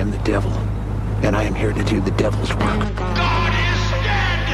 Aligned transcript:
am 0.00 0.10
the 0.10 0.18
devil, 0.24 0.50
and 1.20 1.36
I 1.36 1.44
am 1.44 1.54
here 1.54 1.74
to 1.74 1.84
do 1.84 2.00
the 2.00 2.10
devil's 2.12 2.48
work. 2.56 2.80
God 2.96 3.52
is 3.52 3.84
dead! 4.00 4.48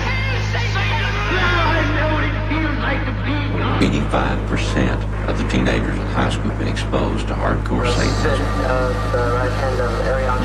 I 0.58 1.86
know 1.94 2.18
what 2.18 2.26
it 2.26 2.34
feels 2.50 2.78
like 2.82 3.06
to 3.06 3.14
be 3.22 3.38
God. 3.54 3.78
85% 4.90 5.30
of 5.30 5.38
the 5.38 5.46
teenagers 5.46 5.94
in 5.94 6.06
high 6.18 6.30
school 6.30 6.50
have 6.50 6.58
been 6.58 6.66
exposed 6.66 7.28
to 7.28 7.34
hardcore 7.34 7.86
Satanism. 7.86 8.42
Uh, 8.66 8.90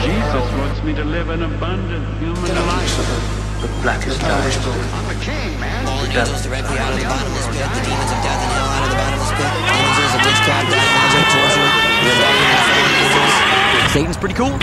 Jesus 0.05 0.45
wants 0.61 0.83
me 0.83 0.93
to 0.93 1.03
live 1.03 1.29
an 1.29 1.41
abundant 1.49 2.05
human 2.21 2.53
life. 2.69 3.41
The 3.65 3.73
blackest 3.81 4.21
eyes. 4.21 4.57
I'm 4.57 5.09
the 5.09 5.17
king, 5.25 5.57
man. 5.57 5.85
Fallen 5.85 6.13
angels 6.13 6.45
directly 6.45 6.77
out 6.77 6.93
of 6.93 6.99
the 7.01 7.09
bottomless 7.09 7.49
pit. 7.49 7.65
The 7.73 7.81
demons 7.89 8.11
of 8.13 8.21
death 8.21 8.37
and 8.37 8.53
hell 8.53 8.69
out 8.69 8.85
of 8.85 8.89
the 8.93 8.97
bottomless 9.01 9.33
pit. 9.33 9.49
Images 9.49 10.13
of 10.13 10.21
witchcraft, 10.29 10.69
dark 10.69 10.89
magic, 10.93 11.25
torture, 11.33 12.40
Satan's 13.91 14.15
pretty 14.15 14.35
cool. 14.35 14.57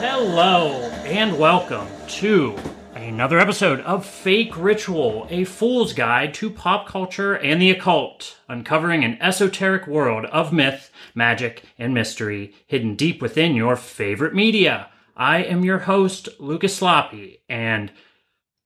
Hello 0.00 0.82
and 1.06 1.38
welcome 1.38 1.88
to 2.08 2.54
another 3.04 3.38
episode 3.38 3.80
of 3.80 4.06
Fake 4.06 4.56
Ritual, 4.56 5.26
a 5.28 5.44
fool's 5.44 5.92
guide 5.92 6.32
to 6.32 6.48
pop 6.48 6.88
culture 6.88 7.34
and 7.34 7.60
the 7.60 7.70
occult, 7.70 8.38
uncovering 8.48 9.04
an 9.04 9.18
esoteric 9.20 9.86
world 9.86 10.24
of 10.26 10.54
myth, 10.54 10.90
magic, 11.14 11.64
and 11.78 11.92
mystery 11.92 12.54
hidden 12.66 12.94
deep 12.94 13.20
within 13.20 13.54
your 13.54 13.76
favorite 13.76 14.34
media. 14.34 14.88
I 15.14 15.42
am 15.42 15.64
your 15.64 15.80
host, 15.80 16.30
Lucas 16.40 16.76
Sloppy, 16.76 17.42
and 17.46 17.92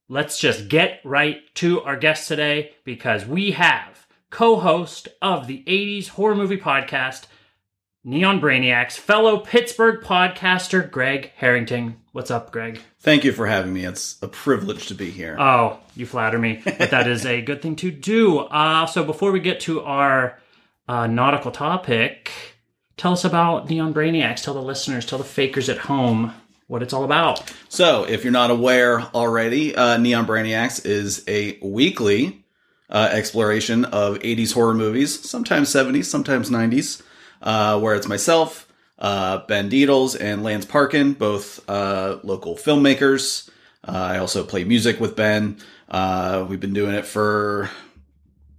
let's 0.08 0.38
just 0.38 0.68
get 0.68 1.00
right 1.04 1.40
to 1.56 1.82
our 1.82 1.96
guest 1.96 2.28
today 2.28 2.70
because 2.84 3.26
we 3.26 3.50
have 3.50 4.06
co-host 4.30 5.08
of 5.20 5.48
the 5.48 5.64
80s 5.66 6.10
horror 6.10 6.36
movie 6.36 6.58
podcast, 6.58 7.26
Neon 8.04 8.40
Brainiacs, 8.40 8.96
fellow 8.96 9.38
Pittsburgh 9.38 10.00
podcaster 10.02 10.88
Greg 10.88 11.32
Harrington. 11.36 11.96
What's 12.12 12.30
up, 12.30 12.52
Greg? 12.52 12.80
Thank 13.00 13.24
you 13.24 13.32
for 13.32 13.46
having 13.46 13.72
me. 13.72 13.84
It's 13.84 14.16
a 14.22 14.28
privilege 14.28 14.86
to 14.86 14.94
be 14.94 15.10
here. 15.10 15.36
Oh, 15.38 15.78
you 15.96 16.06
flatter 16.06 16.38
me, 16.38 16.62
but 16.64 16.90
that 16.90 17.08
is 17.08 17.26
a 17.26 17.42
good 17.42 17.60
thing 17.60 17.76
to 17.76 17.90
do. 17.90 18.38
Uh, 18.38 18.86
so 18.86 19.02
before 19.02 19.32
we 19.32 19.40
get 19.40 19.60
to 19.60 19.82
our 19.82 20.38
uh, 20.86 21.06
nautical 21.08 21.50
topic, 21.50 22.30
tell 22.96 23.12
us 23.12 23.24
about 23.24 23.68
Neon 23.68 23.92
Brainiacs. 23.92 24.42
Tell 24.42 24.54
the 24.54 24.62
listeners, 24.62 25.04
tell 25.04 25.18
the 25.18 25.24
fakers 25.24 25.68
at 25.68 25.78
home 25.78 26.32
what 26.68 26.82
it's 26.82 26.92
all 26.92 27.04
about. 27.04 27.52
so, 27.68 28.04
if 28.04 28.22
you're 28.22 28.32
not 28.32 28.50
aware 28.50 29.00
already, 29.14 29.74
uh, 29.74 29.96
Neon 29.96 30.26
Brainiacs 30.26 30.86
is 30.86 31.24
a 31.26 31.58
weekly 31.62 32.44
uh, 32.90 33.08
exploration 33.10 33.86
of 33.86 34.18
80s 34.20 34.52
horror 34.54 34.74
movies, 34.74 35.28
sometimes 35.28 35.68
70s, 35.70 36.04
sometimes 36.04 36.48
90s, 36.50 37.02
uh, 37.42 37.78
where 37.80 37.94
it's 37.94 38.08
myself, 38.08 38.70
uh, 38.98 39.38
Ben 39.46 39.70
Deedles, 39.70 40.16
and 40.20 40.42
Lance 40.42 40.64
Parkin, 40.64 41.12
both 41.12 41.68
uh, 41.68 42.18
local 42.22 42.56
filmmakers. 42.56 43.48
Uh, 43.86 43.92
I 43.92 44.18
also 44.18 44.44
play 44.44 44.64
music 44.64 45.00
with 45.00 45.16
Ben. 45.16 45.58
Uh, 45.88 46.46
we've 46.48 46.60
been 46.60 46.74
doing 46.74 46.94
it 46.94 47.06
for 47.06 47.70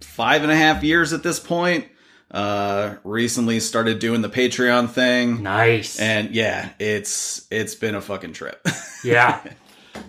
five 0.00 0.42
and 0.42 0.50
a 0.50 0.56
half 0.56 0.82
years 0.82 1.12
at 1.12 1.22
this 1.22 1.38
point. 1.38 1.86
Uh, 2.30 2.94
recently 3.02 3.58
started 3.58 3.98
doing 3.98 4.22
the 4.22 4.28
Patreon 4.28 4.88
thing. 4.90 5.42
Nice. 5.42 5.98
And 5.98 6.30
yeah, 6.34 6.70
it's 6.78 7.46
it's 7.50 7.74
been 7.74 7.96
a 7.96 8.00
fucking 8.00 8.34
trip. 8.34 8.64
yeah. 9.04 9.42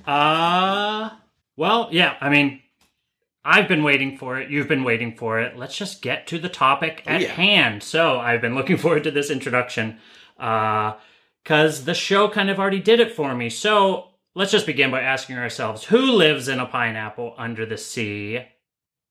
Uh 0.06 1.10
well, 1.56 1.90
yeah, 1.92 2.16
I 2.22 2.30
mean 2.30 2.62
I've 3.44 3.68
been 3.68 3.84
waiting 3.84 4.18
for 4.18 4.40
it. 4.40 4.50
You've 4.50 4.68
been 4.68 4.84
waiting 4.84 5.16
for 5.16 5.40
it. 5.40 5.58
Let's 5.58 5.76
just 5.76 6.02
get 6.02 6.28
to 6.28 6.38
the 6.38 6.50
topic 6.50 7.04
at 7.06 7.22
yeah. 7.22 7.30
hand. 7.30 7.82
So, 7.84 8.20
I've 8.20 8.42
been 8.42 8.56
looking 8.56 8.78
forward 8.84 9.04
to 9.06 9.12
this 9.12 9.30
introduction 9.30 10.00
uh 10.40 10.94
cuz 11.44 11.86
the 11.86 11.94
show 11.94 12.28
kind 12.30 12.50
of 12.50 12.60
already 12.60 12.80
did 12.80 13.00
it 13.00 13.12
for 13.12 13.36
me. 13.36 13.50
So, 13.50 14.10
let's 14.36 14.52
just 14.52 14.66
begin 14.66 14.92
by 14.92 15.02
asking 15.02 15.38
ourselves, 15.38 15.86
who 15.86 16.00
lives 16.00 16.48
in 16.48 16.60
a 16.60 16.66
pineapple 16.66 17.36
under 17.38 17.66
the 17.66 17.78
sea? 17.78 18.46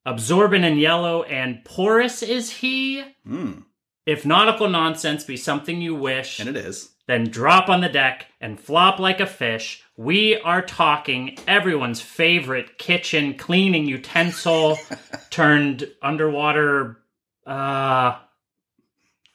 Absorbent 0.06 0.64
and 0.64 0.80
yellow 0.80 1.24
and 1.24 1.64
porous 1.64 2.22
is 2.22 2.50
he? 2.50 3.02
Hmm. 3.24 3.60
If 4.06 4.24
nautical 4.24 4.68
nonsense 4.68 5.24
be 5.24 5.36
something 5.36 5.80
you 5.80 5.94
wish, 5.94 6.40
and 6.40 6.48
it 6.48 6.56
is. 6.56 6.89
Then 7.06 7.24
drop 7.24 7.68
on 7.68 7.80
the 7.80 7.88
deck 7.88 8.26
and 8.40 8.58
flop 8.58 8.98
like 8.98 9.20
a 9.20 9.26
fish. 9.26 9.82
We 9.96 10.38
are 10.40 10.62
talking 10.62 11.38
everyone's 11.46 12.00
favorite 12.00 12.78
kitchen 12.78 13.34
cleaning 13.34 13.86
utensil 13.86 14.78
turned 15.30 15.90
underwater. 16.02 16.98
Uh, 17.46 18.16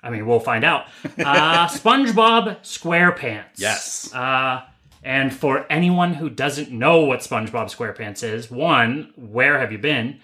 I 0.01 0.09
mean, 0.09 0.25
we'll 0.25 0.39
find 0.39 0.63
out. 0.63 0.87
Uh, 1.17 1.67
SpongeBob 1.67 2.59
SquarePants. 2.61 3.57
Yes. 3.57 4.13
Uh, 4.13 4.61
and 5.03 5.33
for 5.33 5.65
anyone 5.71 6.13
who 6.13 6.29
doesn't 6.29 6.71
know 6.71 7.01
what 7.05 7.21
SpongeBob 7.21 7.73
SquarePants 7.73 8.23
is, 8.23 8.51
one, 8.51 9.13
where 9.15 9.59
have 9.59 9.71
you 9.71 9.77
been? 9.77 10.19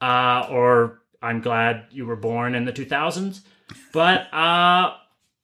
Uh, 0.00 0.46
or 0.50 1.02
I'm 1.22 1.40
glad 1.40 1.86
you 1.90 2.06
were 2.06 2.16
born 2.16 2.54
in 2.54 2.64
the 2.64 2.72
2000s. 2.72 3.40
But 3.92 4.32
uh, 4.32 4.94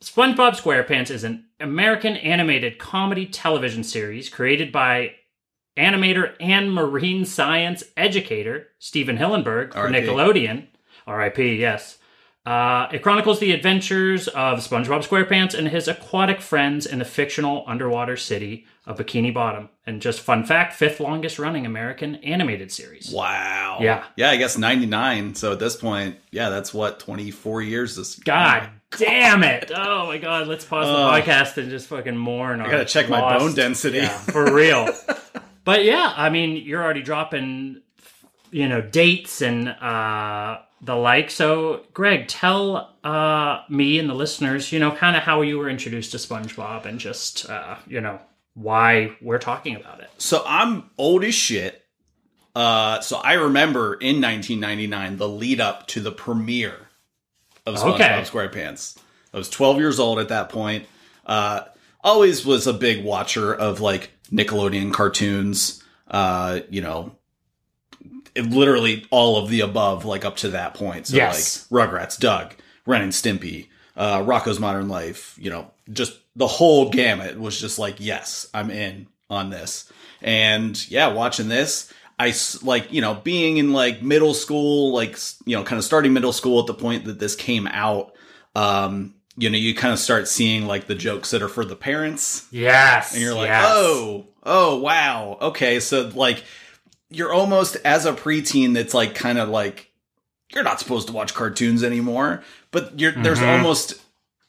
SpongeBob 0.06 0.55
SquarePants 0.59 1.11
is 1.11 1.25
an 1.25 1.47
American 1.59 2.17
animated 2.17 2.78
comedy 2.78 3.27
television 3.27 3.83
series 3.83 4.28
created 4.28 4.71
by 4.71 5.17
animator 5.77 6.34
and 6.39 6.72
marine 6.72 7.25
science 7.25 7.83
educator 7.97 8.69
Stephen 8.78 9.19
Hillenburg 9.19 9.72
for 9.72 9.91
Nickelodeon. 9.91 10.69
R.I.P. 11.09 11.56
Yes. 11.56 11.99
Uh, 12.47 12.87
it 12.93 13.03
chronicles 13.03 13.41
the 13.41 13.50
adventures 13.50 14.28
of 14.28 14.61
SpongeBob 14.61 15.05
SquarePants 15.05 15.59
and 15.59 15.66
his 15.66 15.89
aquatic 15.89 16.41
friends 16.41 16.87
in 16.87 17.00
the 17.00 17.05
fictional 17.05 17.65
underwater 17.66 18.16
city 18.16 18.65
of 18.87 18.99
Bikini 18.99 19.34
Bottom. 19.34 19.69
And 19.84 20.00
just 20.00 20.21
fun 20.21 20.45
fact, 20.45 20.75
fifth 20.75 21.00
longest 21.00 21.41
running 21.41 21.66
American 21.66 22.15
animated 22.16 22.71
series. 22.71 23.11
Wow. 23.11 23.78
Yeah. 23.81 24.05
Yeah, 24.15 24.31
I 24.31 24.37
guess 24.37 24.56
99. 24.56 25.34
So 25.34 25.50
at 25.50 25.59
this 25.59 25.75
point, 25.75 26.16
yeah, 26.31 26.49
that's 26.49 26.72
what 26.72 27.00
24 27.00 27.62
years 27.62 27.97
this 27.97 28.15
God 28.15 28.71
damn 28.99 29.43
it! 29.43 29.71
Oh 29.75 30.07
my 30.07 30.19
god, 30.19 30.47
let's 30.47 30.65
pause 30.65 30.87
Ugh. 30.89 30.95
the 30.95 31.33
podcast 31.33 31.57
and 31.57 31.71
just 31.71 31.89
fucking 31.89 32.17
mourn. 32.17 32.61
I 32.61 32.71
got 32.71 32.79
to 32.79 32.84
check 32.84 33.09
my 33.09 33.39
bone 33.39 33.55
density. 33.55 33.99
Yeah, 33.99 34.09
for 34.09 34.53
real. 34.53 34.89
but 35.65 35.84
yeah, 35.84 36.12
I 36.17 36.31
mean, 36.31 36.57
you're 36.57 36.83
already 36.83 37.03
dropping, 37.03 37.83
you 38.51 38.69
know, 38.69 38.81
dates 38.81 39.43
and 39.43 39.69
uh, 39.69 40.59
the 40.81 40.95
like. 40.95 41.31
So, 41.31 41.84
Greg, 41.93 42.29
tell 42.29 42.95
uh, 43.05 43.62
me 43.69 43.99
and 43.99 44.09
the 44.09 44.15
listeners, 44.15 44.73
you 44.73 44.79
know, 44.79 44.91
kind 44.93 45.17
of 45.17 45.23
how 45.23 45.43
you 45.43 45.59
were 45.59 45.69
introduced 45.69 46.13
to 46.13 46.19
SpongeBob 46.19 46.84
and 46.84 46.99
just, 46.99 47.49
uh, 47.49 47.77
you 47.87 48.01
know, 48.01 48.21
why 48.55 49.17
we're 49.21 49.39
talking 49.39 49.77
about 49.77 50.01
it. 50.01 50.11
So 50.19 50.43
I'm 50.47 50.91
old 50.99 51.25
as 51.25 51.34
shit. 51.34 51.83
Uh, 52.55 53.01
so 53.01 53.19
I 53.19 53.34
remember 53.34 53.95
in 53.95 54.23
1999 54.23 55.19
the 55.19 55.28
lead 55.28 55.61
up 55.61 55.87
to 55.89 56.01
the 56.01 56.11
premiere 56.11 56.86
of 57.66 57.75
SpongeBob 57.77 57.94
Okay. 57.94 58.22
SquarePants. 58.25 58.97
I 59.34 59.38
was 59.38 59.49
12 59.50 59.78
years 59.78 59.99
old 59.99 60.19
at 60.19 60.28
that 60.28 60.49
point. 60.49 60.87
Uh, 61.27 61.62
always 62.03 62.47
was 62.47 62.66
a 62.66 62.72
big 62.72 63.04
watcher 63.04 63.53
of 63.54 63.81
like 63.81 64.10
Nickelodeon 64.32 64.93
cartoons. 64.93 65.82
Uh, 66.09 66.60
you 66.71 66.81
know, 66.81 67.16
it- 68.34 68.49
literally 68.50 69.06
all 69.10 69.37
of 69.37 69.49
the 69.50 69.60
above, 69.60 70.04
like 70.04 70.25
up 70.25 70.37
to 70.38 70.49
that 70.50 70.75
point. 70.75 71.09
So 71.09 71.16
Yes. 71.16 71.66
like 71.71 71.88
Rugrats, 71.91 72.19
Doug, 72.19 72.54
Ren 72.87 73.03
and 73.03 73.12
Stimpy, 73.12 73.69
uh, 73.97 74.19
Rocko's 74.22 74.60
Modern 74.60 74.88
Life. 74.88 75.34
You 75.38 75.50
know, 75.50 75.71
just 75.93 76.12
the 76.37 76.47
whole 76.47 76.91
gamut 76.91 77.38
was 77.41 77.60
just 77.60 77.78
like, 77.78 77.97
yes, 77.98 78.47
I'm 78.54 78.71
in 78.71 79.07
on 79.28 79.51
this. 79.51 79.91
And 80.22 80.89
yeah, 80.91 81.09
watching 81.09 81.48
this, 81.48 81.92
I 82.18 82.33
like, 82.63 82.92
you 82.92 83.01
know, 83.01 83.15
being 83.15 83.59
in 83.59 83.72
like 83.72 84.03
middle 84.03 84.33
school, 84.34 84.92
like, 84.92 85.18
you 85.45 85.57
know, 85.57 85.65
kind 85.65 85.78
of 85.78 85.84
starting 85.84 86.13
middle 86.13 86.33
school 86.33 86.60
at 86.60 86.66
the 86.66 86.74
point 86.74 87.04
that 87.04 87.18
this 87.18 87.34
came 87.36 87.66
out. 87.66 88.13
Um, 88.54 89.15
you 89.36 89.51
know, 89.51 89.59
you 89.59 89.74
kind 89.74 89.92
of 89.92 89.98
start 89.98 90.27
seeing 90.28 90.66
like 90.66 90.86
the 90.86 90.95
jokes 90.95 91.30
that 91.33 91.42
are 91.42 91.48
for 91.48 91.65
the 91.65 91.77
parents 91.77 92.47
Yes. 92.51 93.13
and 93.13 93.21
you're 93.22 93.34
like, 93.34 93.48
yes. 93.48 93.66
oh, 93.68 94.27
oh, 94.45 94.78
wow, 94.78 95.36
okay. 95.42 95.78
So 95.78 96.10
like, 96.15 96.42
you're 97.10 97.33
almost 97.34 97.77
as 97.84 98.07
a 98.07 98.13
preteen 98.15 98.72
that's 98.74 98.95
like 98.95 99.15
kind 99.15 99.39
of 99.39 99.48
like 99.51 99.91
you're 100.54 100.65
not 100.65 100.80
supposed 100.80 101.09
to 101.09 101.12
watch 101.12 101.34
cartoons 101.34 101.84
anymore, 101.84 102.42
but 102.71 102.98
you're 102.98 103.12
there's 103.12 103.41
Mhm. 103.41 103.57
almost 103.59 103.95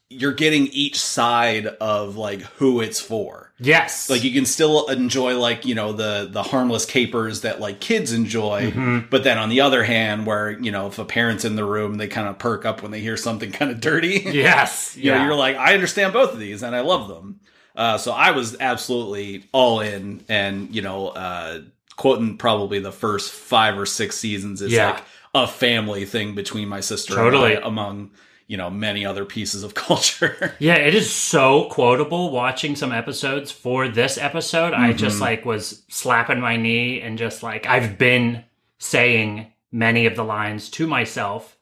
you're 0.10 0.32
getting 0.32 0.68
each 0.68 0.98
side 1.00 1.66
of 1.68 2.16
like 2.16 2.40
who 2.42 2.80
it's 2.80 3.00
for. 3.02 3.47
Yes. 3.60 4.10
Like 4.10 4.24
you 4.24 4.32
can 4.32 4.46
still 4.46 4.88
enjoy 4.88 5.38
like 5.38 5.66
you 5.66 5.74
know 5.74 5.92
the 5.92 6.28
the 6.32 6.44
harmless 6.44 6.86
capers 6.86 7.42
that 7.42 7.60
like 7.60 7.80
kids 7.80 8.14
enjoy, 8.14 8.72
Mhm. 8.72 9.10
but 9.10 9.24
then 9.24 9.38
on 9.40 9.50
the 9.50 9.62
other 9.62 9.84
hand, 9.84 10.26
where 10.28 10.52
you 10.52 10.72
know 10.72 10.88
if 10.88 11.00
a 11.00 11.06
parent's 11.06 11.44
in 11.44 11.56
the 11.56 11.66
room, 11.66 11.96
they 11.96 12.08
kind 12.08 12.28
of 12.28 12.38
perk 12.38 12.66
up 12.66 12.82
when 12.84 12.92
they 12.92 13.00
hear 13.00 13.18
something 13.18 13.52
kind 13.52 13.72
of 13.72 13.80
dirty. 13.82 14.20
Yes. 14.32 14.96
you 15.00 15.12
know, 15.12 15.18
Yeah. 15.18 15.26
you're 15.26 15.36
like, 15.36 15.56
I 15.58 15.74
understand 15.74 16.14
both 16.14 16.34
of 16.34 16.40
these 16.40 16.62
and 16.62 16.76
I 16.76 16.82
love 16.82 17.08
them. 17.08 17.40
Uh, 17.76 17.98
so 17.98 18.12
I 18.12 18.32
was 18.32 18.56
absolutely 18.60 19.46
all 19.52 19.80
in, 19.82 20.24
and 20.30 20.74
you 20.76 20.82
know, 20.84 21.10
uh, 21.10 21.62
quoting 21.96 22.38
probably 22.38 22.80
the 22.80 22.92
first 22.92 23.32
five 23.32 23.78
or 23.78 23.86
six 23.88 24.18
seasons 24.18 24.62
is 24.62 24.72
Yeah. 24.72 24.92
like 24.92 25.04
a 25.34 25.48
family 25.48 26.06
thing 26.06 26.36
between 26.36 26.68
my 26.70 26.80
sister 26.80 27.16
Totally. 27.16 27.56
and 27.56 27.64
I, 27.64 27.68
among 27.68 28.12
you 28.48 28.58
know 28.58 28.70
many 28.70 29.06
other 29.06 29.26
pieces 29.26 29.64
of 29.64 29.74
culture. 29.88 30.56
Yeah, 30.60 30.76
it 30.76 30.96
is 30.96 31.12
so 31.12 31.66
quotable 31.70 32.32
watching 32.32 32.76
some 32.76 32.92
episodes 32.92 33.52
for 33.52 33.88
this 33.90 34.18
episode. 34.18 34.74
I 34.74 34.90
Mm-hmm. 34.90 34.98
just 34.98 35.22
like 35.22 35.46
was 35.46 35.84
slapping 35.90 36.40
my 36.40 36.56
knee 36.58 37.02
and 37.02 37.18
just 37.18 37.44
like 37.44 37.66
I've 37.66 37.98
been 37.98 38.44
saying 38.80 39.52
many 39.72 40.06
of 40.06 40.16
the 40.16 40.24
lines 40.24 40.70
to 40.72 40.88
myself. 40.88 41.58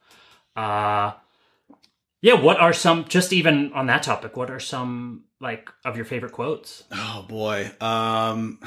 Uh 0.55 1.13
yeah, 2.21 2.33
what 2.33 2.59
are 2.59 2.73
some 2.73 3.05
just 3.05 3.33
even 3.33 3.71
on 3.73 3.85
that 3.87 4.01
topic, 4.03 4.35
what 4.37 4.49
are 4.49 4.59
some 4.59 5.25
like 5.39 5.69
of 5.83 5.95
your 5.95 6.05
favorite 6.05 6.31
quotes? 6.31 6.83
oh 6.91 7.25
boy, 7.27 7.69
um, 7.81 8.59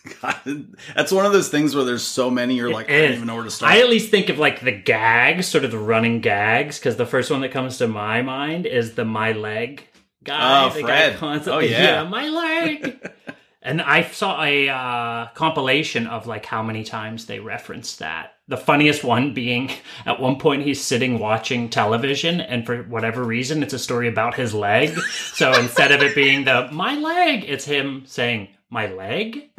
God, 0.22 0.76
that's 0.94 1.12
one 1.12 1.26
of 1.26 1.32
those 1.32 1.48
things 1.48 1.74
where 1.74 1.84
there's 1.84 2.04
so 2.04 2.30
many. 2.30 2.54
You're 2.54 2.70
like, 2.70 2.90
I 2.90 3.00
don't 3.02 3.12
even 3.14 3.26
know 3.26 3.34
where 3.34 3.44
to 3.44 3.50
start. 3.50 3.72
I 3.72 3.80
at 3.80 3.88
least 3.88 4.10
think 4.10 4.28
of 4.28 4.38
like 4.38 4.60
the 4.60 4.72
gags, 4.72 5.46
sort 5.46 5.64
of 5.64 5.70
the 5.70 5.78
running 5.78 6.20
gags, 6.20 6.78
because 6.78 6.96
the 6.96 7.06
first 7.06 7.30
one 7.30 7.40
that 7.40 7.50
comes 7.50 7.78
to 7.78 7.88
my 7.88 8.22
mind 8.22 8.66
is 8.66 8.94
the 8.94 9.04
my 9.04 9.32
leg 9.32 9.86
guy. 10.24 10.66
Oh, 10.66 10.70
Fred. 10.70 11.18
Guy 11.20 11.40
Oh, 11.46 11.58
yeah. 11.58 12.04
my 12.04 12.28
leg. 12.28 13.10
and 13.62 13.82
I 13.82 14.02
saw 14.02 14.42
a 14.42 14.68
uh, 14.68 15.26
compilation 15.34 16.06
of 16.06 16.26
like 16.26 16.46
how 16.46 16.62
many 16.62 16.84
times 16.84 17.26
they 17.26 17.40
referenced 17.40 17.98
that. 17.98 18.34
The 18.46 18.56
funniest 18.56 19.04
one 19.04 19.34
being 19.34 19.70
at 20.06 20.20
one 20.20 20.38
point 20.38 20.62
he's 20.62 20.82
sitting 20.82 21.18
watching 21.18 21.68
television, 21.68 22.40
and 22.40 22.64
for 22.64 22.82
whatever 22.84 23.22
reason, 23.24 23.62
it's 23.62 23.74
a 23.74 23.78
story 23.78 24.08
about 24.08 24.34
his 24.34 24.54
leg. 24.54 24.98
so 25.34 25.52
instead 25.52 25.92
of 25.92 26.02
it 26.02 26.14
being 26.14 26.44
the 26.44 26.68
my 26.72 26.94
leg, 26.96 27.44
it's 27.46 27.64
him 27.64 28.04
saying 28.06 28.48
my 28.70 28.86
leg. 28.86 29.50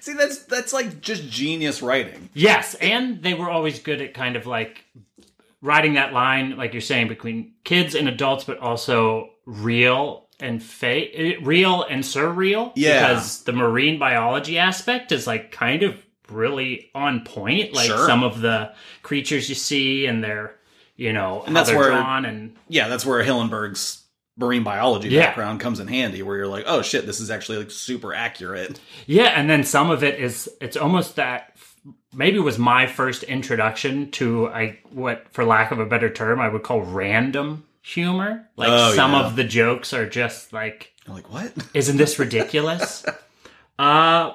See, 0.00 0.14
that's 0.14 0.38
that's 0.46 0.72
like 0.72 1.00
just 1.00 1.28
genius 1.28 1.80
writing. 1.82 2.28
Yes, 2.34 2.74
and 2.74 3.22
they 3.22 3.34
were 3.34 3.48
always 3.48 3.78
good 3.78 4.00
at 4.02 4.14
kind 4.14 4.34
of 4.34 4.46
like 4.46 4.84
riding 5.60 5.94
that 5.94 6.12
line, 6.12 6.56
like 6.56 6.72
you're 6.74 6.80
saying, 6.80 7.06
between 7.08 7.52
kids 7.62 7.94
and 7.94 8.08
adults, 8.08 8.42
but 8.44 8.58
also 8.58 9.30
real 9.46 10.26
and 10.40 10.60
fake, 10.60 11.38
real 11.42 11.84
and 11.84 12.02
surreal. 12.02 12.72
Yeah. 12.74 13.00
because 13.08 13.44
the 13.44 13.52
marine 13.52 14.00
biology 14.00 14.58
aspect 14.58 15.12
is 15.12 15.24
like 15.28 15.52
kind 15.52 15.84
of 15.84 16.04
really 16.28 16.90
on 16.96 17.24
point. 17.24 17.72
Like 17.72 17.86
Sure. 17.86 18.06
some 18.08 18.24
of 18.24 18.40
the 18.40 18.72
creatures 19.04 19.48
you 19.48 19.54
see 19.54 20.06
and 20.06 20.24
their, 20.24 20.56
you 20.96 21.12
know, 21.12 21.44
And 21.46 21.54
that's 21.54 21.68
they're 21.68 21.78
where- 21.78 21.90
drawn 21.90 22.24
and 22.24 22.56
Yeah, 22.68 22.88
that's 22.88 23.06
where 23.06 23.22
Hillenburg's 23.22 24.01
marine 24.42 24.62
biology 24.64 25.08
Yeah. 25.08 25.26
background 25.26 25.60
comes 25.60 25.80
in 25.80 25.86
handy, 25.88 26.22
where 26.22 26.36
you're 26.36 26.46
like, 26.48 26.64
oh 26.66 26.82
shit, 26.82 27.06
this 27.06 27.20
is 27.20 27.30
actually 27.30 27.58
like 27.58 27.70
super 27.70 28.12
accurate. 28.12 28.78
Yeah, 29.06 29.28
and 29.28 29.48
then 29.48 29.64
some 29.64 29.90
of 29.90 30.02
it 30.04 30.20
is 30.20 30.50
it's 30.60 30.76
almost 30.76 31.16
that 31.16 31.56
maybe 32.14 32.38
was 32.38 32.58
my 32.58 32.86
first 32.86 33.22
introduction 33.22 34.10
to 34.12 34.48
I 34.48 34.78
what 34.90 35.26
for 35.32 35.44
lack 35.44 35.70
of 35.72 35.78
a 35.78 35.86
better 35.86 36.10
term 36.10 36.40
I 36.40 36.48
would 36.48 36.62
call 36.62 36.82
random 36.82 37.64
humor. 37.82 38.48
Like 38.56 38.68
Oh, 38.70 38.92
some 38.94 39.12
yeah. 39.12 39.24
of 39.26 39.36
the 39.36 39.44
jokes 39.44 39.92
are 39.92 40.06
just 40.08 40.52
like 40.52 40.92
You're 41.06 41.16
like, 41.16 41.32
what? 41.32 41.52
isn't 41.74 41.96
this 41.96 42.18
ridiculous? 42.18 43.04
uh 43.78 44.32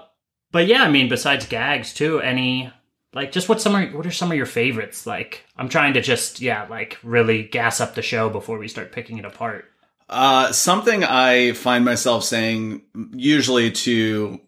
but 0.52 0.66
yeah, 0.68 0.82
I 0.84 0.90
mean 0.90 1.10
besides 1.10 1.46
gags 1.46 1.94
too, 1.94 2.20
any 2.20 2.72
like 3.14 3.32
just 3.32 3.48
what 3.50 3.62
some 3.62 3.76
are 3.76 3.86
what 3.88 4.06
are 4.06 4.12
some 4.12 4.32
of 4.32 4.38
your 4.38 4.46
favorites? 4.46 5.06
Like 5.06 5.44
I'm 5.56 5.70
trying 5.70 5.94
to 5.94 6.02
just 6.02 6.42
yeah, 6.42 6.66
like 6.70 6.98
really 7.04 7.44
gas 7.44 7.80
up 7.80 7.96
the 7.96 8.02
show 8.02 8.30
before 8.30 8.58
we 8.58 8.68
start 8.68 8.92
picking 8.92 9.18
it 9.18 9.26
apart. 9.26 9.66
Uh, 10.10 10.52
something 10.52 11.04
I 11.04 11.54
find 11.54 11.84
myself 11.84 12.24
saying 12.24 12.84
usually 13.14 13.72
to 13.72 14.40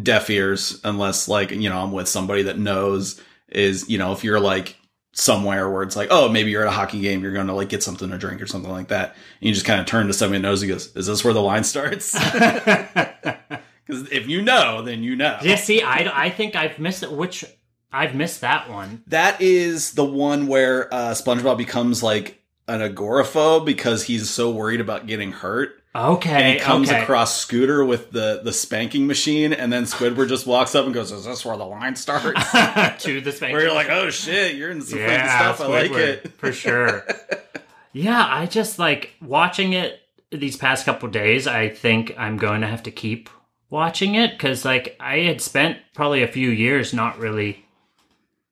deaf 0.00 0.28
ears, 0.30 0.80
unless 0.84 1.28
like 1.28 1.50
you 1.50 1.68
know 1.68 1.78
I'm 1.78 1.92
with 1.92 2.08
somebody 2.08 2.42
that 2.44 2.58
knows, 2.58 3.20
is 3.48 3.88
you 3.88 3.98
know 3.98 4.12
if 4.12 4.24
you're 4.24 4.40
like 4.40 4.76
somewhere 5.12 5.70
where 5.70 5.84
it's 5.84 5.94
like, 5.94 6.08
oh, 6.10 6.28
maybe 6.28 6.50
you're 6.50 6.62
at 6.62 6.68
a 6.68 6.72
hockey 6.72 7.00
game, 7.00 7.22
you're 7.22 7.32
going 7.32 7.46
to 7.46 7.54
like 7.54 7.68
get 7.68 7.84
something 7.84 8.10
to 8.10 8.18
drink 8.18 8.42
or 8.42 8.46
something 8.46 8.72
like 8.72 8.88
that, 8.88 9.10
and 9.40 9.48
you 9.48 9.54
just 9.54 9.66
kind 9.66 9.80
of 9.80 9.86
turn 9.86 10.08
to 10.08 10.12
somebody 10.12 10.40
that 10.40 10.48
knows 10.48 10.62
and 10.62 10.72
goes, 10.72 10.94
"Is 10.96 11.06
this 11.06 11.24
where 11.24 11.34
the 11.34 11.40
line 11.40 11.64
starts?" 11.64 12.14
Because 13.86 14.10
if 14.10 14.28
you 14.28 14.42
know, 14.42 14.82
then 14.82 15.02
you 15.02 15.16
know. 15.16 15.38
Yeah, 15.42 15.56
see, 15.56 15.82
I 15.82 16.26
I 16.26 16.30
think 16.30 16.56
I've 16.56 16.78
missed 16.78 17.02
it 17.02 17.12
which 17.12 17.44
I've 17.92 18.14
missed 18.14 18.40
that 18.40 18.70
one. 18.70 19.02
That 19.08 19.40
is 19.40 19.92
the 19.92 20.04
one 20.04 20.46
where 20.46 20.92
uh, 20.92 21.10
SpongeBob 21.10 21.58
becomes 21.58 22.02
like 22.02 22.42
an 22.66 22.80
agoraphobe 22.80 23.64
because 23.64 24.04
he's 24.04 24.30
so 24.30 24.50
worried 24.50 24.80
about 24.80 25.06
getting 25.06 25.32
hurt. 25.32 25.80
Okay. 25.96 26.30
And 26.30 26.54
he 26.54 26.60
comes 26.60 26.90
okay. 26.90 27.02
across 27.02 27.36
Scooter 27.40 27.84
with 27.84 28.10
the 28.10 28.40
the 28.42 28.52
spanking 28.52 29.06
machine, 29.06 29.52
and 29.52 29.72
then 29.72 29.84
Squidward 29.84 30.28
just 30.28 30.44
walks 30.44 30.74
up 30.74 30.86
and 30.86 30.92
goes, 30.92 31.12
"Is 31.12 31.24
this 31.24 31.44
where 31.44 31.56
the 31.56 31.64
line 31.64 31.94
starts?" 31.94 32.50
to 33.04 33.20
the 33.20 33.30
spanking. 33.30 33.54
where 33.54 33.62
you're 33.64 33.74
like, 33.74 33.90
"Oh 33.90 34.10
shit, 34.10 34.56
you're 34.56 34.70
in 34.70 34.82
some 34.82 34.98
yeah, 34.98 35.54
stuff. 35.54 35.60
I 35.60 35.70
like 35.70 35.92
Squidward, 35.92 36.24
it." 36.24 36.32
for 36.32 36.52
sure. 36.52 37.06
yeah, 37.92 38.26
I 38.28 38.46
just 38.46 38.80
like 38.80 39.14
watching 39.22 39.72
it 39.72 40.00
these 40.32 40.56
past 40.56 40.84
couple 40.84 41.08
days. 41.10 41.46
I 41.46 41.68
think 41.68 42.12
I'm 42.18 42.38
going 42.38 42.62
to 42.62 42.66
have 42.66 42.82
to 42.84 42.90
keep 42.90 43.30
watching 43.70 44.16
it 44.16 44.32
because 44.32 44.64
like 44.64 44.96
I 44.98 45.18
had 45.18 45.40
spent 45.40 45.78
probably 45.94 46.24
a 46.24 46.28
few 46.28 46.50
years 46.50 46.92
not 46.92 47.18
really 47.18 47.64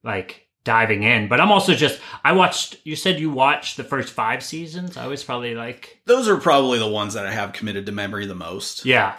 like 0.01 0.42
diving 0.63 1.03
in, 1.03 1.27
but 1.27 1.39
I'm 1.41 1.51
also 1.51 1.73
just 1.73 1.99
I 2.23 2.33
watched. 2.33 2.77
You 2.83 2.95
said 2.95 3.19
you 3.19 3.29
watched 3.29 3.77
the 3.77 3.83
first 3.83 4.13
five 4.13 4.43
seasons. 4.43 4.97
I 4.97 5.07
was 5.07 5.23
probably 5.23 5.55
like 5.55 5.99
Those 6.05 6.27
are 6.27 6.37
probably 6.37 6.79
the 6.79 6.87
ones 6.87 7.13
that 7.13 7.25
I 7.25 7.31
have 7.31 7.53
committed 7.53 7.85
to 7.85 7.91
memory 7.91 8.25
the 8.25 8.35
most. 8.35 8.85
Yeah. 8.85 9.15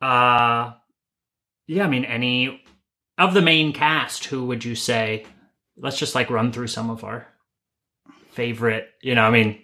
Uh 0.00 0.72
yeah, 1.66 1.84
I 1.84 1.88
mean 1.88 2.04
any 2.04 2.62
of 3.18 3.34
the 3.34 3.42
main 3.42 3.72
cast, 3.72 4.26
who 4.26 4.46
would 4.46 4.64
you 4.64 4.74
say? 4.74 5.26
Let's 5.76 5.98
just 5.98 6.14
like 6.14 6.30
run 6.30 6.52
through 6.52 6.68
some 6.68 6.90
of 6.90 7.04
our 7.04 7.26
favorite, 8.32 8.88
you 9.02 9.14
know, 9.14 9.22
I 9.22 9.30
mean 9.30 9.62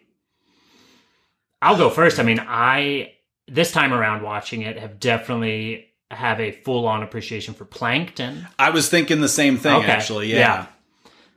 I'll 1.62 1.79
go 1.79 1.90
first. 1.90 2.19
I 2.19 2.25
mean, 2.25 2.40
I 2.40 3.12
this 3.46 3.70
time 3.70 3.93
around 3.93 4.23
watching 4.23 4.62
it 4.62 4.79
have 4.79 4.99
definitely 4.99 5.92
have 6.12 6.41
a 6.41 6.53
full 6.53 6.87
on 6.87 7.03
appreciation 7.03 7.55
for 7.55 7.64
Plankton. 7.64 8.47
I 8.59 8.70
was 8.70 8.88
thinking 8.88 9.20
the 9.20 9.29
same 9.29 9.56
thing, 9.56 9.75
Okay, 9.75 9.91
actually. 9.91 10.31
Yeah. 10.31 10.38
yeah. 10.38 10.67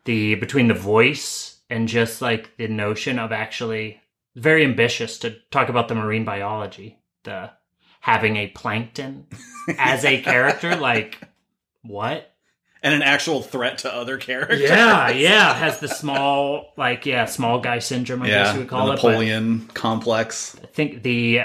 The 0.06 0.36
between 0.36 0.68
the 0.68 0.74
voice 0.74 1.58
and 1.70 1.88
just 1.88 2.22
like 2.22 2.56
the 2.58 2.68
notion 2.68 3.18
of 3.18 3.32
actually 3.32 4.02
very 4.36 4.64
ambitious 4.64 5.18
to 5.20 5.38
talk 5.52 5.70
about 5.70 5.88
the 5.88 5.96
marine 5.96 6.26
biology, 6.26 7.00
the 7.24 7.52
having 8.02 8.36
a 8.38 8.48
plankton 8.48 9.26
as 9.80 10.06
a 10.06 10.22
character, 10.22 10.76
like 10.76 11.20
what? 11.82 12.32
and 12.84 12.94
an 12.94 13.02
actual 13.02 13.42
threat 13.42 13.80
to 13.80 13.92
other 13.92 14.18
characters. 14.18 14.62
Yeah, 14.62 15.10
yeah, 15.10 15.56
has 15.56 15.80
the 15.80 15.88
small 15.88 16.72
like 16.78 17.08
yeah 17.08 17.26
small 17.26 17.60
guy 17.60 17.80
syndrome. 17.80 18.22
I 18.22 18.28
guess 18.28 18.48
yeah. 18.48 18.54
you 18.54 18.60
would 18.60 18.70
call 18.70 18.92
it. 18.92 19.02
but- 19.02 19.04
Napoleon 19.08 19.68
complex. 19.74 20.56
I 20.62 20.68
think 20.68 21.02
the 21.02 21.42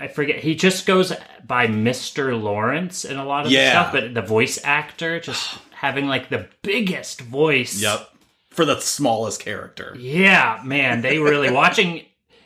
I 0.00 0.08
forget 0.08 0.38
he 0.38 0.54
just 0.54 0.86
goes 0.86 1.12
by 1.46 1.66
Mr. 1.66 2.40
Lawrence 2.40 3.04
in 3.04 3.18
a 3.18 3.24
lot 3.24 3.44
of 3.46 3.52
Yeah. 3.52 3.70
stuff, 3.70 3.92
but 3.92 4.14
the 4.14 4.22
voice 4.22 4.58
actor 4.64 5.20
just 5.20 5.58
having 5.72 6.08
like 6.08 6.30
the 6.30 6.48
biggest 6.62 7.20
voice. 7.20 7.80
Yep. 7.82 8.08
For 8.50 8.64
the 8.64 8.80
smallest 8.80 9.40
character. 9.40 9.94
Yeah, 9.98 10.60
man, 10.64 11.02
they 11.02 11.18
really 11.18 11.50
watching 11.62 12.04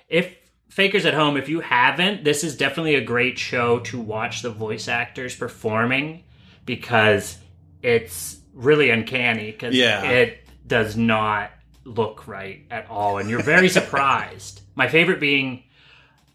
if 0.09 0.35
fakers 0.69 1.07
at 1.07 1.15
home 1.15 1.37
if 1.37 1.49
you 1.49 1.61
haven't, 1.61 2.25
this 2.25 2.45
is 2.45 2.57
definitely 2.57 2.97
a 2.97 3.01
great 3.01 3.39
show 3.39 3.79
to 3.81 3.99
watch 4.01 4.43
the 4.43 4.51
voice 4.51 4.87
actors 4.89 5.35
performing 5.37 6.25
because 6.67 7.39
it's 7.83 8.39
really 8.53 8.91
uncanny 8.91 9.53
cuz 9.53 9.75
Yeah. 9.75 10.03
it 10.11 10.47
does 10.67 10.97
not 10.97 11.51
look 11.85 12.27
right 12.27 12.65
at 12.71 12.89
all 12.91 13.19
and 13.19 13.31
you're 13.31 13.43
very 13.43 13.69
surprised. 13.81 14.61
My 14.75 14.89
favorite 14.89 15.21
being 15.21 15.63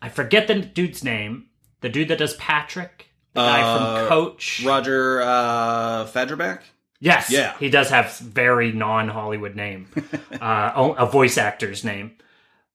I 0.02 0.10
forget 0.10 0.48
the 0.48 0.56
dude's 0.56 1.04
name, 1.04 1.48
the 1.82 1.90
dude 1.90 2.08
that 2.10 2.18
does 2.20 2.34
Patrick, 2.36 3.08
the 3.34 3.42
guy 3.42 3.62
Uh, 3.62 3.98
from 3.98 4.08
Coach. 4.08 4.64
Roger 4.66 5.22
uh 5.22 6.06
Fagerbakke? 6.06 6.62
Yes. 7.02 7.30
Yeah. 7.32 7.56
He 7.60 7.70
does 7.70 7.90
have 7.90 8.18
very 8.18 8.72
non 8.72 9.08
Hollywood 9.08 9.56
name, 9.56 9.88
uh, 10.42 10.94
a 10.98 11.06
voice 11.06 11.38
actor's 11.38 11.84
name, 11.86 12.18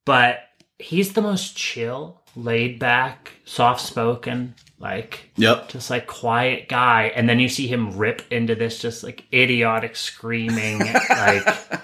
but 0.04 0.38
he's 0.78 1.12
the 1.12 1.20
most 1.22 1.56
chill, 1.56 2.22
laid 2.36 2.78
back, 2.78 3.32
soft 3.44 3.80
spoken, 3.82 4.54
like 4.78 5.30
Yep. 5.36 5.68
just 5.68 5.90
like 5.90 6.06
quiet 6.06 6.68
guy. 6.68 7.12
And 7.14 7.28
then 7.28 7.38
you 7.38 7.48
see 7.50 7.66
him 7.66 7.96
rip 7.98 8.22
into 8.32 8.54
this 8.54 8.78
just 8.80 9.02
like 9.04 9.24
idiotic 9.32 9.94
screaming, 9.94 10.78
like 11.10 11.80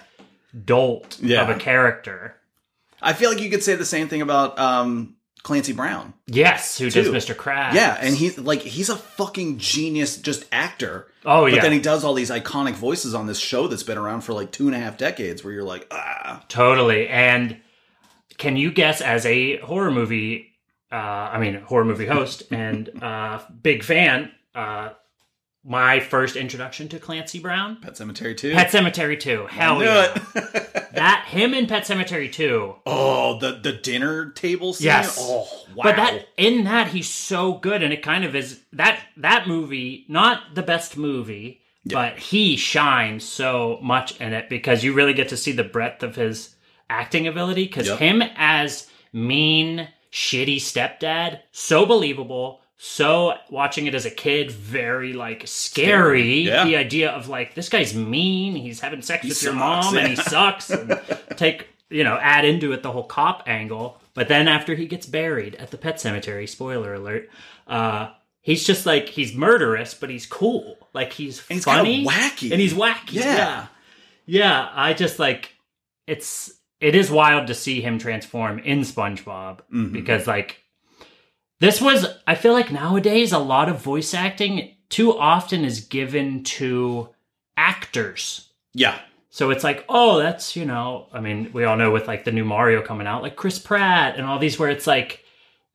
dolt 0.65 1.19
Yeah. 1.23 1.43
of 1.43 1.51
a 1.51 1.59
character. 1.59 2.37
I 3.03 3.13
feel 3.13 3.31
like 3.31 3.41
you 3.41 3.51
could 3.51 3.63
say 3.63 3.75
the 3.77 3.85
same 3.87 4.09
thing 4.09 4.23
about 4.23 4.59
um 4.59 5.17
Clancy 5.43 5.73
Brown. 5.73 6.15
Yes, 6.27 6.79
who 6.79 6.91
does 6.91 7.09
Mr. 7.09 7.35
Krabs? 7.35 7.75
Yeah, 7.75 7.97
and 8.01 8.15
he's 8.15 8.39
like 8.39 8.61
he's 8.61 8.89
a 8.89 8.97
fucking 8.97 9.59
genius 9.59 10.19
just 10.19 10.45
actor. 10.53 11.09
Oh 11.25 11.43
But 11.43 11.55
yeah, 11.55 11.63
then 11.63 11.73
he 11.73 11.81
does 11.81 12.05
all 12.05 12.15
these 12.15 12.31
iconic 12.31 12.75
voices 12.75 13.15
on 13.15 13.27
this 13.27 13.39
show 13.39 13.67
that's 13.67 13.83
been 13.83 13.99
around 13.99 14.23
for 14.23 14.33
like 14.33 14.53
two 14.53 14.67
and 14.67 14.75
a 14.75 14.79
half 14.79 14.97
decades 14.97 15.43
where 15.43 15.53
you're 15.53 15.63
like, 15.63 15.87
ah. 15.91 16.45
Totally. 16.49 17.09
And 17.09 17.59
can 18.39 18.57
you 18.57 18.71
guess, 18.71 19.01
as 19.01 19.25
a 19.27 19.59
horror 19.59 19.91
movie 19.91 20.51
uh, 20.93 20.97
I 20.97 21.39
mean, 21.39 21.55
horror 21.61 21.85
movie 21.85 22.07
host 22.07 22.43
and 22.51 22.91
uh, 23.03 23.41
big 23.63 23.85
fan. 23.85 24.33
Uh, 24.55 24.91
my 25.63 26.01
first 26.01 26.37
introduction 26.37 26.89
to 26.89 26.99
Clancy 26.99 27.39
Brown, 27.39 27.77
Pet 27.81 27.93
Sematary 27.93 28.37
2. 28.37 28.55
Pet 28.55 28.69
Sematary 28.69 29.21
2. 29.21 29.47
Hell 29.47 29.83
yeah. 29.83 30.17
That, 30.95 31.27
him 31.29 31.55
in 31.55 31.67
Pet 31.67 31.85
Sematary 31.85 32.33
too. 32.33 32.77
oh, 32.87 33.39
the 33.39 33.53
the 33.53 33.73
dinner 33.73 34.31
table 34.31 34.73
scene. 34.73 34.87
Yes. 34.87 35.19
Oh, 35.21 35.49
wow. 35.75 35.83
But 35.85 35.97
that 35.97 36.27
in 36.37 36.65
that 36.65 36.89
he's 36.89 37.09
so 37.09 37.55
good, 37.55 37.83
and 37.83 37.93
it 37.93 38.03
kind 38.03 38.25
of 38.25 38.35
is 38.35 38.61
that 38.73 39.01
that 39.17 39.47
movie, 39.47 40.05
not 40.09 40.55
the 40.55 40.63
best 40.63 40.97
movie, 40.97 41.61
but 41.87 42.19
he 42.19 42.57
shines 42.57 43.25
so 43.25 43.79
much 43.83 44.21
in 44.21 44.33
it 44.33 44.49
because 44.49 44.83
you 44.85 44.93
really 44.93 45.15
get 45.15 45.29
to 45.31 45.37
see 45.37 45.53
the 45.53 45.65
breadth 45.65 46.03
of 46.03 46.17
his 46.17 46.55
acting 46.89 47.27
ability. 47.27 47.65
Because 47.65 47.87
Yep. 47.89 47.99
him 47.99 48.23
as 48.37 48.89
mean, 49.13 49.89
shitty 50.13 50.57
stepdad, 50.57 51.41
so 51.53 51.87
believable. 51.87 52.60
So 52.83 53.35
watching 53.51 53.87
it 53.87 53.95
as 53.95 54.07
a 54.07 54.11
kid, 54.11 54.51
very 54.51 55.13
like 55.13 55.43
scary. 55.47 56.41
Yeah. 56.41 56.65
The 56.65 56.77
idea 56.77 57.11
of 57.11 57.29
like 57.29 57.55
this 57.55 57.69
guy's 57.69 57.95
mean, 57.95 58.57
he's 58.57 58.81
having 58.81 59.03
sex 59.03 59.23
with 59.23 59.43
your 59.43 59.53
sucks, 59.53 59.87
mom, 59.93 59.99
and 59.99 60.09
he 60.09 60.17
sucks. 60.17 60.71
And 60.71 60.99
take 61.37 61.69
you 61.91 62.05
know 62.05 62.19
add 62.23 62.47
into 62.47 62.73
it 62.73 62.83
the 62.83 62.91
whole 62.91 63.05
cop 63.05 63.43
angle. 63.47 64.01
But 64.15 64.29
then 64.29 64.49
after 64.49 64.75
he 64.75 64.87
gets 64.87 65.05
buried 65.05 65.57
at 65.57 65.71
the 65.71 65.77
pet 65.77 66.01
cemetery, 66.01 66.47
spoiler 66.47 66.95
alert, 66.95 67.29
uh, 67.67 68.13
he's 68.41 68.65
just 68.65 68.87
like 68.87 69.11
he's 69.11 69.35
murderous, 69.35 69.93
but 69.93 70.09
he's 70.09 70.25
cool. 70.25 70.79
Like 70.95 71.13
he's, 71.13 71.47
he's 71.49 71.67
kinda 71.67 71.81
funny, 71.83 72.07
wacky. 72.07 72.51
and 72.51 72.63
he's 72.63 72.73
wacky. 72.73 73.13
Yeah. 73.13 73.25
yeah, 73.37 73.67
yeah. 74.25 74.71
I 74.73 74.95
just 74.95 75.19
like 75.19 75.53
it's 76.07 76.51
it 76.81 76.95
is 76.95 77.11
wild 77.11 77.49
to 77.49 77.55
see 77.55 77.83
him 77.83 77.99
transform 77.99 78.59
in 78.61 78.81
SpongeBob 78.81 79.59
Mm-hmm. 79.71 79.93
because 79.93 80.27
like 80.27 80.60
this 81.61 81.81
was 81.81 82.07
I 82.27 82.35
feel 82.35 82.53
like 82.53 82.73
nowadays 82.73 83.33
a 83.33 83.39
lot 83.39 83.69
of 83.69 83.81
voice 83.81 84.13
acting 84.13 84.75
too 84.89 85.17
often 85.17 85.65
is 85.65 85.81
given 85.81 86.43
to 86.43 87.09
actors. 87.57 88.49
Yeah. 88.75 88.99
So 89.33 89.51
it's 89.51 89.63
like, 89.63 89.85
oh, 89.89 90.19
that's, 90.19 90.57
you 90.57 90.65
know, 90.65 91.07
I 91.13 91.21
mean, 91.21 91.51
we 91.53 91.63
all 91.63 91.77
know 91.77 91.93
with 91.93 92.09
like 92.09 92.25
the 92.25 92.33
new 92.33 92.45
Mario 92.45 92.83
coming 92.83 93.07
out, 93.07 93.23
like 93.23 93.37
Chris 93.37 93.61
Pratt 93.61 94.17
and 94.17 94.27
all 94.27 94.41
these 94.41 94.59
where 94.59 94.71
it's 94.71 94.89
like 94.89 95.25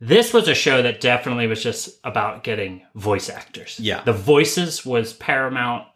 this 0.02 0.34
was 0.34 0.50
a 0.50 0.54
show 0.56 0.82
that 0.82 1.00
definitely 1.00 1.48
was 1.48 1.64
just 1.64 1.98
about 2.04 2.44
getting 2.44 2.82
voice 2.96 3.30
actors. 3.30 3.80
Yeah. 3.80 4.04
The 4.04 4.12
voices 4.12 4.86
was 4.86 5.14
paramount 5.14 5.88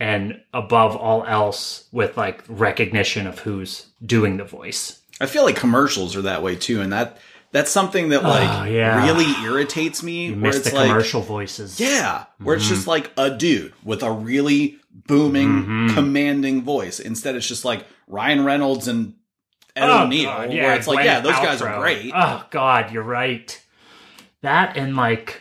and 0.00 0.40
above 0.54 0.96
all 0.96 1.24
else 1.24 1.86
with 1.92 2.16
like 2.16 2.42
recognition 2.48 3.26
of 3.26 3.40
who's 3.40 3.86
doing 4.04 4.38
the 4.38 4.44
voice. 4.44 5.00
I 5.20 5.26
feel 5.26 5.44
like 5.44 5.56
commercials 5.56 6.16
are 6.16 6.22
that 6.22 6.42
way 6.42 6.56
too, 6.56 6.80
and 6.80 6.92
that 6.92 7.18
that's 7.56 7.70
something 7.70 8.10
that 8.10 8.22
like 8.22 8.48
Oh, 8.50 8.64
yeah. 8.64 9.06
really 9.06 9.24
irritates 9.44 10.02
me. 10.02 10.26
You 10.26 10.40
where 10.40 10.54
it's 10.54 10.72
like, 10.72 10.88
commercial 10.88 11.22
voices. 11.22 11.80
yeah, 11.80 12.26
where 12.38 12.56
it's 12.56 12.66
Mm-hmm. 12.66 12.74
just 12.74 12.86
like 12.86 13.10
a 13.16 13.30
dude 13.30 13.72
with 13.82 14.02
a 14.02 14.12
really 14.12 14.78
booming, 15.06 15.88
commanding 15.94 16.62
voice. 16.62 17.00
Instead, 17.00 17.34
it's 17.34 17.48
just 17.48 17.64
like 17.64 17.86
Ryan 18.06 18.44
Reynolds 18.44 18.88
and 18.88 19.14
Ed 19.74 19.88
Oh, 19.88 20.04
O'Neill, 20.04 20.24
God, 20.30 20.48
where 20.50 20.74
it's 20.76 20.86
like, 20.86 21.04
yeah, 21.06 21.20
those 21.20 21.32
guys 21.36 21.62
are 21.62 21.78
great. 21.80 22.12
Oh 22.14 22.44
God, 22.50 22.92
you're 22.92 23.02
right. 23.02 23.58
That 24.42 24.76
and 24.76 24.94
like, 24.96 25.40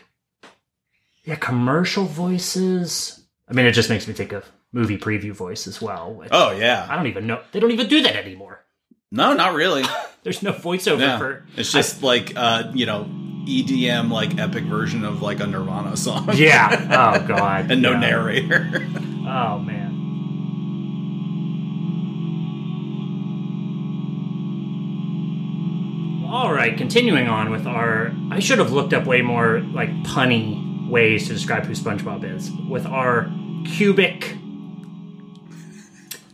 yeah, 1.26 1.36
commercial 1.36 2.06
voices. 2.06 3.22
I 3.50 3.54
mean, 3.54 3.66
it 3.66 3.72
just 3.74 3.90
makes 3.90 4.08
me 4.08 4.14
think 4.14 4.32
of 4.32 4.50
movie 4.72 4.98
preview 4.98 5.32
voice 5.32 5.68
as 5.68 5.82
well. 5.82 6.14
which 6.14 6.30
oh 6.32 6.52
yeah, 6.52 6.88
I 6.90 6.96
don't 6.96 7.08
even 7.08 7.28
know. 7.28 7.42
They 7.52 7.60
don't 7.60 7.72
even 7.72 7.88
do 7.88 8.02
that 8.04 8.16
anymore. 8.16 8.65
No, 9.12 9.34
not 9.34 9.54
really. 9.54 9.84
There's 10.24 10.42
no 10.42 10.54
voiceover 10.54 11.00
No, 11.00 11.18
for. 11.20 11.46
it's 11.56 11.72
just 11.72 12.02
like 12.02 12.34
uh, 12.36 12.72
you 12.74 12.86
know, 12.86 13.04
EDM 13.46 14.10
like 14.12 14.38
epic 14.40 14.64
version 14.64 15.06
of 15.06 15.22
like 15.22 15.40
a 15.40 15.46
Nirvana 15.48 15.96
song. 15.98 16.30
Yeah. 16.34 17.16
Oh 17.22 17.28
God. 17.28 17.70
and 17.72 17.82
no 17.82 17.92
yeah. 17.92 18.00
narrator. 18.00 18.70
Oh 19.28 19.60
man. 19.60 19.92
All 26.28 26.52
right, 26.52 26.76
continuing 26.78 27.28
on 27.28 27.50
with 27.50 27.66
our. 27.66 28.12
I 28.32 28.40
should 28.40 28.58
have 28.60 28.72
looked 28.74 28.94
up 28.94 29.06
way 29.06 29.22
more 29.22 29.60
like 29.60 29.90
punny 30.04 30.90
ways 30.90 31.28
to 31.28 31.34
describe 31.34 31.64
who 31.66 31.74
SpongeBob 31.74 32.24
is. 32.36 32.52
With 32.68 32.86
our 32.86 33.32
cubic, 33.66 34.36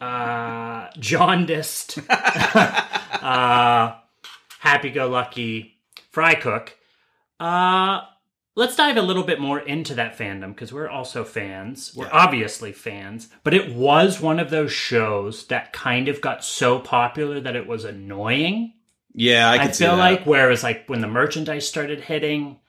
uh, 0.01 0.61
jaundiced, 1.00 2.00
uh, 2.10 3.95
happy-go-lucky 4.60 5.75
fry 6.12 6.36
cook. 6.36 6.77
Uh, 7.39 8.01
let's 8.55 8.75
dive 8.75 8.98
a 8.98 9.01
little 9.01 9.24
bit 9.24 9.39
more 9.39 9.60
into 9.60 9.95
that 9.95 10.17
fandom 10.17 10.50
because 10.50 10.74
we're 10.74 10.89
also 10.89 11.24
fans. 11.24 11.93
We're 11.95 12.10
obviously 12.12 12.71
fans, 12.71 13.29
but 13.43 13.53
it 13.53 13.74
was 13.74 14.19
one 14.19 14.39
of 14.39 14.50
those 14.50 14.71
shows 14.71 15.48
that 15.48 15.74
kind 15.74 16.07
of 16.07 16.21
got 16.21 16.43
so 16.43 16.79
popular 16.79 17.39
that 17.39 17.55
it 17.55 17.67
was 17.67 17.86
annoying. 17.86 18.74
yeah, 19.13 19.50
I 19.50 19.55
I, 19.55 19.67
feel 19.71 19.95
that. 19.95 19.98
like 19.98 20.25
whereas 20.25 20.63
like 20.63 20.88
when 20.88 21.01
the 21.01 21.07
merchandise 21.07 21.67
started 21.67 22.01
hitting, 22.01 22.60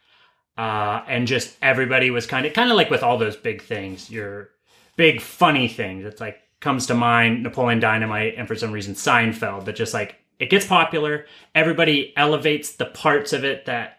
uh, 0.56 1.02
and 1.08 1.26
just 1.26 1.56
everybody 1.62 2.10
was 2.10 2.26
kind 2.26 2.46
of 2.46 2.52
kind 2.52 2.70
of 2.70 2.76
like 2.76 2.90
with 2.90 3.02
all 3.02 3.18
those 3.18 3.36
big 3.36 3.62
things, 3.62 4.10
your 4.10 4.50
big 4.96 5.20
funny 5.20 5.68
things. 5.68 6.04
It's 6.04 6.20
like 6.20 6.38
comes 6.62 6.86
to 6.86 6.94
mind 6.94 7.42
Napoleon 7.42 7.78
Dynamite 7.80 8.36
and 8.38 8.48
for 8.48 8.54
some 8.56 8.72
reason 8.72 8.94
Seinfeld. 8.94 9.66
That 9.66 9.76
just 9.76 9.92
like 9.92 10.16
it 10.38 10.48
gets 10.48 10.64
popular, 10.66 11.26
everybody 11.54 12.14
elevates 12.16 12.76
the 12.76 12.86
parts 12.86 13.34
of 13.34 13.44
it 13.44 13.66
that 13.66 13.98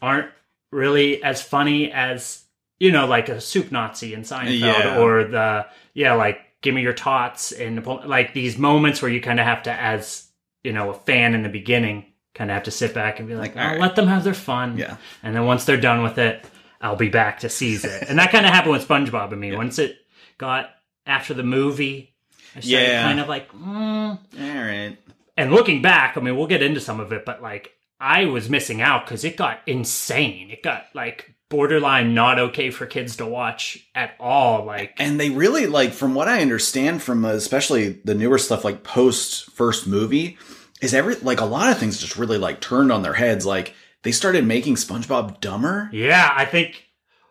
aren't 0.00 0.30
really 0.72 1.22
as 1.22 1.42
funny 1.42 1.92
as 1.92 2.44
you 2.78 2.90
know, 2.92 3.06
like 3.06 3.28
a 3.28 3.40
soup 3.42 3.70
Nazi 3.70 4.14
in 4.14 4.22
Seinfeld 4.22 4.58
Yeah. 4.60 4.98
or 5.00 5.24
the 5.24 5.66
yeah, 5.92 6.14
like 6.14 6.38
give 6.62 6.74
me 6.74 6.80
your 6.82 6.94
tots 6.94 7.52
and 7.52 7.74
Napoleon, 7.76 8.08
like 8.08 8.32
these 8.32 8.56
moments 8.56 9.02
where 9.02 9.10
you 9.10 9.20
kind 9.20 9.38
of 9.38 9.44
have 9.46 9.64
to 9.64 9.72
as 9.72 10.28
you 10.64 10.72
know 10.72 10.88
a 10.90 10.94
fan 10.94 11.34
in 11.34 11.42
the 11.42 11.48
beginning 11.50 12.06
kind 12.34 12.50
of 12.50 12.54
have 12.54 12.62
to 12.62 12.70
sit 12.70 12.94
back 12.94 13.18
and 13.18 13.28
be 13.28 13.34
like, 13.34 13.54
Like, 13.56 13.64
oh, 13.66 13.68
right. 13.72 13.80
let 13.80 13.96
them 13.96 14.06
have 14.06 14.22
their 14.24 14.34
fun. 14.34 14.78
Yeah. 14.78 14.96
And 15.22 15.34
then 15.34 15.44
once 15.46 15.64
they're 15.64 15.76
done 15.80 16.02
with 16.04 16.16
it, 16.16 16.44
I'll 16.80 16.94
be 16.96 17.08
back 17.08 17.40
to 17.40 17.48
seize 17.48 17.84
it. 17.84 18.04
And 18.08 18.18
that 18.20 18.30
kind 18.30 18.46
of 18.46 18.52
happened 18.52 18.72
with 18.72 18.86
SpongeBob 18.86 19.32
and 19.32 19.40
me. 19.40 19.54
Once 19.54 19.78
it 19.80 19.96
got 20.38 20.70
after 21.10 21.34
the 21.34 21.42
movie, 21.42 22.14
I 22.56 22.60
started 22.60 22.86
Yeah. 22.88 23.02
kind 23.02 23.20
of 23.20 23.28
like, 23.28 23.50
mm. 23.52 24.18
All 24.18 24.18
right. 24.64 24.96
and 25.36 25.50
looking 25.52 25.82
back, 25.82 26.16
I 26.16 26.20
mean, 26.20 26.36
we'll 26.36 26.46
get 26.46 26.62
into 26.62 26.80
some 26.80 27.00
of 27.00 27.12
it, 27.12 27.24
but 27.24 27.42
like, 27.42 27.72
I 28.00 28.24
was 28.26 28.48
missing 28.48 28.80
out 28.80 29.04
because 29.04 29.24
it 29.24 29.36
got 29.36 29.60
insane. 29.66 30.50
It 30.50 30.62
got 30.62 30.86
like 30.94 31.34
borderline 31.50 32.14
not 32.14 32.38
okay 32.38 32.70
for 32.70 32.86
kids 32.86 33.16
to 33.16 33.26
watch 33.26 33.86
at 33.94 34.14
all. 34.18 34.64
Like, 34.64 34.94
And 34.98 35.20
they 35.20 35.28
really 35.30 35.66
like, 35.66 35.92
from 35.92 36.14
what 36.14 36.28
I 36.28 36.40
understand 36.40 37.02
from 37.02 37.24
uh, 37.24 37.30
especially 37.32 38.00
the 38.04 38.14
newer 38.14 38.38
stuff, 38.38 38.64
like 38.64 38.84
post 38.84 39.50
first 39.50 39.86
movie, 39.86 40.38
is 40.80 40.94
every 40.94 41.16
like 41.16 41.40
a 41.40 41.44
lot 41.44 41.70
of 41.70 41.76
things 41.78 41.98
just 42.00 42.16
really 42.16 42.38
like 42.38 42.60
turned 42.62 42.90
on 42.90 43.02
their 43.02 43.12
heads. 43.14 43.44
Like 43.44 43.74
they 44.02 44.12
started 44.12 44.46
making 44.46 44.76
SpongeBob 44.76 45.40
dumber. 45.40 45.90
yeah, 45.92 46.32
I 46.34 46.46
think, 46.46 46.86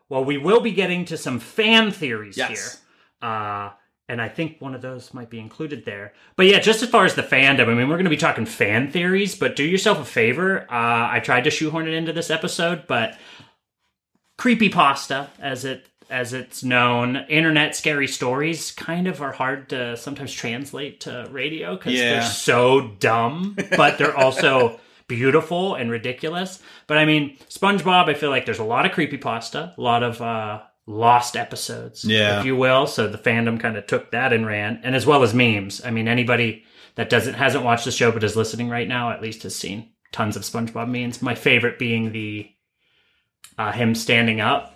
well, 0.08 0.24
we 0.24 0.38
will 0.38 0.60
be 0.62 0.72
getting 0.72 1.06
to 1.06 1.18
some 1.18 1.40
fan 1.40 1.90
theories 1.92 2.38
Yes. 2.38 2.50
here. 2.50 2.80
Uh, 3.22 3.72
and 4.08 4.20
I 4.22 4.28
think 4.28 4.60
one 4.60 4.74
of 4.74 4.82
those 4.82 5.14
might 5.14 5.30
be 5.30 5.40
included 5.40 5.86
there. 5.86 6.14
But 6.36 6.48
yeah, 6.48 6.60
just 6.60 6.82
as 6.82 6.90
far 6.90 7.06
as 7.06 7.14
the 7.14 7.22
fandom, 7.22 7.68
I 7.68 7.74
mean, 7.76 7.88
we're 7.90 7.96
going 7.96 8.06
to 8.06 8.10
be 8.10 8.18
talking 8.18 8.46
fan 8.48 8.92
theories, 8.92 9.36
but 9.36 9.56
do 9.56 9.64
yourself 9.64 10.00
a 10.00 10.06
favor. 10.06 10.62
Uh, 10.64 11.10
I 11.12 11.20
tried 11.24 11.44
to 11.44 11.52
shoehorn 11.52 11.88
it 11.88 11.94
into 11.94 12.12
this 12.12 12.32
episode, 12.32 12.86
but 12.88 13.18
creepy 14.38 14.70
pasta, 14.70 15.30
as 15.40 15.66
it 15.66 15.86
as 16.10 16.34
it's 16.34 16.64
known, 16.64 17.18
internet 17.30 17.76
scary 17.76 18.08
stories 18.08 18.72
kind 18.72 19.06
of 19.08 19.22
are 19.22 19.32
hard 19.32 19.70
to 19.70 19.96
sometimes 19.96 20.34
translate 20.34 21.02
to 21.02 21.28
radio 21.30 21.76
because 21.76 21.94
Yeah. 21.94 22.14
they're 22.14 22.22
so 22.24 22.88
dumb, 23.00 23.56
but 23.78 24.00
they're 24.00 24.18
also 24.18 24.80
beautiful 25.08 25.76
and 25.76 25.92
ridiculous. 25.92 26.64
But 26.88 26.98
I 26.98 27.06
mean, 27.06 27.38
SpongeBob, 27.50 28.10
I 28.10 28.16
feel 28.16 28.32
like 28.32 28.46
there's 28.46 28.58
a 28.58 28.64
lot 28.64 28.88
of 28.88 28.92
creepy 28.94 29.18
pasta, 29.18 29.76
a 29.78 29.80
lot 29.82 30.02
of 30.02 30.20
uh, 30.20 30.62
lost 30.90 31.38
episodes, 31.38 32.04
Yeah. 32.04 32.40
if 32.40 32.46
you 32.46 32.56
will. 32.56 32.88
So 32.88 33.08
the 33.08 33.18
fandom 33.18 33.60
kind 33.60 33.78
of 33.78 33.86
took 33.86 34.10
that 34.12 34.34
and 34.34 34.46
ran, 34.46 34.82
and 34.84 34.96
as 34.96 35.06
well 35.06 35.22
as 35.24 35.34
memes. 35.34 35.86
I 35.86 35.92
mean, 35.92 36.08
anybody 36.08 36.64
that 36.96 37.10
doesn't 37.10 37.36
hasn't 37.36 37.64
watched 37.64 37.86
the 37.86 37.92
show 37.92 38.12
but 38.12 38.24
is 38.24 38.36
listening 38.36 38.70
right 38.70 38.88
now 38.88 39.12
at 39.12 39.22
least 39.22 39.44
has 39.44 39.56
seen 39.56 39.90
tons 40.12 40.36
of 40.36 40.42
SpongeBob 40.42 40.90
memes. 40.90 41.22
My 41.22 41.36
favorite 41.36 41.78
being 41.78 42.12
the 42.12 42.50
uh, 43.58 43.72
him 43.72 43.94
standing 43.96 44.42
up 44.42 44.76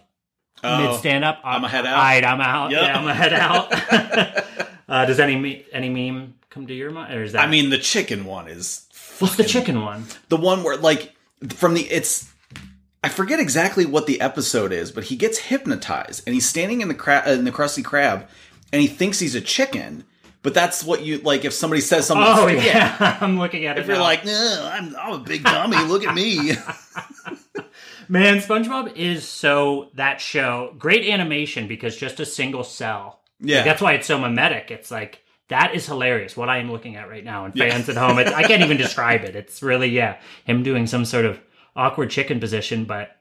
Oh, 0.63 0.91
mid 0.91 0.99
stand 0.99 1.25
up. 1.25 1.39
I'ma 1.43 1.67
head 1.67 1.85
out. 1.85 1.97
Right, 1.97 2.23
I'm 2.23 2.39
out. 2.39 2.71
Yep. 2.71 2.81
Yeah, 2.81 2.95
I'm 2.97 3.01
gonna 3.03 3.13
head 3.15 3.33
out. 3.33 4.45
uh, 4.87 5.05
does 5.05 5.19
any 5.19 5.35
me- 5.35 5.65
any 5.73 5.89
meme 5.89 6.35
come 6.49 6.67
to 6.67 6.73
your 6.73 6.91
mind, 6.91 7.13
or 7.13 7.23
is 7.23 7.33
that 7.33 7.43
I 7.45 7.49
mean, 7.49 7.69
the 7.69 7.77
chicken 7.79 8.23
one 8.23 8.47
is 8.47 8.87
what's 9.19 9.35
the 9.35 9.43
chicken 9.43 9.81
one? 9.81 10.05
the 10.29 10.37
one 10.37 10.63
where 10.63 10.77
like 10.77 11.13
from 11.49 11.73
the 11.73 11.81
it's 11.81 12.31
I 13.03 13.09
forget 13.09 13.39
exactly 13.39 13.85
what 13.85 14.07
the 14.07 14.21
episode 14.21 14.71
is, 14.71 14.91
but 14.91 15.03
he 15.05 15.17
gets 15.17 15.37
hypnotized 15.37 16.23
and 16.25 16.33
he's 16.33 16.47
standing 16.47 16.79
in 16.79 16.87
the 16.87 16.95
cra- 16.95 17.23
uh, 17.27 17.31
in 17.31 17.43
the 17.43 17.51
Krusty 17.51 17.83
Krab 17.83 18.27
and 18.71 18.81
he 18.81 18.87
thinks 18.87 19.19
he's 19.19 19.35
a 19.35 19.41
chicken. 19.41 20.05
But 20.41 20.53
that's 20.53 20.83
what 20.83 21.03
you 21.03 21.19
like 21.19 21.45
if 21.45 21.53
somebody 21.53 21.81
says 21.81 22.07
something. 22.07 22.25
Oh 22.27 22.47
yeah, 22.47 23.17
I'm 23.21 23.39
looking 23.39 23.65
at 23.65 23.77
it. 23.77 23.81
If 23.81 23.87
you're 23.87 23.97
like, 23.97 24.25
no, 24.25 24.69
I'm, 24.71 24.95
I'm 24.97 25.13
a 25.13 25.19
big 25.19 25.43
dummy. 25.43 25.77
Look 25.85 26.05
at 26.05 26.13
me. 26.13 26.51
Man, 28.09 28.39
SpongeBob 28.39 28.97
is 28.97 29.27
so 29.27 29.89
that 29.95 30.19
show. 30.19 30.75
Great 30.77 31.09
animation 31.09 31.67
because 31.67 31.95
just 31.95 32.19
a 32.19 32.25
single 32.25 32.65
cell. 32.65 33.21
Yeah. 33.39 33.57
Like, 33.57 33.65
that's 33.65 33.81
why 33.81 33.93
it's 33.93 34.07
so 34.07 34.17
mimetic. 34.17 34.69
It's 34.69 34.91
like 34.91 35.23
that 35.47 35.75
is 35.75 35.85
hilarious. 35.85 36.35
What 36.35 36.49
I 36.49 36.57
am 36.57 36.69
looking 36.69 36.97
at 36.97 37.07
right 37.07 37.23
now, 37.23 37.45
and 37.45 37.53
fans 37.53 37.87
at 37.87 37.95
home, 37.95 38.19
it's, 38.19 38.31
I 38.31 38.43
can't 38.43 38.63
even 38.63 38.75
describe 38.75 39.23
it. 39.23 39.37
It's 39.37 39.63
really 39.63 39.89
yeah, 39.89 40.19
him 40.43 40.63
doing 40.63 40.87
some 40.87 41.05
sort 41.05 41.23
of 41.23 41.39
awkward 41.75 42.09
chicken 42.09 42.39
position. 42.39 42.85
But 42.85 43.15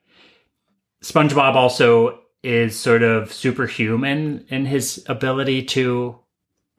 SpongeBob 1.02 1.54
also 1.54 2.20
is 2.42 2.78
sort 2.78 3.02
of 3.02 3.32
superhuman 3.32 4.46
in 4.48 4.66
his 4.66 5.04
ability 5.08 5.64
to 5.64 6.18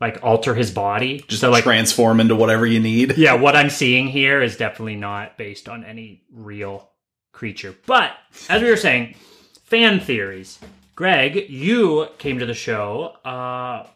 like 0.02 0.22
alter 0.22 0.54
his 0.54 0.72
body. 0.72 1.24
Just 1.28 1.42
so 1.42 1.50
like 1.50 1.64
transform 1.64 2.20
into 2.20 2.36
whatever 2.36 2.66
you 2.66 2.80
need. 2.80 3.14
yeah, 3.18 3.36
what 3.36 3.56
I'm 3.56 3.70
seeing 3.70 4.08
here 4.08 4.42
is 4.42 4.58
definitely 4.58 4.98
not 4.98 5.38
based 5.38 5.70
on 5.70 5.86
any 5.86 6.24
real 6.32 6.90
creature. 7.32 7.76
But 7.86 8.12
as 8.50 8.62
we 8.62 8.70
were 8.70 8.78
saying, 8.78 9.16
fan 9.64 10.00
theories. 10.00 10.60
Greg, 10.96 11.50
you 11.50 12.08
came 12.20 12.40
to 12.40 12.46
the 12.46 12.54
show 12.54 13.16
uh, 13.26 13.88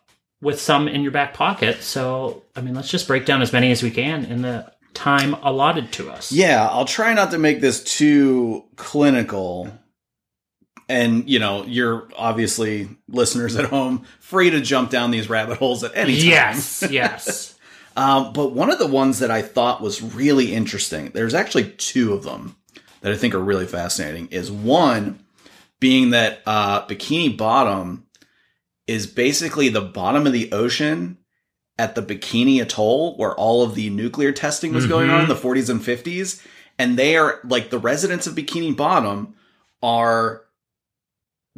with 0.41 0.60
some 0.60 0.88
in 0.88 1.01
your 1.01 1.12
back 1.12 1.34
pocket. 1.34 1.84
So, 1.84 2.43
I 2.55 2.62
mean, 2.62 2.74
let's 2.74 2.89
just 2.89 3.07
break 3.07 3.25
down 3.25 3.41
as 3.41 3.53
many 3.53 3.72
as 3.72 3.84
we 3.84 3.91
can 3.91 4.25
in 4.25 4.41
the 4.41 4.72
time 4.97 5.35
allotted 5.35 5.91
to 5.93 6.09
us. 6.09 6.31
Yeah, 6.31 6.67
I'll 6.67 6.85
try 6.85 7.13
not 7.13 7.31
to 7.31 7.37
make 7.37 7.61
this 7.61 7.83
too 7.83 8.65
clinical. 8.75 9.71
And, 10.89 11.29
you 11.29 11.39
know, 11.39 11.63
you're 11.65 12.07
obviously 12.17 12.89
listeners 13.07 13.55
at 13.55 13.65
home 13.65 14.05
free 14.19 14.49
to 14.49 14.59
jump 14.59 14.89
down 14.89 15.11
these 15.11 15.29
rabbit 15.29 15.57
holes 15.57 15.83
at 15.83 15.91
any 15.95 16.17
time. 16.17 16.27
Yes, 16.27 16.83
yes. 16.89 17.55
Um, 17.95 18.33
but 18.33 18.53
one 18.53 18.71
of 18.71 18.79
the 18.79 18.87
ones 18.87 19.19
that 19.19 19.31
I 19.31 19.41
thought 19.41 19.81
was 19.81 20.01
really 20.01 20.53
interesting, 20.53 21.11
there's 21.13 21.33
actually 21.33 21.71
two 21.71 22.13
of 22.13 22.23
them 22.23 22.55
that 23.01 23.11
I 23.11 23.17
think 23.17 23.35
are 23.35 23.39
really 23.39 23.65
fascinating, 23.65 24.27
is 24.27 24.51
one 24.51 25.23
being 25.79 26.11
that 26.11 26.41
uh, 26.45 26.85
Bikini 26.87 27.37
Bottom 27.37 28.07
is 28.87 29.05
basically 29.05 29.69
the 29.69 29.81
bottom 29.81 30.25
of 30.25 30.33
the 30.33 30.51
ocean 30.51 31.17
at 31.79 31.96
the 31.96 32.01
Bikini 32.01 32.62
Atoll 32.62 33.15
where 33.17 33.36
all 33.36 33.63
of 33.63 33.75
the 33.75 33.89
nuclear 33.89 34.31
testing 34.31 34.74
was 34.74 34.88
going 34.88 35.10
on 35.10 35.22
in 35.22 35.25
mm-hmm. 35.27 35.41
the 35.41 35.62
40s 35.62 35.69
and 35.69 35.81
50s. 35.81 36.43
And 36.79 36.98
they 36.98 37.17
are 37.17 37.39
like 37.43 37.69
the 37.69 37.79
residents 37.79 38.27
of 38.27 38.36
Bikini 38.36 38.75
Bottom 38.75 39.36
are 39.81 40.43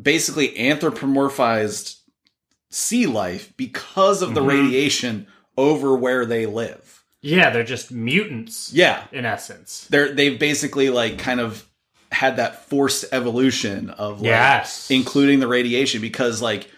basically 0.02 0.50
anthropomorphized 0.50 1.98
sea 2.70 3.06
life 3.06 3.54
because 3.58 4.22
of 4.22 4.34
the 4.34 4.42
mm-hmm. 4.42 4.50
radiation 4.50 5.28
over 5.58 5.96
where 5.96 6.26
they 6.26 6.46
live. 6.46 7.04
yeah, 7.22 7.50
they're 7.50 7.64
just 7.64 7.92
mutants 7.92 8.72
Yeah. 8.72 9.04
in 9.12 9.26
essence. 9.26 9.88
They're 9.90 10.14
they've 10.14 10.40
basically 10.40 10.90
like 10.90 11.18
kind 11.18 11.42
of 11.42 11.66
had 12.12 12.38
that 12.38 12.66
forced 12.70 13.06
evolution 13.12 13.90
of 13.90 14.22
like 14.22 14.28
Yes. 14.28 14.90
including 14.90 15.40
the 15.40 15.48
radiation 15.48 16.00
because 16.02 16.42
like 16.42 16.70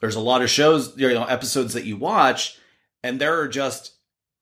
there's 0.00 0.14
a 0.14 0.20
lot 0.20 0.42
of 0.42 0.50
shows, 0.50 0.96
you 0.96 1.12
know, 1.12 1.24
episodes 1.24 1.74
that 1.74 1.84
you 1.84 1.96
watch 1.96 2.57
and 3.02 3.20
there 3.20 3.40
are 3.40 3.48
just 3.48 3.92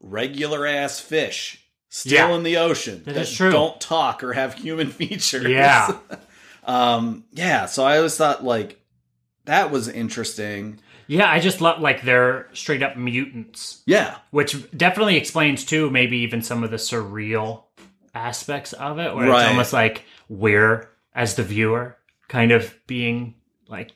regular 0.01 0.67
ass 0.67 1.01
fish 1.01 1.63
still 1.89 2.13
Yeah. 2.31 2.35
in 2.37 2.43
the 2.43 2.57
ocean 2.59 3.03
That 3.07 3.27
true. 3.29 3.51
don't 3.51 3.81
talk 3.81 4.23
or 4.23 4.33
have 4.35 4.55
human 4.55 4.91
features. 4.91 5.47
Yeah. 5.49 5.97
um 6.65 7.25
yeah, 7.33 7.67
so 7.67 7.85
I 7.85 7.97
always 7.99 8.17
thought 8.17 8.45
like 8.45 8.81
that 9.45 9.71
was 9.71 9.89
interesting. 9.89 10.79
Yeah, 11.09 11.31
I 11.31 11.39
just 11.39 11.61
love 11.61 11.81
like 11.81 12.03
they're 12.03 12.49
straight 12.53 12.83
up 12.83 12.97
mutants. 12.97 13.83
Yeah. 13.87 14.17
which 14.31 14.57
definitely 14.77 15.17
explains 15.17 15.65
too 15.65 15.89
maybe 15.91 16.19
even 16.19 16.43
some 16.43 16.65
of 16.65 16.71
the 16.71 16.77
surreal 16.79 17.65
aspects 18.15 18.73
of 18.73 18.99
it 18.99 19.15
where 19.15 19.29
Right. 19.29 19.43
it's 19.43 19.51
almost 19.51 19.73
like 19.73 20.05
we're 20.29 20.89
as 21.15 21.35
the 21.37 21.43
viewer 21.45 21.97
kind 22.29 22.51
of 22.51 22.75
being 22.87 23.35
like 23.69 23.93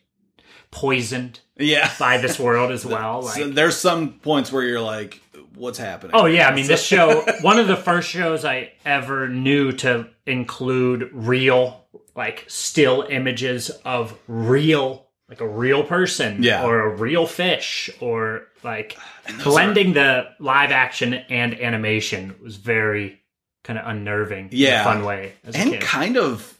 poisoned 0.71 1.41
Yeah. 1.61 1.91
by 1.99 2.19
this 2.19 2.39
world 2.39 2.71
as 2.73 2.85
well 2.95 3.23
like 3.23 3.37
So 3.37 3.49
there's 3.51 3.77
some 3.77 4.15
points 4.15 4.51
where 4.51 4.63
you're 4.65 4.81
like, 4.81 5.21
what's 5.55 5.79
happening? 5.79 6.13
Oh 6.15 6.27
yeah, 6.27 6.49
I 6.49 6.55
mean 6.55 6.67
this 6.67 6.83
show 6.85 7.23
one 7.43 7.59
of 7.59 7.69
the 7.69 7.77
first 7.77 8.09
shows 8.09 8.45
I 8.45 8.73
ever 8.85 9.29
knew 9.29 9.73
to 9.73 10.09
include 10.27 11.11
real 11.13 11.85
like 12.17 12.45
still 12.49 13.07
images 13.09 13.71
of 13.85 14.19
real 14.27 15.07
like 15.29 15.41
a 15.41 15.49
real 15.49 15.85
person 15.85 16.43
Yeah. 16.43 16.65
or 16.65 16.81
a 16.81 16.89
real 16.97 17.27
fish 17.27 17.89
or 18.01 18.43
like 18.65 18.99
blending 19.45 19.93
the 19.93 20.29
live 20.41 20.73
action 20.73 21.15
and 21.15 21.55
animation 21.61 22.35
was 22.43 22.57
very 22.57 23.21
kind 23.63 23.79
of 23.79 23.87
unnerving 23.87 24.47
in 24.49 24.55
a 24.55 24.57
Yeah. 24.57 24.85
fun 24.85 25.05
way 25.05 25.35
as 25.47 25.55
a 25.55 25.59
and 25.59 25.81
kind 25.81 26.17
of 26.17 26.57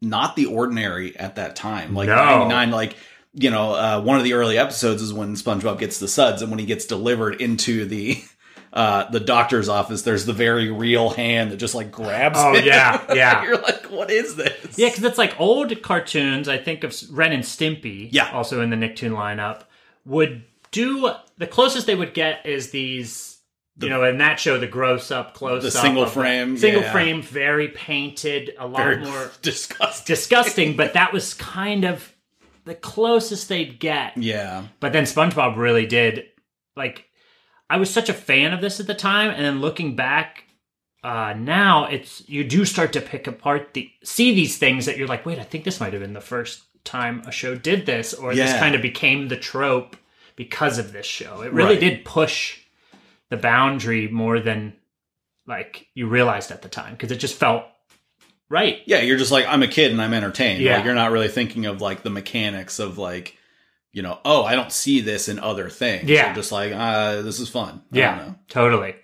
not 0.00 0.36
the 0.36 0.46
ordinary 0.46 1.16
at 1.16 1.36
that 1.36 1.54
time. 1.56 1.94
Like 1.94 2.08
No. 2.08 2.14
99, 2.14 2.70
like, 2.70 2.96
you 3.34 3.50
know, 3.50 3.72
uh, 3.72 4.00
one 4.02 4.18
of 4.18 4.24
the 4.24 4.34
early 4.34 4.58
episodes 4.58 5.02
is 5.02 5.12
when 5.12 5.34
SpongeBob 5.34 5.78
gets 5.78 5.98
the 5.98 6.08
suds 6.08 6.42
and 6.42 6.50
when 6.50 6.58
he 6.58 6.66
gets 6.66 6.86
delivered 6.86 7.40
into 7.40 7.84
the. 7.84 8.22
Uh, 8.74 9.10
the 9.10 9.20
doctor's 9.20 9.68
office. 9.68 10.00
There's 10.00 10.24
the 10.24 10.32
very 10.32 10.70
real 10.70 11.10
hand 11.10 11.50
that 11.52 11.58
just 11.58 11.74
like 11.74 11.92
grabs. 11.92 12.38
Oh, 12.40 12.54
him. 12.54 12.64
yeah, 12.64 13.04
yeah. 13.14 13.44
You're 13.44 13.58
like, 13.60 13.90
what 13.90 14.10
is 14.10 14.36
this? 14.36 14.78
Yeah, 14.78 14.88
because 14.88 15.04
it's 15.04 15.18
like 15.18 15.38
old 15.38 15.82
cartoons. 15.82 16.48
I 16.48 16.56
think 16.56 16.82
of 16.82 16.96
Ren 17.10 17.32
and 17.32 17.42
Stimpy, 17.44 18.08
Yeah. 18.10 18.30
also 18.32 18.62
in 18.62 18.70
the 18.70 18.76
Nicktoon 18.76 19.10
lineup, 19.12 19.64
would 20.06 20.44
do 20.70 21.10
the 21.36 21.46
closest 21.46 21.86
they 21.86 21.94
would 21.94 22.14
get 22.14 22.46
is 22.46 22.70
these. 22.70 23.40
you 23.78 23.90
know, 23.90 24.04
in 24.04 24.16
that 24.16 24.40
show, 24.40 24.56
the 24.56 24.66
gross 24.66 25.10
up, 25.10 25.34
close 25.34 25.64
The 25.70 25.78
up, 25.78 25.84
single 25.84 26.06
frame, 26.06 26.56
single 26.56 26.80
yeah. 26.80 26.92
frame, 26.92 27.20
very 27.20 27.68
painted, 27.68 28.54
a 28.58 28.66
lot 28.66 28.78
Very 28.78 28.96
more 29.04 29.30
disgusting. 29.42 30.06
disgusting. 30.06 30.76
but 30.78 30.94
that 30.94 31.12
was 31.12 31.34
kind 31.34 31.84
of 31.84 32.10
the 32.64 32.74
closest 32.74 33.48
they'd 33.48 33.78
get. 33.80 34.16
Yeah. 34.16 34.66
But 34.80 34.92
then 34.92 35.04
SpongeBob 35.04 35.56
really 35.56 35.86
did 35.86 36.24
like 36.76 37.06
I 37.68 37.76
was 37.78 37.90
such 37.90 38.08
a 38.08 38.14
fan 38.14 38.52
of 38.52 38.60
this 38.60 38.80
at 38.80 38.86
the 38.86 38.94
time 38.94 39.30
and 39.30 39.44
then 39.44 39.60
looking 39.60 39.96
back 39.96 40.44
uh 41.04 41.34
now 41.36 41.86
it's 41.86 42.26
you 42.28 42.44
do 42.44 42.64
start 42.64 42.92
to 42.92 43.00
pick 43.00 43.26
apart 43.26 43.74
the 43.74 43.90
see 44.04 44.34
these 44.34 44.58
things 44.58 44.86
that 44.86 44.96
you're 44.96 45.08
like, 45.08 45.26
wait, 45.26 45.38
I 45.38 45.44
think 45.44 45.64
this 45.64 45.80
might 45.80 45.92
have 45.92 46.02
been 46.02 46.12
the 46.12 46.20
first 46.20 46.62
time 46.84 47.22
a 47.26 47.32
show 47.32 47.54
did 47.54 47.86
this 47.86 48.12
or 48.14 48.34
this 48.34 48.52
kind 48.54 48.74
of 48.74 48.82
became 48.82 49.28
the 49.28 49.36
trope 49.36 49.96
because 50.36 50.78
of 50.78 50.92
this 50.92 51.06
show. 51.06 51.42
It 51.42 51.52
really 51.52 51.74
Right. 51.74 51.80
did 51.80 52.04
push 52.04 52.58
the 53.30 53.36
boundary 53.36 54.08
more 54.08 54.40
than 54.40 54.74
like 55.46 55.86
you 55.94 56.06
realized 56.06 56.50
at 56.52 56.62
the 56.62 56.68
time 56.68 56.92
because 56.92 57.10
it 57.10 57.16
just 57.16 57.34
felt 57.34 57.64
right. 58.52 58.82
Yeah, 58.84 59.00
you're 59.00 59.16
just 59.16 59.32
like, 59.32 59.46
I'm 59.48 59.62
a 59.62 59.68
kid 59.68 59.90
and 59.90 60.00
I'm 60.00 60.12
entertained. 60.12 60.60
Yeah. 60.60 60.76
Like, 60.76 60.84
you're 60.84 60.94
not 60.94 61.10
really 61.10 61.28
thinking 61.28 61.64
of 61.66 61.80
like 61.80 62.02
the 62.02 62.10
mechanics 62.10 62.78
of 62.78 62.98
like, 62.98 63.38
you 63.92 64.02
know, 64.02 64.18
oh, 64.24 64.44
I 64.44 64.54
don't 64.54 64.70
see 64.70 65.00
this 65.00 65.28
in 65.28 65.38
other 65.38 65.70
things. 65.70 66.08
Yeah. 66.08 66.26
You're 66.26 66.36
just 66.36 66.52
like, 66.52 66.72
uh, 66.72 67.22
this 67.22 67.40
is 67.40 67.48
fun. 67.48 67.82
Yeah, 67.90 68.34
totally. 68.48 68.94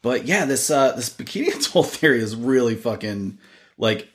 But 0.00 0.26
yeah, 0.26 0.44
this 0.44 0.70
uh 0.70 0.92
this 0.92 1.10
bikini 1.10 1.48
atoll 1.56 1.82
theory 1.82 2.20
is 2.20 2.36
really 2.36 2.76
fucking 2.76 3.38
like 3.76 4.08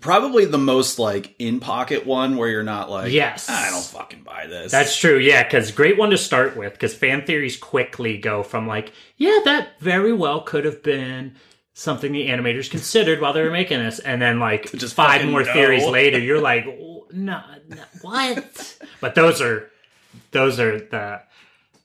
probably 0.00 0.44
the 0.44 0.58
most 0.58 0.98
like 0.98 1.34
in 1.38 1.58
pocket 1.58 2.04
one 2.04 2.36
where 2.36 2.50
you're 2.50 2.62
not 2.62 2.90
like, 2.90 3.12
Yes. 3.12 3.48
I 3.48 3.70
don't 3.70 3.82
fucking 3.82 4.24
buy 4.24 4.46
this. 4.46 4.72
That's 4.72 4.96
true, 4.96 5.16
yeah, 5.18 5.42
because 5.42 5.70
great 5.70 5.96
one 5.96 6.10
to 6.10 6.18
start 6.18 6.56
with, 6.56 6.74
because 6.74 6.94
fan 6.94 7.24
theories 7.24 7.56
quickly 7.56 8.18
go 8.18 8.42
from 8.42 8.66
like, 8.66 8.92
yeah, 9.16 9.38
that 9.44 9.80
very 9.80 10.12
well 10.12 10.42
could 10.42 10.66
have 10.66 10.82
been 10.82 11.36
something 11.78 12.10
the 12.10 12.26
animators 12.28 12.70
considered 12.70 13.20
while 13.20 13.34
they 13.34 13.42
were 13.42 13.50
making 13.50 13.78
this, 13.80 13.98
and 13.98 14.20
then 14.20 14.40
like 14.40 14.72
Just 14.72 14.94
five 14.94 15.24
more 15.26 15.42
no. 15.44 15.52
theories 15.52 15.84
later, 15.98 16.18
you're 16.18 16.40
like, 16.40 16.64
no, 17.12 17.42
no 17.68 17.82
what? 18.00 18.78
but 19.00 19.14
those 19.14 19.40
are 19.42 19.70
those 20.30 20.58
are 20.58 20.78
the 20.80 21.20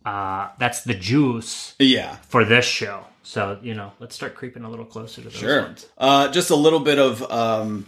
uh 0.06 0.50
that's 0.58 0.84
the 0.84 0.94
juice 0.94 1.76
yeah. 1.78 2.16
for 2.30 2.46
this 2.46 2.66
show. 2.66 3.04
So 3.24 3.60
you 3.62 3.74
know, 3.76 3.92
let's 4.00 4.16
start 4.16 4.34
creeping 4.36 4.64
a 4.64 4.70
little 4.70 4.86
closer 4.86 5.22
to 5.22 5.30
those 5.30 5.38
Sure. 5.38 5.62
ones. 5.64 5.86
Uh, 5.98 6.30
just 6.30 6.50
a 6.50 6.56
little 6.56 6.80
bit 6.80 6.98
of 6.98 7.22
um, 7.32 7.86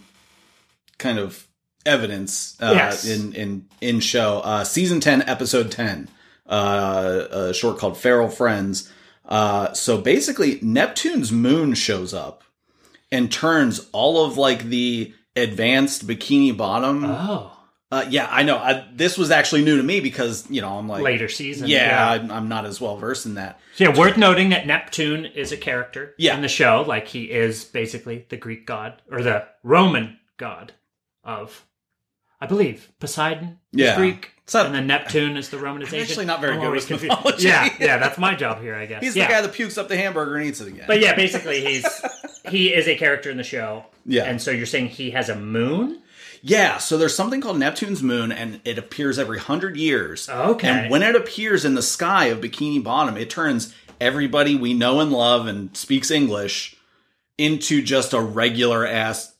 kind 0.99 1.17
of 1.19 1.47
evidence 1.85 2.55
uh, 2.61 2.71
Yes. 2.75 3.05
in 3.05 3.33
in 3.33 3.65
in 3.81 3.99
show 4.01 4.41
uh, 4.43 4.63
season 4.63 4.99
ten, 4.99 5.21
episode 5.23 5.71
ten, 5.71 6.07
uh, 6.47 7.25
a 7.31 7.53
short 7.53 7.77
called 7.79 7.97
"Feral 7.97 8.29
Friends." 8.29 8.91
Uh, 9.25 9.73
so 9.73 9.99
basically, 9.99 10.59
Neptune's 10.62 11.31
moon 11.31 11.73
shows 11.75 12.13
up 12.13 12.43
and 13.12 13.31
turns 13.31 13.88
all 13.91 14.25
of 14.25 14.38
like 14.38 14.63
the 14.65 15.13
advanced 15.36 16.05
bikini 16.07 16.55
bottom. 16.55 17.05
Oh, 17.05 17.49
Uh, 17.91 18.05
yeah, 18.09 18.27
I 18.31 18.41
know. 18.43 18.57
I, 18.57 18.88
this 18.93 19.17
was 19.19 19.29
actually 19.31 19.63
new 19.63 19.77
to 19.77 19.83
me 19.83 19.99
because 19.99 20.49
you 20.49 20.62
know 20.62 20.77
I'm 20.79 20.88
like 20.88 21.03
later 21.03 21.29
season. 21.29 21.67
Yeah, 21.67 22.09
I'm, 22.09 22.31
I'm 22.31 22.49
not 22.49 22.65
as 22.65 22.81
well 22.81 22.97
versed 22.97 23.25
in 23.27 23.36
that. 23.36 23.59
So 23.75 23.83
yeah, 23.86 23.97
worth 23.97 24.17
noting 24.17 24.49
that 24.49 24.65
Neptune 24.67 25.25
is 25.25 25.51
a 25.51 25.57
character 25.57 26.15
Yeah. 26.17 26.36
in 26.36 26.41
the 26.41 26.47
show. 26.47 26.83
Like 26.88 27.07
he 27.07 27.25
is 27.31 27.63
basically 27.65 28.25
the 28.29 28.38
Greek 28.38 28.65
god 28.65 29.01
or 29.12 29.21
the 29.21 29.47
Roman 29.63 30.17
god 30.38 30.73
of, 31.23 31.65
I 32.41 32.47
believe, 32.47 32.91
Poseidon 32.99 33.59
is 33.73 33.79
Yeah. 33.81 33.95
Greek, 33.95 34.31
Not- 34.53 34.65
and 34.67 34.75
then 34.75 34.88
Neptune 34.88 35.38
is 35.38 35.49
the 35.49 35.58
Romanization. 35.58 36.01
actually 36.01 36.25
not 36.25 36.41
very 36.41 36.56
I'm 36.56 36.60
good 36.62 36.71
with 36.71 36.88
confused. 36.88 37.15
mythology. 37.15 37.47
Yeah, 37.47 37.69
yeah, 37.79 37.97
that's 37.97 38.17
my 38.17 38.36
job 38.36 38.62
here, 38.62 38.75
I 38.75 38.86
guess. 38.86 39.01
He's 39.01 39.15
yeah. 39.15 39.27
the 39.27 39.34
guy 39.34 39.41
that 39.41 39.53
pukes 39.53 39.77
up 39.77 39.88
the 39.88 39.95
hamburger 39.97 40.36
and 40.36 40.45
eats 40.47 40.60
it 40.62 40.67
again. 40.67 40.86
but 40.88 40.99
yeah, 40.99 41.15
basically 41.15 41.62
he's 41.63 41.86
he 42.49 42.73
is 42.73 42.88
a 42.88 42.95
character 42.95 43.29
in 43.32 43.38
the 43.38 43.43
show. 43.43 43.86
Yeah. 44.06 44.23
And 44.25 44.41
so 44.41 44.51
you're 44.51 44.65
saying 44.65 44.88
he 44.88 45.12
has 45.12 45.29
a 45.29 45.36
moon? 45.36 46.01
Yeah, 46.41 46.77
so 46.77 46.97
there's 46.97 47.15
something 47.15 47.39
called 47.39 47.58
Neptune's 47.58 48.03
moon, 48.03 48.29
and 48.34 48.60
it 48.65 48.77
appears 48.77 49.17
every 49.17 49.39
hundred 49.39 49.77
years. 49.77 50.27
Okay. 50.27 50.67
And 50.67 50.91
when 50.91 51.01
it 51.01 51.15
appears 51.15 51.63
in 51.63 51.75
the 51.75 51.82
sky 51.82 52.25
of 52.25 52.41
Bikini 52.41 52.84
Bottom, 52.84 53.15
it 53.15 53.29
turns 53.29 53.73
everybody 54.01 54.58
we 54.58 54.73
know 54.73 54.99
and 54.99 55.10
love 55.13 55.47
and 55.47 55.75
speaks 55.77 56.12
English 56.12 56.75
into 57.38 57.82
just 57.82 58.12
a 58.12 58.19
regular 58.19 58.86
ass 58.86 59.34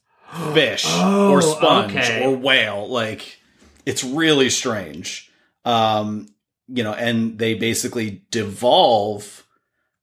fish 0.54 0.86
oh, 0.88 1.30
or 1.32 1.42
sponge 1.42 1.94
Oh, 1.94 2.00
okay. 2.00 2.26
or 2.26 2.38
whale. 2.38 2.88
Like, 2.88 3.38
it's 3.86 4.04
really 4.04 4.50
strange. 4.50 5.32
Um, 5.66 6.28
you 6.68 6.84
know, 6.84 6.94
and 6.94 7.38
they 7.38 7.54
basically 7.54 8.24
devolve, 8.32 9.46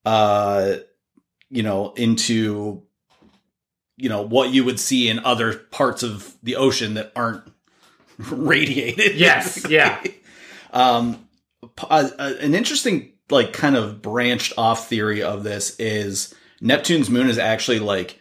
uh, 0.05 0.77
you 1.51 1.63
know, 1.63 1.93
into 1.97 2.83
you 3.97 4.09
know 4.09 4.23
what 4.23 4.51
you 4.51 4.65
would 4.65 4.81
see 4.81 5.09
in 5.09 5.19
other 5.21 5.55
parts 5.55 6.03
of 6.03 6.37
the 6.43 6.57
ocean 6.57 6.95
that 6.95 7.13
aren't 7.17 7.45
radiated. 8.19 9.17
Yes, 9.17 9.55
basically. 9.55 9.75
yeah. 9.77 10.03
Um, 10.73 11.29
p- 11.63 11.87
uh, 11.91 12.09
uh, 12.19 12.33
an 12.41 12.55
interesting, 12.55 13.13
like, 13.29 13.53
kind 13.53 13.77
of 13.77 14.01
branched 14.01 14.53
off 14.57 14.89
theory 14.89 15.23
of 15.23 15.43
this 15.43 15.79
is 15.81 16.35
Neptune's 16.61 17.11
moon 17.11 17.29
is 17.29 17.39
actually 17.39 17.81
like 17.81 18.19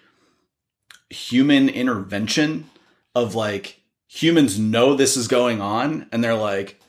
human 1.10 1.70
intervention 1.70 2.70
of 3.16 3.36
like 3.36 3.79
humans 4.12 4.58
know 4.58 4.96
this 4.96 5.16
is 5.16 5.28
going 5.28 5.62
on 5.62 6.08
and 6.12 6.24
they're 6.24 6.34
like, 6.36 6.80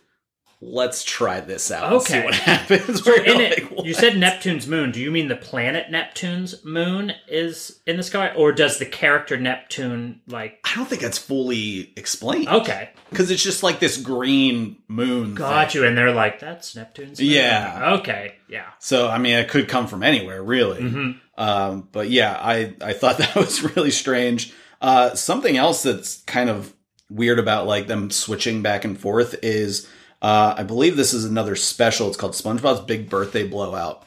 let's 0.62 1.04
try 1.04 1.40
this 1.40 1.70
out. 1.70 1.92
and 1.92 2.02
see 2.02 2.14
Okay. 2.16 2.24
what 2.24 2.34
happens. 2.50 3.02
So 3.04 3.10
We're 3.10 3.22
in 3.24 3.34
like, 3.38 3.58
it, 3.58 3.72
"What?" 3.72 3.86
you 3.86 3.92
said 3.94 4.16
Neptune's 4.16 4.66
moon. 4.66 4.90
Do 4.90 5.00
you 5.00 5.10
mean 5.10 5.28
the 5.28 5.36
planet 5.36 5.90
Neptune's 5.90 6.64
moon 6.64 7.12
is 7.28 7.80
in 7.86 7.96
the 7.98 8.02
sky, 8.02 8.32
or 8.34 8.52
does 8.52 8.78
the 8.78 8.86
character 8.86 9.36
Neptune 9.38 10.20
like? 10.26 10.60
I 10.64 10.74
don't 10.76 10.86
think 10.88 11.02
that's 11.02 11.18
fully 11.18 11.92
explained. 11.96 12.48
Okay, 12.48 12.90
because 13.10 13.30
it's 13.30 13.42
just 13.42 13.62
like 13.62 13.80
this 13.80 13.96
green 13.96 14.76
moon. 14.88 15.34
got 15.34 15.72
thing. 15.72 15.82
you. 15.82 15.86
And 15.88 15.96
they're 15.96 16.12
like, 16.12 16.40
"That's 16.40 16.74
Neptune's." 16.76 17.20
Moon. 17.20 17.28
Yeah. 17.30 17.94
Okay. 18.00 18.34
Yeah. 18.48 18.66
So 18.80 19.08
I 19.08 19.18
mean, 19.18 19.36
it 19.36 19.48
could 19.48 19.68
come 19.68 19.86
from 19.86 20.02
anywhere, 20.02 20.42
really. 20.42 20.80
Mm-hmm. 20.82 21.10
Um, 21.42 21.88
but 21.92 22.10
yeah, 22.10 22.36
I 22.38 22.74
I 22.82 22.92
thought 22.92 23.16
that 23.18 23.34
was 23.36 23.62
really 23.76 23.90
strange. 23.90 24.52
Uh, 24.82 25.14
something 25.14 25.56
else 25.56 25.82
that's 25.82 26.22
kind 26.22 26.48
of 26.50 26.74
weird 27.10 27.38
about 27.38 27.66
like 27.66 27.86
them 27.88 28.10
switching 28.10 28.62
back 28.62 28.84
and 28.84 28.98
forth 28.98 29.34
is 29.42 29.88
uh, 30.22 30.54
I 30.56 30.62
believe 30.62 30.96
this 30.96 31.12
is 31.12 31.24
another 31.24 31.56
special. 31.56 32.08
It's 32.08 32.16
called 32.16 32.32
SpongeBob's 32.32 32.80
Big 32.86 33.10
Birthday 33.10 33.46
Blowout. 33.46 34.04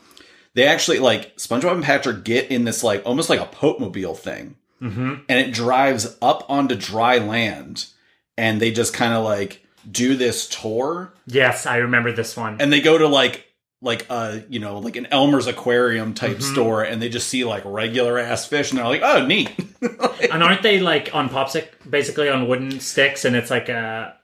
They 0.56 0.66
actually 0.66 1.00
like 1.00 1.36
SpongeBob 1.38 1.74
and 1.74 1.84
Patrick 1.84 2.24
get 2.24 2.50
in 2.52 2.64
this 2.66 2.84
like 2.84 3.02
almost 3.06 3.30
like 3.30 3.40
a 3.40 3.46
Pope-mobile 3.46 4.16
thing, 4.16 4.56
Mm-hmm. 4.82 5.14
and 5.30 5.40
it 5.40 5.54
drives 5.54 6.18
up 6.22 6.46
onto 6.50 6.76
dry 6.76 7.18
land, 7.18 7.86
and 8.38 8.62
they 8.62 8.72
just 8.72 8.94
kind 8.94 9.14
of 9.14 9.24
like 9.24 9.66
do 9.90 10.16
this 10.16 10.48
tour 10.48 11.14
Yes, 11.26 11.66
I 11.66 11.78
remember 11.78 12.12
this 12.12 12.36
one. 12.38 12.60
and 12.62 12.72
they 12.72 12.82
go 12.82 12.98
to 12.98 13.08
like 13.08 13.48
like 13.84 14.10
a 14.10 14.44
you 14.50 14.60
know 14.60 14.80
like 14.80 14.96
an 14.96 15.06
Elmer's 15.12 15.46
aquarium 15.46 16.14
type 16.16 16.38
Mm-hmm. 16.38 16.54
store 16.54 16.84
and 16.84 17.00
they 17.02 17.10
just 17.10 17.28
see 17.28 17.44
like 17.44 17.62
regular 17.66 18.18
ass 18.18 18.46
fish 18.48 18.72
and 18.72 18.80
they're 18.80 18.88
like 18.88 19.02
oh 19.04 19.26
neat 19.26 19.52
And 20.32 20.42
aren't 20.42 20.64
they 20.64 20.80
like 20.80 21.14
on 21.14 21.30
popsic, 21.30 21.68
basically 21.88 22.30
on 22.30 22.48
wooden 22.48 22.80
sticks, 22.80 23.26
and 23.26 23.36
it's 23.36 23.52
like 23.52 23.70
a 23.70 24.16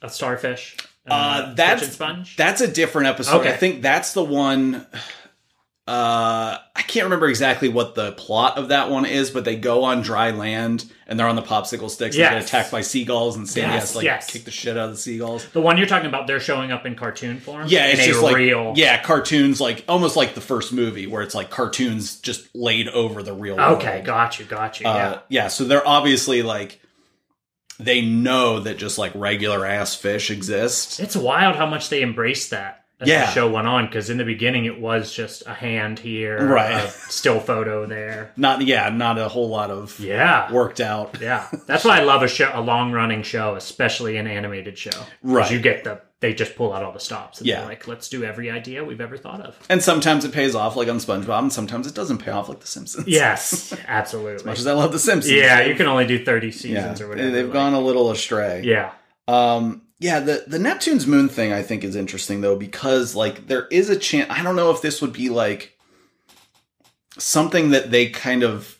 a 0.00 0.08
starfish? 0.08 0.76
uh 1.06 1.40
kitchen 1.42 1.54
that's 1.56 1.88
sponge. 1.92 2.36
that's 2.36 2.60
a 2.62 2.68
different 2.68 3.08
episode 3.08 3.40
Okay. 3.40 3.52
I 3.52 3.56
think 3.56 3.82
that's 3.82 4.14
the 4.14 4.24
one 4.24 4.86
uh 5.86 6.56
I 6.76 6.82
can't 6.82 7.04
remember 7.04 7.28
exactly 7.28 7.68
what 7.68 7.94
the 7.94 8.12
plot 8.12 8.56
of 8.56 8.68
that 8.68 8.90
one 8.90 9.04
is 9.04 9.30
but 9.30 9.44
they 9.44 9.54
go 9.56 9.84
on 9.84 10.00
dry 10.00 10.30
land 10.30 10.90
and 11.06 11.18
they're 11.20 11.28
on 11.28 11.36
the 11.36 11.42
popsicle 11.42 11.90
sticks 11.90 12.16
and 12.16 12.22
get 12.22 12.42
attacked 12.42 12.70
by 12.70 12.80
seagulls 12.80 13.36
and 13.36 13.46
Sandy 13.46 13.72
Yes, 13.74 13.82
has 13.82 13.90
to 13.92 13.98
like 13.98 14.04
yes. 14.06 14.30
kick 14.30 14.44
the 14.44 14.50
shit 14.50 14.78
out 14.78 14.86
of 14.86 14.90
the 14.92 14.96
seagulls 14.96 15.46
the 15.48 15.60
one 15.60 15.76
you're 15.76 15.86
talking 15.86 16.08
about. 16.08 16.26
They're 16.26 16.40
showing 16.40 16.72
up 16.72 16.86
in 16.86 16.94
cartoon 16.94 17.38
form. 17.38 17.66
yeah, 17.68 17.88
it's 17.88 18.04
just 18.04 18.22
like 18.22 18.34
real. 18.36 18.72
yeah, 18.76 19.02
cartoons 19.02 19.60
like 19.60 19.84
almost 19.86 20.16
like 20.16 20.34
the 20.34 20.40
first 20.40 20.72
movie 20.72 21.06
where 21.06 21.20
it's 21.22 21.34
like 21.34 21.50
cartoons 21.50 22.18
just 22.20 22.48
laid 22.54 22.88
over 22.88 23.22
the 23.22 23.34
real 23.34 23.56
world. 23.56 23.76
Okay, 23.82 24.00
got 24.00 24.38
you, 24.38 24.46
got 24.46 24.80
you. 24.80 24.86
Uh, 24.86 24.94
yeah. 24.94 25.18
yeah, 25.42 25.48
so 25.48 25.64
they're 25.64 25.86
obviously 25.86 26.42
like 26.42 26.80
they 27.78 28.00
know 28.00 28.60
that 28.60 28.78
just 28.78 28.96
like 28.96 29.12
regular 29.14 29.66
ass 29.66 29.94
fish 29.94 30.30
exist. 30.30 31.00
It's 31.00 31.16
wild 31.16 31.56
how 31.56 31.66
much 31.66 31.88
they 31.90 32.00
embrace 32.02 32.48
that 32.50 32.83
as 33.00 33.08
Yeah. 33.08 33.26
the 33.26 33.32
show 33.32 33.50
went 33.50 33.66
on. 33.66 33.86
Because 33.86 34.10
in 34.10 34.18
the 34.18 34.24
beginning, 34.24 34.64
it 34.64 34.80
was 34.80 35.12
just 35.12 35.42
a 35.46 35.54
hand 35.54 35.98
here, 35.98 36.46
Right. 36.46 36.84
a 36.84 36.88
still 36.90 37.40
photo 37.40 37.86
there. 37.86 38.32
Not 38.36 38.62
yeah, 38.62 38.88
not 38.88 39.18
a 39.18 39.28
whole 39.28 39.48
lot 39.48 39.70
of 39.70 39.98
Yeah, 40.00 40.50
worked 40.52 40.80
out. 40.80 41.16
yeah. 41.20 41.46
That's 41.66 41.84
why 41.84 41.98
I 42.00 42.04
love 42.04 42.22
a 42.22 42.28
show, 42.28 42.50
a 42.54 42.60
long 42.60 42.92
running 42.92 43.22
show, 43.22 43.54
especially 43.56 44.16
an 44.16 44.26
animated 44.26 44.78
show. 44.78 44.90
Right. 45.22 45.50
You 45.50 45.58
get 45.60 45.84
the 45.84 46.00
they 46.20 46.32
just 46.32 46.56
pull 46.56 46.72
out 46.72 46.82
all 46.82 46.92
the 46.92 47.00
stops. 47.00 47.38
And 47.40 47.46
Yeah. 47.46 47.58
they're 47.58 47.68
like, 47.68 47.86
let's 47.86 48.08
do 48.08 48.24
every 48.24 48.50
idea 48.50 48.82
we've 48.82 49.00
ever 49.02 49.18
thought 49.18 49.42
of. 49.42 49.58
And 49.68 49.82
sometimes 49.82 50.24
it 50.24 50.32
pays 50.32 50.54
off 50.54 50.74
like 50.74 50.88
on 50.88 50.96
SpongeBob, 50.96 51.38
and 51.38 51.52
sometimes 51.52 51.86
it 51.86 51.94
doesn't 51.94 52.16
pay 52.18 52.30
off 52.30 52.48
like 52.48 52.60
The 52.60 52.66
Simpsons. 52.66 53.06
Yes, 53.06 53.74
absolutely. 53.88 54.36
As 54.36 54.44
much 54.46 54.58
as 54.58 54.66
I 54.66 54.72
love 54.72 54.92
The 54.92 54.98
Simpsons. 54.98 55.34
yeah, 55.34 55.60
you 55.66 55.74
can 55.74 55.86
only 55.86 56.06
do 56.06 56.24
thirty 56.24 56.46
yeah, 56.46 56.52
seasons 56.54 57.00
or 57.02 57.08
whatever. 57.08 57.30
they've 57.30 57.44
like- 57.44 57.52
gone 57.52 57.74
a 57.74 57.80
little 57.80 58.10
astray. 58.10 58.62
Yeah. 58.64 58.92
Um, 59.28 59.82
yeah, 60.04 60.20
the 60.20 60.44
the 60.46 60.58
Neptune's 60.58 61.06
moon 61.06 61.30
thing 61.30 61.50
I 61.50 61.62
think 61.62 61.82
is 61.82 61.96
interesting 61.96 62.42
though 62.42 62.56
because 62.56 63.14
like 63.14 63.46
there 63.46 63.66
is 63.68 63.88
a 63.88 63.96
chance. 63.96 64.30
I 64.30 64.42
don't 64.42 64.54
know 64.54 64.70
if 64.70 64.82
this 64.82 65.00
would 65.00 65.14
be 65.14 65.30
like 65.30 65.78
something 67.16 67.70
that 67.70 67.90
they 67.90 68.10
kind 68.10 68.42
of 68.42 68.78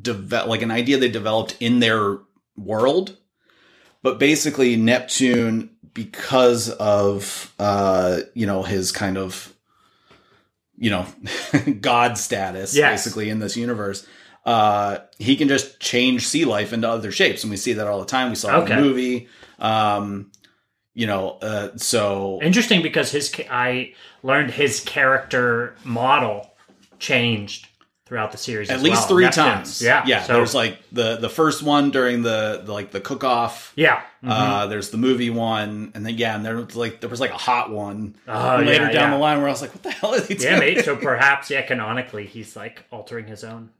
develop, 0.00 0.48
like 0.48 0.62
an 0.62 0.70
idea 0.70 0.96
they 0.96 1.10
developed 1.10 1.58
in 1.60 1.80
their 1.80 2.20
world, 2.56 3.18
but 4.02 4.18
basically 4.18 4.76
Neptune 4.76 5.68
because 5.92 6.70
of 6.70 7.52
uh 7.58 8.20
you 8.32 8.46
know 8.46 8.62
his 8.62 8.92
kind 8.92 9.18
of 9.18 9.52
you 10.78 10.88
know 10.88 11.04
god 11.82 12.16
status 12.16 12.74
Yes. 12.74 12.92
basically 13.04 13.28
in 13.28 13.40
this 13.40 13.56
universe 13.58 14.06
uh 14.44 14.98
he 15.18 15.36
can 15.36 15.48
just 15.48 15.80
change 15.80 16.26
sea 16.26 16.44
life 16.44 16.72
into 16.74 16.88
other 16.88 17.10
shapes 17.10 17.44
and 17.44 17.50
we 17.50 17.56
see 17.56 17.72
that 17.74 17.86
all 17.86 17.98
the 18.00 18.06
time 18.06 18.28
we 18.30 18.36
saw 18.36 18.48
it 18.58 18.62
in 18.62 18.76
the 18.76 18.82
movie 18.82 19.28
um 19.58 20.30
you 20.96 21.06
know 21.06 21.38
uh 21.42 21.68
so 21.76 22.40
Interesting 22.42 22.82
because 22.82 23.10
his 23.12 23.32
I 23.50 23.92
learned 24.24 24.50
his 24.50 24.80
character 24.80 25.76
model 25.84 26.50
changed 26.98 27.68
throughout 28.06 28.30
the 28.32 28.38
series. 28.38 28.70
at 28.70 28.76
as 28.76 28.82
least 28.82 29.00
well. 29.00 29.08
three 29.08 29.28
times 29.30 29.82
Yeah. 29.82 30.04
yeah 30.06 30.22
So, 30.22 30.32
there's 30.34 30.54
like 30.54 30.78
the 30.92 31.16
the 31.16 31.28
first 31.28 31.62
one 31.62 31.90
during 31.90 32.22
the, 32.22 32.62
the 32.64 32.72
like 32.72 32.92
the 32.92 33.00
cook 33.00 33.24
off 33.24 33.72
yeah. 33.76 34.00
uh 34.26 34.66
there's 34.68 34.90
the 34.90 34.96
movie 34.96 35.28
one 35.30 35.90
and 35.94 36.06
then 36.06 36.14
yeah 36.16 36.36
and 36.36 36.44
there 36.46 36.56
was 36.56 36.76
like 36.76 37.00
there 37.00 37.10
was 37.10 37.20
like 37.20 37.32
a 37.32 37.36
hot 37.36 37.70
one 37.70 38.14
Oh, 38.28 38.56
later 38.64 38.84
yeah, 38.86 38.92
down 38.92 38.94
yeah. 38.94 39.10
the 39.10 39.18
line 39.18 39.38
where 39.38 39.48
i 39.48 39.50
was 39.50 39.60
like 39.60 39.74
what 39.74 39.82
the 39.82 39.90
hell 39.90 40.14
is 40.14 40.26
he 40.28 40.34
doing 40.34 40.52
Yeah, 40.54 40.58
mate. 40.60 40.84
So 40.84 40.94
perhaps, 40.96 41.50
yeah, 41.50 41.62
canonically, 41.62 42.26
he's 42.26 42.54
like 42.56 42.84
altering 42.92 43.26
his 43.26 43.42
own. 43.44 43.70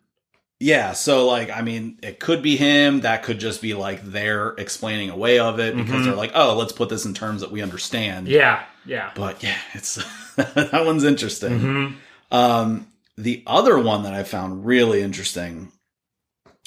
Yeah, 0.59 0.93
so 0.93 1.27
like 1.27 1.51
I 1.51 1.61
mean, 1.63 1.99
it 2.03 2.19
could 2.19 2.43
be 2.43 2.57
him. 2.57 3.01
That 3.03 3.23
could 3.23 3.39
just 3.39 3.61
be 3.61 3.75
like 3.75 4.03
they're 4.03 4.51
explaining 4.57 5.11
a 5.11 5.17
way 5.17 5.39
of 5.39 5.61
it 5.61 5.77
because 5.77 6.05
they're 6.07 6.15
like, 6.15 6.33
oh, 6.35 6.57
let's 6.57 6.73
put 6.73 6.89
this 6.89 7.05
in 7.05 7.13
terms 7.13 7.43
that 7.43 7.51
we 7.53 7.61
understand. 7.63 8.27
Mm-hmm. 8.27 8.37
Yeah, 8.37 8.65
yeah. 8.87 9.11
But 9.15 9.43
yeah, 9.43 9.59
it's 9.75 9.97
that 10.37 10.83
one's 10.87 11.05
interesting. 11.05 11.61
Mhm. 11.61 11.95
Um, 12.31 12.87
the 13.19 13.43
other 13.47 13.79
one 13.79 14.05
that 14.05 14.15
I 14.15 14.23
found 14.23 14.65
really 14.65 15.03
interesting 15.03 15.73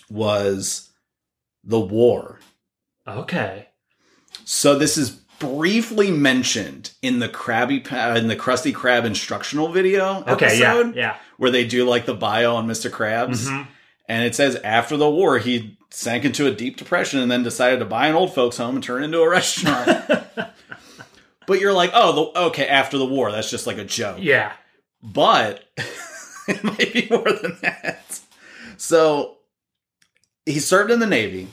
was 0.09 0.89
the 1.63 1.79
war. 1.79 2.39
Okay. 3.07 3.67
So 4.45 4.77
this 4.77 4.97
is 4.97 5.09
briefly 5.39 6.11
mentioned 6.11 6.91
in 7.01 7.19
the 7.19 7.29
Krabby 7.29 7.83
Pa- 7.83 8.13
in 8.15 8.27
the 8.27 8.35
Krusty 8.35 8.73
Krab 8.73 9.05
instructional 9.05 9.69
video 9.69 10.21
Okay. 10.27 10.45
episode 10.47 10.95
Yeah. 10.95 11.01
Yeah. 11.01 11.15
where 11.37 11.51
they 11.51 11.65
do 11.65 11.85
like 11.87 12.05
the 12.05 12.13
bio 12.13 12.55
on 12.55 12.67
Mr. 12.67 12.89
Krabs. 12.91 13.47
Mhm. 13.47 13.67
And 14.09 14.23
it 14.25 14.33
says 14.35 14.55
after 14.57 14.97
the 14.97 15.09
war, 15.09 15.37
he 15.37 15.77
sank 15.91 16.25
into 16.25 16.47
a 16.47 16.51
deep 16.51 16.75
depression 16.77 17.19
and 17.19 17.31
then 17.31 17.43
decided 17.43 17.79
to 17.79 17.85
buy 17.85 18.07
an 18.07 18.15
old 18.15 18.33
folks 18.33 18.57
home 18.57 18.75
and 18.75 18.83
turn 18.83 19.03
it 19.03 19.05
into 19.05 19.21
a 19.21 19.29
restaurant. 19.29 19.87
but 21.47 21.59
you're 21.61 21.73
like, 21.73 21.91
oh, 21.93 22.31
the, 22.33 22.39
okay, 22.47 22.67
after 22.67 22.97
the 22.97 23.05
war, 23.05 23.31
that's 23.31 23.49
just 23.51 23.67
like 23.67 23.77
a 23.77 23.85
joke. 23.85 24.17
Yeah. 24.19 24.51
But 25.01 25.63
it 26.47 26.63
might 26.63 26.91
be 26.91 27.07
more 27.09 27.31
than 27.31 27.57
that. 27.61 28.19
So 28.77 29.37
he 30.45 30.59
served 30.59 30.89
in 30.91 30.99
the 30.99 31.07
Navy. 31.07 31.47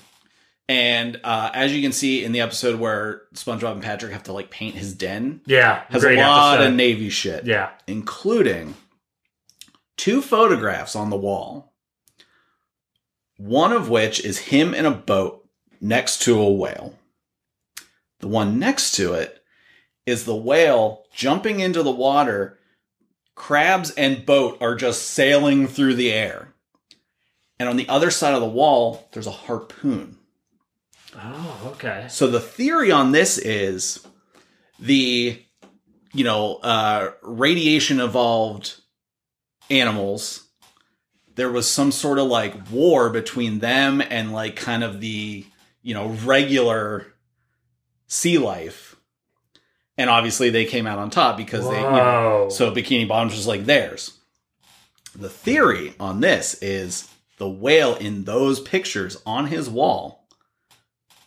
And 0.69 1.21
uh, 1.23 1.51
as 1.55 1.73
you 1.75 1.81
can 1.81 1.93
see 1.93 2.25
in 2.25 2.33
the 2.33 2.41
episode 2.41 2.81
where 2.81 3.23
SpongeBob 3.35 3.73
and 3.73 3.83
Patrick 3.83 4.13
have 4.13 4.25
to 4.25 4.33
like 4.33 4.51
paint 4.51 4.75
his 4.75 4.95
den, 4.95 5.43
Yeah. 5.47 5.85
has 5.91 6.03
a 6.03 6.17
lot 6.17 6.55
episode. 6.55 6.69
of 6.71 6.75
Navy 6.75 7.09
shit 7.11 7.45
Yeah. 7.47 7.71
including 7.87 8.75
two 9.97 10.21
photographs 10.23 10.97
on 10.97 11.11
the 11.11 11.17
wall. 11.17 11.73
One 13.37 13.73
of 13.73 13.89
which 13.89 14.25
is 14.25 14.39
him 14.39 14.75
in 14.75 14.87
a 14.87 14.91
boat 14.91 15.47
next 15.81 16.23
to 16.23 16.39
a 16.39 16.51
whale. 16.51 16.95
The 18.21 18.29
one 18.29 18.59
next 18.59 18.93
to 18.93 19.13
it 19.13 19.43
is 20.07 20.25
the 20.25 20.37
whale 20.37 21.05
jumping 21.13 21.61
into 21.61 21.83
the 21.83 21.91
water. 21.91 22.59
Krabs 23.37 23.93
and 23.97 24.25
boat 24.25 24.57
are 24.63 24.75
just 24.75 25.03
sailing 25.03 25.67
through 25.67 25.95
the 25.95 26.13
air. 26.13 26.55
and 27.59 27.69
on 27.69 27.77
the 27.77 27.89
other 27.89 28.11
side 28.11 28.35
of 28.35 28.41
the 28.41 28.47
wall, 28.47 29.09
there's 29.13 29.27
a 29.27 29.31
harpoon. 29.31 30.19
Oh, 31.15 31.73
okay. 31.75 32.07
So 32.09 32.27
the 32.27 32.41
theory 32.41 32.91
on 32.91 33.13
this 33.13 33.39
is 33.39 34.07
the, 34.79 35.43
you 36.13 36.25
know, 36.25 36.57
uh, 36.57 37.13
radiation 37.23 38.01
evolved 38.01 38.81
animals. 39.71 40.46
There 41.37 41.51
was 41.51 41.69
some 41.69 41.93
sort 41.93 42.19
of 42.19 42.27
like 42.27 42.71
war 42.71 43.09
between 43.11 43.61
them 43.61 44.01
and 44.01 44.33
like 44.33 44.57
kind 44.57 44.83
of 44.83 45.01
the, 45.01 45.47
you 45.83 45.95
know, 45.95 46.09
regular 46.25 47.07
sea 48.09 48.39
life. 48.39 48.97
And 49.99 50.11
obviously 50.11 50.51
they 50.51 50.65
came 50.65 50.87
out 50.87 50.99
on 50.99 51.11
top 51.11 51.37
because 51.37 51.69
they, 51.69 51.77
you 51.77 51.83
know, 51.83 52.49
so 52.51 52.71
Bikini 52.71 53.07
Bottoms 53.09 53.35
was 53.35 53.47
like 53.47 53.65
theirs. 53.65 54.19
The 55.15 55.31
theory 55.31 55.95
on 55.99 56.21
this 56.21 56.55
is 56.63 57.09
the 57.39 57.49
whale 57.49 57.95
in 57.95 58.25
those 58.25 58.61
pictures 58.61 59.17
on 59.25 59.47
his 59.47 59.71
wall, 59.71 60.27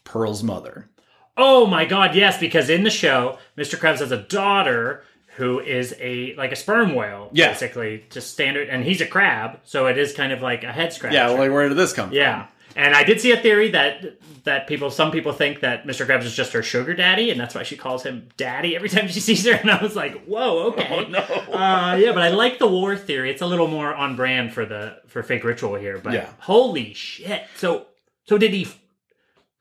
Pearl's 0.04 0.44
mother. 0.44 0.90
Oh 1.38 1.66
my 1.66 1.86
god, 1.86 2.16
yes, 2.16 2.38
because 2.40 2.70
in 2.70 2.84
the 2.84 2.90
show, 2.90 3.38
Mr. 3.58 3.78
Krabs 3.78 4.00
has 4.00 4.12
a 4.12 4.18
daughter 4.18 5.04
who 5.40 5.60
is 5.60 5.96
a 6.00 6.36
like 6.36 6.52
a 6.52 6.56
sperm 6.56 6.94
whale, 6.94 7.30
Yeah. 7.34 7.48
basically, 7.50 8.06
just 8.12 8.32
standard, 8.32 8.70
and 8.70 8.84
he's 8.84 9.02
a 9.02 9.08
crab, 9.08 9.60
so 9.64 9.88
it 9.88 9.98
is 9.98 10.14
kind 10.14 10.32
of 10.32 10.42
like 10.44 10.64
a 10.64 10.72
head 10.72 10.94
scratcher. 10.94 11.16
Yeah, 11.16 11.30
like 11.30 11.52
where 11.52 11.68
did 11.70 11.78
this 11.78 11.94
come 11.94 12.10
from? 12.10 12.16
yeah. 12.18 12.46
And 12.76 12.94
I 12.96 13.04
did 13.04 13.20
see 13.20 13.32
a 13.32 13.38
theory 13.38 13.72
that 13.72 14.20
that 14.44 14.68
people, 14.68 14.92
some 14.92 15.10
people 15.12 15.34
think 15.34 15.62
that 15.62 15.86
Mr. 15.88 16.06
Krabs 16.06 16.24
is 16.24 16.36
just 16.36 16.54
her 16.54 16.62
sugar 16.64 16.94
daddy, 16.94 17.32
and 17.32 17.40
that's 17.40 17.56
why 17.56 17.64
she 17.64 17.76
calls 17.76 18.04
him 18.04 18.30
daddy 18.38 18.76
every 18.76 18.90
time 18.90 19.08
she 19.08 19.20
sees 19.30 19.44
her. 19.48 19.54
And 19.54 19.72
I 19.72 19.82
was 19.82 19.96
like, 19.96 20.24
whoa, 20.26 20.68
okay, 20.68 20.88
Oh, 20.92 21.10
no. 21.10 21.20
uh, 21.20 21.96
yeah. 22.00 22.12
But 22.14 22.22
I 22.22 22.30
like 22.30 22.60
the 22.60 22.68
war 22.68 22.96
theory; 22.96 23.32
it's 23.32 23.42
a 23.42 23.48
little 23.48 23.68
more 23.68 23.94
on 23.94 24.16
brand 24.16 24.54
for 24.54 24.66
the 24.66 24.98
for 25.08 25.24
fake 25.24 25.44
ritual 25.44 25.76
here. 25.76 25.98
But 25.98 26.14
Yeah. 26.14 26.30
holy 26.40 26.94
shit! 26.94 27.44
So 27.56 27.88
so 28.26 28.38
did 28.38 28.54
he? 28.54 28.68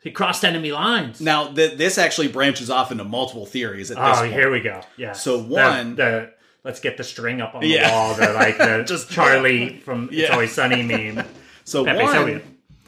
He 0.02 0.10
crossed 0.12 0.44
enemy 0.44 0.70
lines. 0.72 1.20
Now, 1.20 1.48
th- 1.52 1.76
this 1.76 1.98
actually 1.98 2.28
branches 2.28 2.70
off 2.70 2.92
into 2.92 3.04
multiple 3.04 3.46
theories 3.46 3.90
at 3.90 3.96
this 3.96 4.18
Oh, 4.18 4.20
point. 4.20 4.32
here 4.32 4.50
we 4.50 4.60
go. 4.60 4.80
Yeah. 4.96 5.12
So 5.12 5.38
one- 5.42 5.96
the, 5.96 6.32
let's 6.64 6.78
get 6.80 6.96
the 6.96 7.04
string 7.04 7.40
up 7.40 7.54
on 7.54 7.62
the 7.62 7.68
Yeah. 7.68 7.90
wall. 7.90 8.14
The 8.14 8.32
like 8.32 8.58
the 8.58 8.84
Just- 8.86 9.10
Charlie 9.10 9.78
from 9.78 10.08
It's 10.12 10.30
Always 10.30 10.52
Sunny 10.52 10.82
meme. 10.82 11.24
So 11.64 11.84
Pepe 11.84 12.02
one 12.02 12.12
Silvia. 12.14 12.40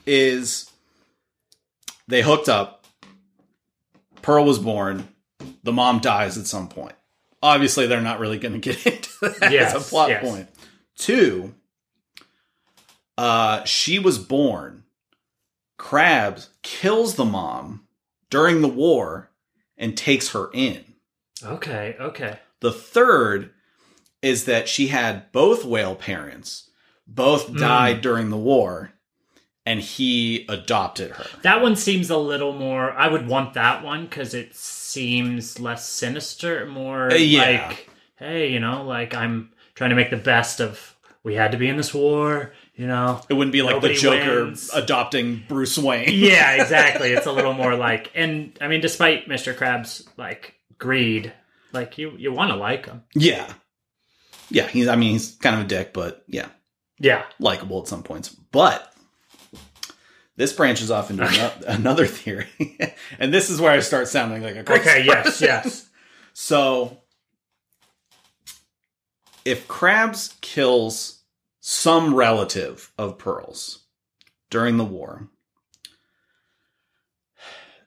is 0.07 0.71
they 2.09 2.23
hooked 2.23 2.49
up. 2.49 2.87
Pearl 4.23 4.45
was 4.47 4.59
born. 4.59 5.07
The 5.65 5.73
mom 5.73 5.99
dies 5.99 6.39
at 6.39 6.47
some 6.47 6.69
point. 6.69 6.95
Obviously, 7.43 7.87
they're 7.87 8.01
not 8.01 8.21
really 8.21 8.39
going 8.39 8.53
to 8.59 8.59
get 8.59 8.87
into 8.87 9.11
that 9.41 9.53
Yes, 9.53 9.75
as 9.75 9.87
a 9.87 9.91
plot 9.91 10.09
yes. 10.09 10.23
point. 10.25 10.49
Two, 10.97 11.55
uh, 13.19 13.65
she 13.65 13.99
was 13.99 14.19
born. 14.19 14.85
Krabs 15.81 16.49
kills 16.63 17.15
the 17.15 17.25
mom 17.25 17.87
during 18.29 18.61
the 18.61 18.69
war 18.69 19.31
and 19.79 19.97
takes 19.97 20.29
her 20.31 20.51
in. 20.53 20.85
Okay. 21.43 21.97
Okay. 21.99 22.39
The 22.61 22.71
third 22.71 23.51
is 24.21 24.45
that 24.45 24.69
she 24.69 24.89
had 24.89 25.33
both 25.33 25.65
whale 25.65 25.95
parents, 25.95 26.69
both 27.07 27.57
died 27.57 28.03
during 28.03 28.29
the 28.29 28.37
war, 28.37 28.93
and 29.65 29.81
he 29.81 30.45
adopted 30.51 31.13
her. 31.13 31.25
That 31.43 31.63
one 31.63 31.77
seems 31.77 32.11
a 32.11 32.19
little 32.19 32.53
more. 32.53 32.93
I 32.93 33.09
would 33.09 33.27
want 33.27 33.55
that 33.55 33.83
one 33.83 34.05
because 34.05 34.35
it 34.35 34.55
seems 34.55 35.59
less 35.59 35.89
sinister, 35.89 36.67
more 36.67 37.11
Uh, 37.11 37.15
yeah. 37.15 37.69
like, 37.69 37.89
hey, 38.17 38.53
you 38.53 38.61
know, 38.61 38.85
like 38.85 39.15
I'm 39.15 39.51
trying 39.75 39.91
to 39.91 39.97
make 39.97 40.11
the 40.11 40.17
best 40.19 40.61
of. 40.61 40.95
We 41.23 41.35
had 41.35 41.53
to 41.53 41.59
be 41.59 41.69
in 41.69 41.77
this 41.77 41.93
war, 41.93 42.53
you 42.81 42.87
know. 42.87 43.21
It 43.29 43.35
wouldn't 43.35 43.53
be 43.53 43.61
like 43.61 43.83
the 43.83 43.93
Joker 43.93 44.47
wins. 44.47 44.71
adopting 44.73 45.43
Bruce 45.47 45.77
Wayne. 45.77 46.09
yeah, 46.13 46.53
exactly. 46.63 47.13
It's 47.13 47.27
a 47.27 47.33
little 47.33 47.53
more 47.53 47.77
like, 47.77 48.11
and 48.15 48.57
I 48.61 48.69
mean, 48.69 48.81
despite 48.81 49.29
Mr. 49.29 49.55
Krabs' 49.55 50.07
like 50.17 50.55
greed, 50.79 51.31
like 51.73 51.99
you 51.99 52.15
you 52.17 52.33
want 52.33 52.51
to 52.53 52.57
like 52.57 52.87
him. 52.87 53.03
Yeah. 53.15 53.53
Yeah, 54.49 54.67
he's 54.67 54.89
I 54.89 54.97
mean 54.97 55.13
he's 55.13 55.37
kind 55.37 55.57
of 55.57 55.63
a 55.67 55.69
dick, 55.69 55.93
but 55.93 56.25
yeah, 56.27 56.49
Yeah. 56.99 57.25
likable 57.39 57.83
at 57.83 57.87
some 57.89 58.03
points. 58.03 58.31
But 58.31 58.93
this 60.37 60.53
branches 60.55 60.91
off 60.91 61.11
into 61.11 61.23
ano- 61.25 61.53
another 61.67 62.07
theory. 62.07 62.49
and 63.19 63.33
this 63.33 63.51
is 63.51 63.61
where 63.61 63.71
I 63.73 63.81
start 63.81 64.09
sounding 64.09 64.43
like 64.43 64.57
a 64.57 64.65
crazy 64.65 64.81
Okay. 64.89 65.05
Yes. 65.05 65.25
person. 65.25 65.47
Yes. 65.47 65.89
So, 66.33 66.97
if 69.45 69.69
Krabs 69.69 70.41
kills 70.41 71.20
some 71.61 72.15
relative 72.15 72.93
of 72.99 73.19
Pearl's 73.19 73.85
during 74.49 74.79
the 74.79 74.85
war, 74.85 75.29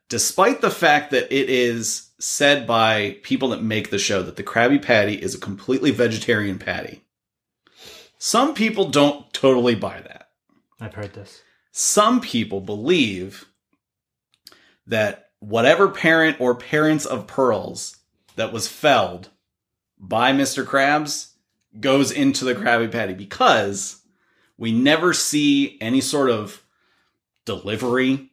despite 0.10 0.62
the 0.62 0.72
fact 0.72 1.12
that 1.12 1.32
it 1.36 1.50
is 1.50 2.12
said 2.20 2.66
by 2.66 3.18
people 3.24 3.50
that 3.50 3.64
make 3.64 3.90
the 3.90 3.98
show 3.98 4.22
that 4.24 4.36
the 4.36 4.44
Krabby 4.44 4.82
Patty 4.82 5.16
is 5.16 5.36
a 5.36 5.40
completely 5.40 5.92
vegetarian 5.92 6.60
patty, 6.60 7.02
some 8.18 8.54
people 8.54 8.90
don't 8.90 9.34
totally 9.34 9.76
buy 9.76 10.00
that. 10.00 10.30
I've 10.80 10.94
heard 10.94 11.14
this. 11.14 11.42
Some 11.72 12.22
people 12.22 12.62
believe 12.62 13.46
that 14.88 15.32
whatever 15.40 15.90
parent 15.90 16.40
or 16.40 16.56
parents 16.56 17.06
of 17.06 17.28
Pearls 17.28 17.98
that 18.36 18.54
was 18.54 18.68
felled 18.68 19.30
by 20.00 20.32
Mr. 20.32 20.66
Krabs 20.66 21.33
goes 21.80 22.12
into 22.12 22.46
the 22.46 22.56
Krabby 22.56 22.92
Patty 22.92 23.14
because 23.14 24.02
we 24.58 24.72
never 24.72 25.14
see 25.14 25.78
any 25.82 26.02
sort 26.02 26.30
of 26.30 26.64
delivery, 27.46 28.32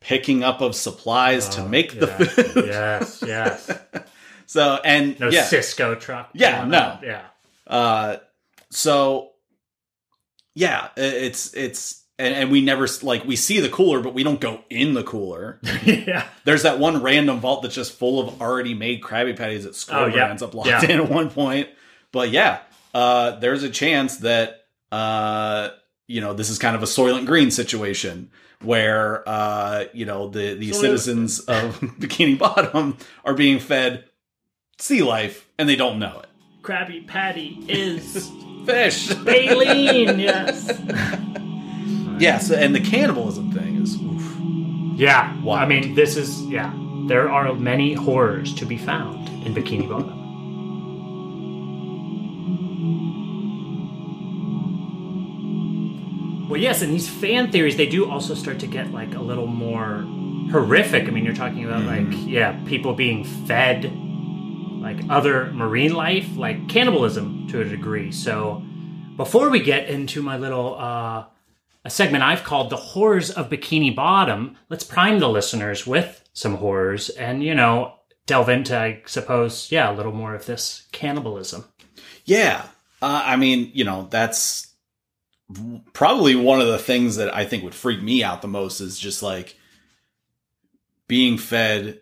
picking 0.00 0.42
up 0.44 0.60
of 0.60 0.74
supplies 0.74 1.48
to 1.50 1.62
Oh, 1.62 1.68
make 1.68 1.98
the 1.98 2.06
food. 2.06 2.66
yes. 2.66 3.22
Yes. 3.26 3.70
So, 4.46 4.80
and 4.84 5.18
No 5.20 5.28
yeah, 5.30 5.44
Sysco 5.44 5.98
truck. 6.00 6.30
Yeah, 6.34 6.64
no. 6.64 6.76
up. 6.76 7.04
Yeah. 7.04 7.22
Uh, 7.68 8.16
so 8.70 9.30
yeah, 10.56 10.88
it's 10.96 11.54
it's 11.54 12.02
and, 12.18 12.34
and 12.34 12.50
we 12.50 12.60
never 12.60 12.88
like 13.02 13.24
we 13.24 13.36
see 13.36 13.60
the 13.60 13.68
cooler, 13.68 14.00
but 14.00 14.12
we 14.12 14.24
don't 14.24 14.40
go 14.40 14.64
in 14.68 14.94
the 14.94 15.04
cooler. 15.04 15.60
yeah. 15.84 16.26
There's 16.44 16.64
that 16.64 16.80
one 16.80 17.00
random 17.00 17.38
vault 17.38 17.62
that's 17.62 17.76
just 17.76 17.92
full 17.96 18.18
of 18.18 18.42
already 18.42 18.74
made 18.74 19.02
Krabby 19.02 19.36
Patties 19.36 19.62
that 19.62 19.76
Squirrel 19.76 20.06
Oh, 20.12 20.16
yeah. 20.16 20.30
ends 20.30 20.42
up 20.42 20.52
locked 20.52 20.66
Yeah. 20.68 20.82
in 20.84 20.98
at 21.00 21.08
one 21.08 21.30
point. 21.30 21.68
But 22.12 22.30
yeah, 22.30 22.60
uh, 22.94 23.38
there's 23.38 23.62
a 23.62 23.70
chance 23.70 24.18
that 24.18 24.64
uh, 24.92 25.70
you 26.08 26.20
know 26.20 26.34
this 26.34 26.50
is 26.50 26.58
kind 26.58 26.74
of 26.76 26.82
a 26.82 26.86
Soylent 26.86 27.26
Green 27.26 27.50
situation 27.50 28.30
where 28.62 29.26
uh, 29.28 29.84
you 29.92 30.04
know 30.06 30.28
the 30.28 30.54
the 30.54 30.70
Soylent- 30.70 30.74
citizens 30.80 31.40
of 31.40 31.78
Bikini 31.80 32.38
Bottom 32.38 32.96
are 33.24 33.34
being 33.34 33.58
fed 33.58 34.04
sea 34.78 35.02
life 35.02 35.48
and 35.58 35.68
they 35.68 35.76
don't 35.76 35.98
know 35.98 36.20
it. 36.22 36.28
Krabby 36.62 37.06
Patty 37.06 37.64
is 37.68 38.30
Fish. 38.66 39.08
baleen. 39.14 40.18
Yes. 40.20 40.70
Yes, 42.18 42.50
and 42.50 42.74
the 42.74 42.80
cannibalism 42.80 43.50
thing 43.52 43.80
is 43.82 43.96
oof. 43.96 44.98
Yeah. 45.00 45.40
Wild. 45.42 45.62
I 45.62 45.66
mean, 45.66 45.94
this 45.94 46.16
is 46.18 46.42
yeah. 46.46 46.70
There 47.08 47.30
are 47.30 47.54
many 47.54 47.94
horrors 47.94 48.54
to 48.56 48.66
be 48.66 48.76
found 48.76 49.26
in 49.46 49.54
Bikini 49.54 49.88
Bottom. 49.88 50.19
Well, 56.50 56.60
yes, 56.60 56.82
and 56.82 56.92
these 56.92 57.08
fan 57.08 57.52
theories 57.52 57.76
they 57.76 57.86
do 57.86 58.10
also 58.10 58.34
start 58.34 58.58
to 58.58 58.66
get 58.66 58.90
like 58.90 59.14
a 59.14 59.20
little 59.20 59.46
more 59.46 60.04
horrific. 60.50 61.06
I 61.06 61.10
mean, 61.12 61.24
you're 61.24 61.32
talking 61.32 61.64
about 61.64 61.84
like 61.84 62.08
yeah, 62.26 62.60
people 62.66 62.92
being 62.92 63.22
fed 63.22 63.84
like 64.82 64.98
other 65.08 65.52
marine 65.52 65.94
life, 65.94 66.26
like 66.36 66.68
cannibalism 66.68 67.46
to 67.50 67.60
a 67.60 67.64
degree. 67.64 68.10
So, 68.10 68.64
before 69.16 69.48
we 69.48 69.60
get 69.60 69.88
into 69.88 70.22
my 70.22 70.38
little 70.38 70.76
uh 70.76 71.26
a 71.84 71.90
segment 71.90 72.24
I've 72.24 72.42
called 72.42 72.70
the 72.70 72.76
horrors 72.76 73.30
of 73.30 73.48
Bikini 73.48 73.94
Bottom. 73.94 74.56
Let's 74.68 74.82
prime 74.82 75.20
the 75.20 75.28
listeners 75.28 75.86
with 75.86 76.28
some 76.32 76.56
horrors 76.56 77.10
and, 77.10 77.44
you 77.44 77.54
know, 77.54 77.94
delve 78.26 78.48
into, 78.48 78.76
I 78.76 79.02
suppose, 79.06 79.70
yeah, 79.70 79.90
a 79.90 79.94
little 79.94 80.12
more 80.12 80.34
of 80.34 80.46
this 80.46 80.88
cannibalism. 80.92 81.64
Yeah. 82.24 82.66
Uh, 83.00 83.22
I 83.24 83.36
mean, 83.36 83.70
you 83.72 83.84
know, 83.84 84.08
that's 84.10 84.69
probably 85.92 86.34
one 86.36 86.60
of 86.60 86.66
the 86.68 86.78
things 86.78 87.16
that 87.16 87.34
I 87.34 87.44
think 87.44 87.64
would 87.64 87.74
freak 87.74 88.02
me 88.02 88.22
out 88.22 88.42
the 88.42 88.48
most 88.48 88.80
is 88.80 88.98
just 88.98 89.22
like 89.22 89.56
being 91.08 91.38
fed 91.38 92.00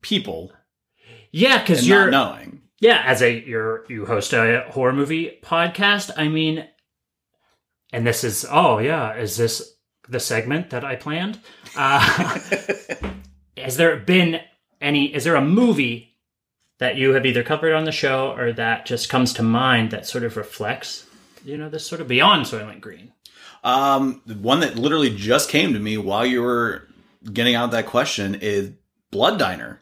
people 0.00 0.52
Yeah, 1.30 1.58
because 1.60 1.86
you're 1.86 2.10
not 2.10 2.36
knowing. 2.36 2.62
yeah, 2.80 3.02
as 3.06 3.22
a 3.22 3.30
you're 3.46 3.84
you 3.88 4.06
host 4.06 4.32
a 4.32 4.64
horror 4.70 4.92
movie 4.92 5.38
podcast. 5.42 6.10
I 6.16 6.28
mean, 6.28 6.66
and 7.92 8.06
this 8.06 8.24
is 8.24 8.46
oh 8.50 8.78
yeah, 8.78 9.14
is 9.16 9.36
this 9.36 9.76
the 10.08 10.20
segment 10.20 10.70
that 10.70 10.84
I 10.84 10.96
planned? 10.96 11.38
Uh, 11.76 12.00
has 13.56 13.76
there 13.76 13.96
been 13.96 14.40
any? 14.80 15.14
Is 15.14 15.24
there 15.24 15.36
a 15.36 15.40
movie 15.44 16.16
that 16.78 16.96
you 16.96 17.12
have 17.14 17.24
either 17.26 17.42
covered 17.44 17.74
on 17.74 17.84
the 17.84 17.92
show 17.92 18.32
or 18.32 18.52
that 18.54 18.86
just 18.86 19.08
comes 19.08 19.32
to 19.34 19.42
mind 19.42 19.90
that 19.92 20.06
sort 20.06 20.24
of 20.24 20.36
reflects, 20.36 21.06
you 21.44 21.56
know, 21.56 21.68
this 21.68 21.86
sort 21.86 22.00
of 22.00 22.08
beyond 22.08 22.46
Soylent 22.46 22.80
Green? 22.80 23.12
Um, 23.64 24.22
the 24.26 24.34
one 24.34 24.60
that 24.60 24.76
literally 24.76 25.14
just 25.14 25.48
came 25.48 25.72
to 25.74 25.78
me 25.78 25.96
while 25.96 26.26
you 26.26 26.42
were 26.42 26.88
getting 27.32 27.54
out 27.54 27.70
that 27.70 27.86
question 27.86 28.36
is 28.36 28.72
Blood 29.10 29.38
Diner. 29.38 29.80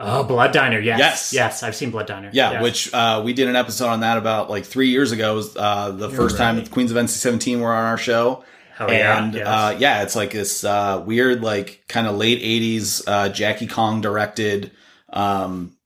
Oh, 0.00 0.22
Blood 0.22 0.52
Diner. 0.52 0.78
Yes. 0.78 0.98
Yes. 0.98 1.32
Yes. 1.32 1.62
I've 1.62 1.74
seen 1.74 1.90
Blood 1.90 2.06
Diner. 2.06 2.30
Yeah, 2.32 2.62
which 2.62 2.92
uh, 2.94 3.20
we 3.24 3.32
did 3.32 3.48
an 3.48 3.56
episode 3.56 3.88
on 3.88 4.00
that 4.00 4.16
about 4.16 4.48
like 4.48 4.64
three 4.64 4.88
years 4.90 5.10
ago. 5.10 5.32
It 5.32 5.36
was, 5.36 5.56
uh, 5.56 5.90
the 5.90 6.08
first 6.08 6.36
time 6.36 6.56
right. 6.56 6.64
the 6.64 6.70
Queens 6.70 6.92
of 6.92 6.96
NC-17 6.96 7.60
were 7.60 7.74
on 7.74 7.84
our 7.84 7.98
show. 7.98 8.44
Hell 8.76 8.92
yeah, 8.92 9.24
and 9.24 9.34
yes. 9.34 9.46
uh, 9.46 9.76
yeah, 9.76 10.02
it's 10.04 10.14
like 10.14 10.30
this 10.30 10.62
uh, 10.62 11.02
weird, 11.04 11.42
like 11.42 11.82
kind 11.88 12.06
of 12.06 12.14
late 12.14 12.40
'80s 12.40 13.02
uh, 13.08 13.28
Jackie 13.28 13.66
Kong 13.66 14.00
directed. 14.00 14.70
Um, 15.12 15.76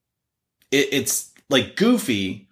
it, 0.71 0.89
it's 0.93 1.33
like 1.49 1.75
goofy, 1.77 2.49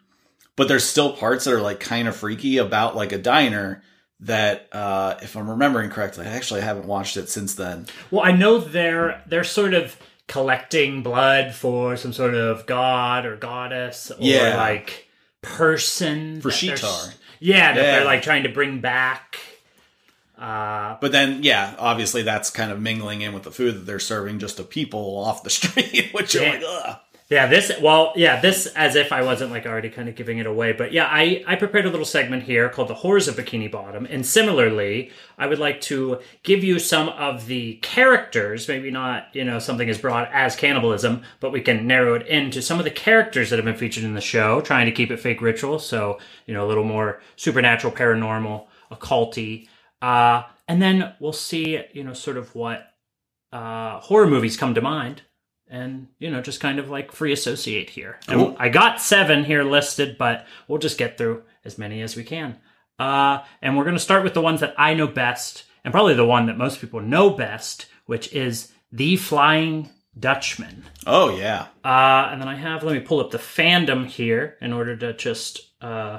but 0.60 0.68
there's 0.68 0.84
still 0.84 1.14
parts 1.14 1.46
that 1.46 1.54
are 1.54 1.62
like 1.62 1.80
kind 1.80 2.06
of 2.06 2.14
freaky 2.14 2.58
about 2.58 2.94
like 2.94 3.12
a 3.12 3.18
diner. 3.18 3.82
That 4.20 4.68
uh, 4.72 5.14
if 5.22 5.34
I'm 5.34 5.48
remembering 5.48 5.88
correctly, 5.88 6.26
I 6.26 6.32
actually 6.32 6.60
haven't 6.60 6.84
watched 6.84 7.16
it 7.16 7.30
since 7.30 7.54
then. 7.54 7.86
Well, 8.10 8.22
I 8.22 8.32
know 8.32 8.58
they're 8.58 9.22
they're 9.26 9.42
sort 9.44 9.72
of 9.72 9.96
collecting 10.26 11.02
blood 11.02 11.54
for 11.54 11.96
some 11.96 12.12
sort 12.12 12.34
of 12.34 12.66
god 12.66 13.24
or 13.24 13.36
goddess 13.36 14.10
or 14.10 14.16
Yeah. 14.20 14.56
like 14.58 15.08
person 15.40 16.42
For 16.42 16.50
they're. 16.50 17.14
Yeah, 17.38 17.72
that 17.72 17.76
Yeah. 17.82 17.90
they're 17.96 18.04
like 18.04 18.20
trying 18.22 18.42
to 18.42 18.50
bring 18.50 18.82
back. 18.82 19.38
Uh, 20.38 20.96
But 21.00 21.12
then, 21.12 21.42
yeah, 21.42 21.74
obviously 21.78 22.22
that's 22.22 22.50
kind 22.50 22.70
of 22.70 22.78
mingling 22.80 23.22
in 23.22 23.32
with 23.32 23.44
the 23.44 23.50
food 23.50 23.74
that 23.74 23.86
they're 23.86 23.98
serving 23.98 24.38
just 24.38 24.56
to 24.58 24.64
people 24.64 25.16
off 25.18 25.42
the 25.42 25.50
street, 25.58 26.10
which 26.12 26.34
Yeah. 26.34 26.42
are 26.42 26.52
like, 26.52 26.62
ugh. 26.66 26.96
Yeah, 27.30 27.46
this 27.46 27.70
well, 27.80 28.12
yeah, 28.16 28.40
this 28.40 28.66
as 28.74 28.96
if 28.96 29.12
I 29.12 29.22
wasn't 29.22 29.52
like 29.52 29.64
already 29.64 29.88
kind 29.88 30.08
of 30.08 30.16
giving 30.16 30.38
it 30.38 30.46
away. 30.46 30.72
But 30.72 30.92
yeah, 30.92 31.06
I 31.08 31.44
I 31.46 31.54
prepared 31.54 31.86
a 31.86 31.90
little 31.90 32.04
segment 32.04 32.42
here 32.42 32.68
called 32.68 32.88
the 32.88 32.94
horrors 32.94 33.28
of 33.28 33.36
Bikini 33.36 33.70
Bottom, 33.70 34.04
and 34.10 34.26
similarly, 34.26 35.12
I 35.38 35.46
would 35.46 35.60
like 35.60 35.80
to 35.82 36.18
give 36.42 36.64
you 36.64 36.80
some 36.80 37.08
of 37.10 37.46
the 37.46 37.74
characters, 37.82 38.66
maybe 38.66 38.90
not 38.90 39.28
you 39.32 39.44
know 39.44 39.60
something 39.60 39.88
as 39.88 39.96
broad 39.96 40.28
as 40.32 40.56
cannibalism, 40.56 41.22
but 41.38 41.52
we 41.52 41.60
can 41.60 41.86
narrow 41.86 42.14
it 42.14 42.26
into 42.26 42.60
some 42.60 42.80
of 42.80 42.84
the 42.84 42.90
characters 42.90 43.50
that 43.50 43.56
have 43.56 43.64
been 43.64 43.76
featured 43.76 44.02
in 44.02 44.14
the 44.14 44.20
show, 44.20 44.60
trying 44.60 44.86
to 44.86 44.92
keep 44.92 45.12
it 45.12 45.20
fake 45.20 45.40
ritual, 45.40 45.78
so 45.78 46.18
you 46.46 46.54
know 46.54 46.66
a 46.66 46.68
little 46.68 46.82
more 46.82 47.20
supernatural, 47.36 47.92
paranormal, 47.92 48.66
occulty, 48.90 49.68
uh, 50.02 50.42
and 50.66 50.82
then 50.82 51.14
we'll 51.20 51.32
see 51.32 51.80
you 51.92 52.02
know 52.02 52.12
sort 52.12 52.36
of 52.36 52.52
what 52.56 52.88
uh, 53.52 54.00
horror 54.00 54.26
movies 54.26 54.56
come 54.56 54.74
to 54.74 54.80
mind 54.80 55.22
and 55.70 56.09
you 56.18 56.30
know 56.30 56.40
just 56.42 56.61
kind 56.61 56.78
of 56.78 56.90
like 56.90 57.12
free 57.12 57.33
associate 57.33 57.90
here 57.90 58.18
Cool. 58.28 58.56
i 58.59 58.68
got 58.68 59.00
seven 59.00 59.44
here 59.44 59.62
listed 59.64 60.16
but 60.18 60.46
we'll 60.68 60.78
just 60.78 60.98
get 60.98 61.16
through 61.16 61.42
as 61.64 61.78
many 61.78 62.02
as 62.02 62.16
we 62.16 62.24
can 62.24 62.59
uh, 62.98 63.38
and 63.62 63.76
we're 63.78 63.85
going 63.85 63.96
to 63.96 64.00
start 64.02 64.24
with 64.24 64.35
the 64.35 64.40
ones 64.42 64.61
that 64.61 64.74
i 64.76 64.92
know 64.94 65.06
best 65.06 65.64
and 65.85 65.92
probably 65.92 66.14
the 66.14 66.26
one 66.26 66.46
that 66.46 66.59
most 66.59 66.80
people 66.80 67.00
know 67.00 67.30
best 67.30 67.87
which 68.06 68.33
is 68.35 68.72
the 68.92 69.16
flying 69.16 69.88
dutchman 70.18 70.85
Oh, 71.06 71.37
yeah. 71.38 71.68
uh, 71.85 72.28
and 72.33 72.40
then 72.42 72.48
I 72.48 72.56
have, 72.56 72.83
let 72.83 72.92
me 72.92 73.00
pull 73.00 73.20
up 73.20 73.30
the 73.30 73.38
fandom 73.38 74.06
here 74.06 74.56
in 74.61 74.72
order 74.72 74.96
to 74.96 75.12
just 75.14 75.61
uh, 75.80 76.18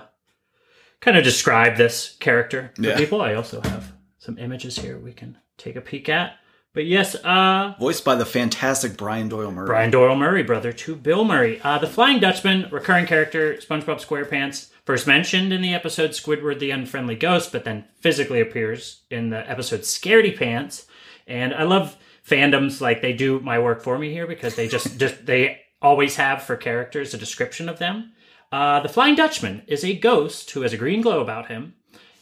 kind 1.01 1.17
of 1.17 1.23
describe 1.23 1.75
this 1.77 2.15
character 2.19 2.71
for 2.75 2.81
Yeah. 2.81 2.97
people. 2.97 3.21
I 3.21 3.33
also 3.35 3.61
have 3.61 3.91
some 4.17 4.37
images 4.39 4.79
here 4.79 4.97
we 4.97 5.11
can 5.13 5.37
take 5.57 5.75
a 5.75 5.81
peek 5.81 6.07
at. 6.09 6.37
But 6.73 6.85
yes, 6.85 7.15
uh, 7.15 7.75
Voiced 7.79 8.05
by 8.05 8.15
the 8.15 8.25
fantastic 8.25 8.95
Brian 8.95 9.27
Doyle 9.27 9.51
Murray. 9.51 9.67
Brian 9.67 9.91
Doyle 9.91 10.15
Murray, 10.15 10.41
brother 10.41 10.71
to 10.71 10.95
Bill 10.95 11.25
Murray. 11.25 11.59
Uh, 11.61 11.77
the 11.79 11.87
Flying 11.87 12.19
Dutchman, 12.19 12.69
recurring 12.71 13.05
character, 13.05 13.55
SpongeBob 13.55 14.05
SquarePants, 14.05 14.69
first 14.85 15.05
mentioned 15.05 15.51
in 15.51 15.61
the 15.61 15.73
episode 15.73 16.11
Squidward 16.11 16.59
the 16.59 16.71
Unfriendly 16.71 17.15
Ghost, 17.15 17.51
but 17.51 17.65
then 17.65 17.83
physically 17.99 18.39
appears 18.39 19.01
in 19.09 19.31
the 19.31 19.49
episode 19.49 19.81
Scaredy 19.81 20.37
Pants. 20.37 20.85
And 21.27 21.53
I 21.53 21.63
love 21.63 21.97
fandoms 22.25 22.79
like 22.79 23.01
they 23.01 23.13
do 23.13 23.41
my 23.41 23.59
work 23.59 23.81
for 23.81 23.97
me 23.97 24.13
here 24.13 24.25
because 24.25 24.55
they 24.55 24.69
just, 24.69 24.97
just 24.97 25.25
they 25.25 25.59
always 25.81 26.15
have 26.15 26.41
for 26.41 26.55
characters 26.55 27.13
a 27.13 27.17
description 27.17 27.67
of 27.67 27.79
them. 27.79 28.13
Uh, 28.49 28.79
the 28.79 28.89
Flying 28.89 29.15
Dutchman 29.15 29.63
is 29.67 29.83
a 29.83 29.97
ghost 29.97 30.51
who 30.51 30.61
has 30.61 30.71
a 30.71 30.77
green 30.77 31.01
glow 31.01 31.19
about 31.19 31.47
him, 31.47 31.73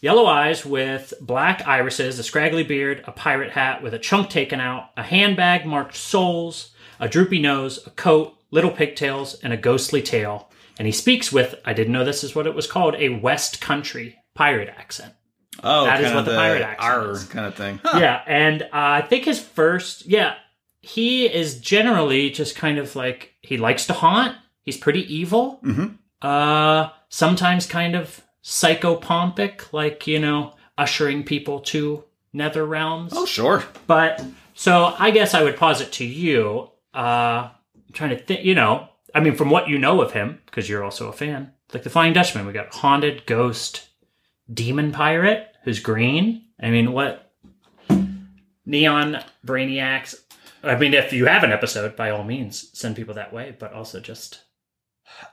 yellow 0.01 0.25
eyes 0.25 0.65
with 0.65 1.13
black 1.21 1.67
irises, 1.67 2.19
a 2.19 2.23
scraggly 2.23 2.63
beard, 2.63 3.03
a 3.05 3.11
pirate 3.11 3.51
hat 3.51 3.81
with 3.83 3.93
a 3.93 3.99
chunk 3.99 4.29
taken 4.29 4.59
out, 4.59 4.89
a 4.97 5.03
handbag 5.03 5.65
marked 5.65 5.95
souls, 5.95 6.71
a 6.99 7.07
droopy 7.07 7.39
nose, 7.39 7.85
a 7.85 7.89
coat, 7.91 8.35
little 8.51 8.71
pigtails, 8.71 9.35
and 9.43 9.53
a 9.53 9.57
ghostly 9.57 10.01
tail. 10.01 10.49
And 10.77 10.85
he 10.85 10.91
speaks 10.91 11.31
with, 11.31 11.55
I 11.65 11.73
didn't 11.73 11.93
know 11.93 12.05
this 12.05 12.23
is 12.23 12.33
what 12.35 12.47
it 12.47 12.55
was 12.55 12.67
called, 12.67 12.95
a 12.95 13.09
West 13.09 13.59
Country 13.61 14.15
pirate 14.35 14.69
accent. 14.69 15.13
Oh, 15.61 15.83
That 15.85 15.99
is 16.01 16.09
what 16.11 16.19
of 16.19 16.25
the 16.25 16.35
pirate 16.35 16.61
accent 16.61 17.07
is. 17.11 17.23
kind 17.25 17.45
of 17.45 17.55
thing. 17.55 17.79
Yeah, 17.99 18.21
and 18.25 18.61
uh, 18.63 18.67
I 18.71 19.01
think 19.01 19.25
his 19.25 19.39
first, 19.41 20.05
yeah, 20.05 20.35
he 20.81 21.25
is 21.25 21.59
generally 21.59 22.29
just 22.29 22.55
kind 22.55 22.77
of 22.77 22.95
like 22.95 23.33
he 23.41 23.57
likes 23.57 23.85
to 23.87 23.93
haunt. 23.93 24.37
He's 24.63 24.77
pretty 24.77 25.13
evil. 25.13 25.59
Mhm. 25.65 25.97
Uh, 26.21 26.89
sometimes 27.09 27.65
kind 27.65 27.95
of 27.95 28.21
psychopompic, 28.43 29.73
like 29.73 30.07
you 30.07 30.19
know, 30.19 30.53
ushering 30.77 31.23
people 31.23 31.59
to 31.59 32.03
nether 32.33 32.65
realms. 32.65 33.13
Oh, 33.15 33.25
sure. 33.25 33.63
But 33.87 34.23
so 34.53 34.95
I 34.97 35.11
guess 35.11 35.33
I 35.33 35.43
would 35.43 35.57
posit 35.57 35.91
to 35.93 36.05
you. 36.05 36.69
Uh, 36.93 37.49
I'm 37.75 37.93
trying 37.93 38.11
to 38.11 38.17
think. 38.17 38.43
You 38.45 38.55
know, 38.55 38.89
I 39.13 39.19
mean, 39.19 39.35
from 39.35 39.49
what 39.49 39.69
you 39.69 39.77
know 39.77 40.01
of 40.01 40.13
him, 40.13 40.41
because 40.45 40.69
you're 40.69 40.83
also 40.83 41.09
a 41.09 41.13
fan, 41.13 41.53
like 41.73 41.83
the 41.83 41.89
Flying 41.89 42.13
Dutchman, 42.13 42.45
we 42.45 42.53
got 42.53 42.73
haunted 42.73 43.25
ghost, 43.25 43.87
demon 44.51 44.91
pirate 44.91 45.47
who's 45.63 45.79
green. 45.79 46.45
I 46.61 46.69
mean, 46.69 46.91
what 46.91 47.31
neon 48.65 49.23
brainiacs? 49.45 50.15
I 50.63 50.75
mean, 50.75 50.93
if 50.93 51.13
you 51.13 51.25
have 51.25 51.43
an 51.43 51.53
episode, 51.53 51.95
by 51.95 52.09
all 52.09 52.23
means, 52.23 52.69
send 52.77 52.95
people 52.95 53.13
that 53.15 53.33
way. 53.33 53.55
But 53.57 53.73
also 53.73 53.99
just 53.99 54.41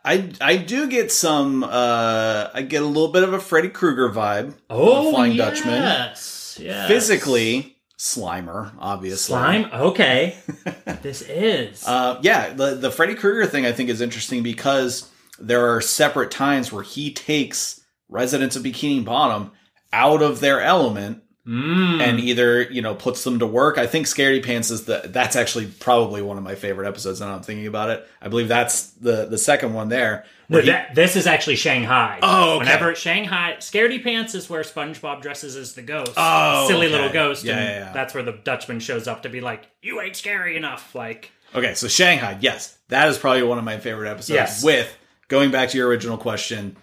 I 0.05 0.31
I 0.41 0.57
do 0.57 0.89
get 0.89 1.11
some. 1.12 1.65
uh 1.65 2.49
I 2.55 2.62
get 2.62 2.83
a 2.83 2.87
little 2.87 3.09
bit 3.12 3.23
of 3.23 3.33
a 3.33 3.41
Freddy 3.41 3.69
Krueger 3.69 4.09
vibe. 4.11 4.55
oh, 4.71 5.11
Flying 5.11 5.37
Dutchman. 5.37 5.75
yes, 5.75 6.59
yes. 6.61 6.89
Physically, 6.89 7.77
Slimer, 7.99 8.73
obviously. 8.79 9.33
slime. 9.33 9.69
Okay, 9.73 10.37
this 11.03 11.23
is. 11.23 11.85
Uh, 11.87 12.19
yeah, 12.23 12.53
the 12.53 12.75
the 12.77 12.91
Freddy 12.91 13.15
Krueger 13.15 13.47
thing 13.47 13.67
I 13.67 13.73
think 13.73 13.91
is 13.91 14.01
interesting 14.01 14.43
because 14.43 15.11
there 15.39 15.75
are 15.75 15.81
separate 15.81 16.31
times 16.31 16.73
where 16.73 16.83
he 16.83 17.12
takes 17.12 17.81
residents 18.09 18.55
of 18.57 18.62
Bikini 18.62 19.05
Bottom 19.05 19.51
out 19.93 20.23
of 20.23 20.41
their 20.41 20.61
element 20.61 21.23
Mm. 21.47 22.01
and 22.01 22.19
either 22.19 22.63
you 22.63 22.83
know 22.83 22.97
puts 22.97 23.23
them 23.23 23.39
to 23.39 23.47
work. 23.47 23.79
I 23.79 23.87
think 23.87 24.07
Scaredy 24.07 24.45
Pants 24.45 24.71
is 24.73 24.85
the 24.87 25.03
that's 25.05 25.37
actually 25.37 25.67
probably 25.67 26.21
one 26.21 26.37
of 26.37 26.43
my 26.43 26.57
favorite 26.57 26.89
episodes. 26.89 27.21
Now 27.21 27.35
I'm 27.37 27.43
thinking 27.43 27.69
about 27.69 27.91
it. 27.91 28.05
I 28.21 28.27
believe 28.27 28.49
that's 28.49 28.89
the 28.95 29.27
the 29.27 29.39
second 29.39 29.73
one 29.73 29.89
there. 29.89 30.25
No, 30.49 30.59
he- 30.61 30.67
that, 30.67 30.95
this 30.97 31.15
is 31.15 31.27
actually 31.29 31.55
Shanghaied. 31.57 32.19
Oh, 32.23 32.51
okay. 32.57 32.59
Whenever 32.65 32.95
Shanghaied, 32.97 33.59
Scaredy 33.59 34.03
Pants 34.03 34.35
is 34.35 34.51
where 34.51 34.63
SpongeBob 34.63 35.23
dresses 35.23 35.55
as 35.57 35.75
the 35.75 35.83
ghost, 35.83 36.13
Oh, 36.17 36.67
silly 36.69 36.87
okay. 36.87 36.95
little 36.97 37.11
ghost, 37.13 37.45
Yeah, 37.45 37.57
and 37.59 37.65
yeah, 37.69 37.79
yeah. 37.87 37.93
that's 37.93 38.13
where 38.13 38.25
the 38.25 38.33
Dutchman 38.33 38.81
shows 38.81 39.07
up 39.07 39.23
to 39.23 39.29
be 39.29 39.41
like, 39.41 39.69
"You 39.83 40.01
ain't 40.01 40.17
scary 40.17 40.57
enough." 40.57 40.97
Like, 40.97 41.31
Okay, 41.55 41.75
so 41.75 41.87
Shanghaied, 41.87 42.39
yes, 42.43 42.77
that 42.89 43.09
is 43.09 43.19
probably 43.19 43.45
one 43.45 43.59
of 43.59 43.65
my 43.65 43.79
favorite 43.79 44.11
episodes. 44.11 44.35
Yes. 44.35 44.65
With 44.65 44.93
going 45.29 45.53
back 45.53 45.69
to 45.71 45.79
your 45.79 45.87
original 45.89 46.19
question 46.19 46.77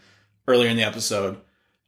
earlier 0.48 0.70
in 0.70 0.78
the 0.78 0.84
episode, 0.84 1.38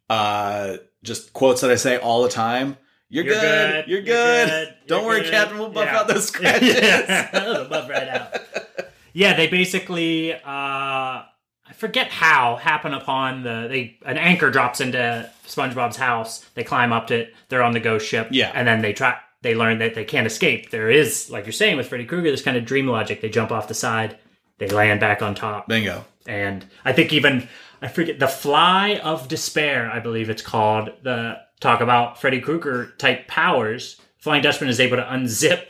uh, 0.10 0.78
just 1.06 1.34
quotes 1.34 1.62
that 1.62 1.72
I 1.72 1.76
say 1.76 1.98
all 1.98 2.24
the 2.24 2.30
time. 2.30 2.78
You're, 3.08 3.24
You're 3.26 3.34
good, 3.36 3.42
good, 3.42 3.88
You're 3.88 3.98
you're 4.00 4.06
good. 4.06 4.50
good, 4.50 4.74
Don't 4.88 5.02
you're 5.04 5.10
worry, 5.10 5.22
good." 5.22 5.32
Captain. 5.32 5.58
We'll 5.60 5.70
buff 5.70 5.86
Yeah. 5.86 6.00
out 6.00 6.08
those 6.08 6.28
scratches. 6.30 6.76
yeah, 6.82 7.36
It'll 7.52 7.66
buff 7.66 7.90
right 7.90 8.08
out. 8.08 8.36
Yeah, 9.14 9.36
they 9.36 9.48
basically, 9.48 10.34
uh, 10.34 10.38
I 10.44 11.74
forget 11.76 12.08
how, 12.10 12.58
happen 12.58 12.94
upon 12.94 13.44
the 13.44 13.68
they 13.70 13.98
an 14.06 14.18
anchor 14.18 14.50
drops 14.52 14.82
into 14.82 15.30
SpongeBob's 15.48 15.98
house. 15.98 16.44
They 16.56 16.64
climb 16.64 16.92
up 16.92 17.08
to 17.08 17.16
it. 17.22 17.34
They're 17.50 17.64
on 17.64 17.74
the 17.74 17.80
ghost 17.80 18.06
ship. 18.08 18.28
Yeah. 18.32 18.52
and 18.54 18.68
then 18.68 18.82
they 18.82 18.94
try. 18.94 19.18
They 19.42 19.54
learn 19.56 19.78
that 19.78 19.94
they 19.94 20.06
can't 20.06 20.26
escape. 20.26 20.72
There 20.72 20.90
is, 20.90 21.30
like 21.30 21.46
you're 21.46 21.54
saying 21.54 21.78
with 21.78 21.88
Freddy 21.88 22.06
Krueger, 22.06 22.32
this 22.32 22.42
kind 22.42 22.58
of 22.58 22.66
dream 22.66 22.88
logic. 22.88 23.22
They 23.22 23.30
jump 23.30 23.52
off 23.52 23.68
the 23.68 23.76
side. 23.76 24.18
They 24.58 24.68
land 24.68 25.00
back 25.00 25.22
on 25.22 25.36
top. 25.36 25.68
Bingo. 25.68 26.04
And 26.28 26.66
I 26.84 26.92
think 26.94 27.14
even 27.14 27.48
I 27.82 27.88
forget 27.88 28.20
the 28.20 28.28
Fly 28.28 28.96
of 29.04 29.28
Despair, 29.28 29.90
I 29.92 30.00
believe 30.00 30.30
it's 30.30 30.42
called. 30.42 30.90
The 31.04 31.40
talk 31.60 31.82
about 31.82 32.20
Freddy 32.20 32.42
Krueger 32.42 32.94
type 32.98 33.28
powers. 33.28 34.00
Flying 34.18 34.42
Dutchman 34.42 34.70
is 34.70 34.80
able 34.80 34.98
to 34.98 35.04
unzip 35.04 35.70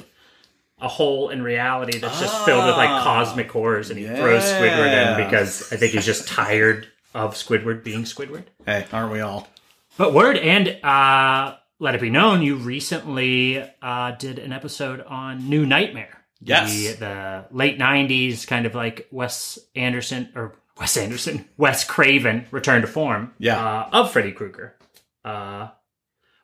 a 0.80 0.88
hole 0.88 1.30
in 1.30 1.42
reality 1.42 2.00
that's 2.00 2.20
just 2.20 2.46
filled 2.46 2.66
with 2.66 2.76
like 2.76 2.90
cosmic 3.04 3.52
horrors, 3.52 3.90
and 3.90 4.00
he 4.00 4.06
throws 4.06 4.44
Squidward 4.44 5.18
in 5.20 5.26
because 5.26 5.72
I 5.72 5.78
think 5.78 5.94
he's 5.94 6.06
just 6.06 6.28
tired 6.28 6.88
of 7.14 7.36
Squidward 7.36 7.84
being 7.84 8.04
Squidward. 8.04 8.44
Hey, 8.66 8.86
aren't 8.92 9.12
we 9.12 9.22
all? 9.22 9.48
But 9.98 10.14
word 10.14 10.38
and 10.38 10.68
uh, 10.84 11.56
let 11.80 11.96
it 11.96 12.02
be 12.02 12.10
known, 12.10 12.42
you 12.42 12.56
recently 12.56 13.64
uh, 13.82 14.12
did 14.12 14.40
an 14.40 14.52
episode 14.52 15.02
on 15.02 15.50
New 15.50 15.66
Nightmare. 15.66 16.22
Yes. 16.42 16.72
The, 16.72 16.94
the 17.00 17.46
late 17.52 17.80
90s, 17.80 18.46
kind 18.46 18.66
of 18.66 18.76
like 18.76 19.08
Wes 19.12 19.58
Anderson, 19.76 20.30
or 20.36 20.56
Wes 20.80 20.98
Anderson, 20.98 21.46
Wes 21.58 21.84
Craven 21.84 22.46
return 22.52 22.82
to 22.82 22.88
form 22.88 23.34
Yeah. 23.40 23.58
uh, 23.64 23.90
of 23.94 24.12
Freddy 24.12 24.32
Krueger. 24.32 24.76
Uh, 25.24 25.70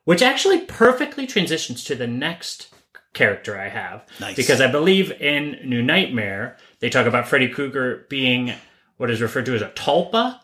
which 0.06 0.22
actually 0.22 0.62
perfectly 0.62 1.28
transitions 1.28 1.84
to 1.84 1.96
the 1.96 2.08
next 2.08 2.74
character 3.14 3.60
I 3.60 3.68
have. 3.70 4.06
Nice. 4.20 4.36
Because 4.36 4.60
I 4.62 4.68
believe 4.72 5.12
in 5.22 5.58
New 5.64 5.82
Nightmare, 5.84 6.58
they 6.80 6.90
talk 6.90 7.06
about 7.06 7.28
Freddy 7.28 7.48
Krueger 7.50 8.06
being 8.10 8.54
what 8.98 9.12
is 9.12 9.22
referred 9.22 9.46
to 9.48 9.56
as 9.56 9.62
a 9.62 9.70
tulpa, 9.70 10.40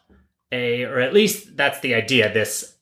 a 0.51 0.83
or 0.83 0.99
at 0.99 1.13
least 1.13 1.55
that's 1.57 1.79
the 1.79 1.95
idea, 1.95 2.31
this 2.31 2.75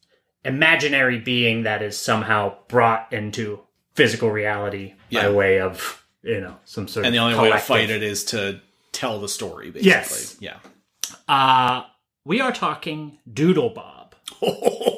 imaginary 0.43 1.19
being 1.19 1.63
that 1.63 1.81
is 1.81 1.97
somehow 1.97 2.55
brought 2.67 3.11
into 3.13 3.61
physical 3.93 4.29
reality 4.29 4.93
by 5.11 5.29
way 5.29 5.59
of, 5.61 6.05
you 6.23 6.41
know, 6.41 6.57
some 6.65 6.87
sort 6.87 7.05
And 7.05 7.15
of 7.15 7.21
And 7.21 7.31
the 7.33 7.37
only 7.37 7.49
way 7.49 7.55
to 7.55 7.63
fight 7.63 7.89
it 7.89 8.03
is 8.03 8.25
to 8.25 8.59
tell 8.91 9.19
the 9.21 9.29
story, 9.29 9.71
basically. 9.71 9.89
Yes. 9.89 10.37
Yeah. 10.39 10.57
Uh 11.27 11.83
we 12.25 12.41
are 12.41 12.51
talking 12.51 13.19
Doodle 13.31 13.69
Bob. 13.69 14.15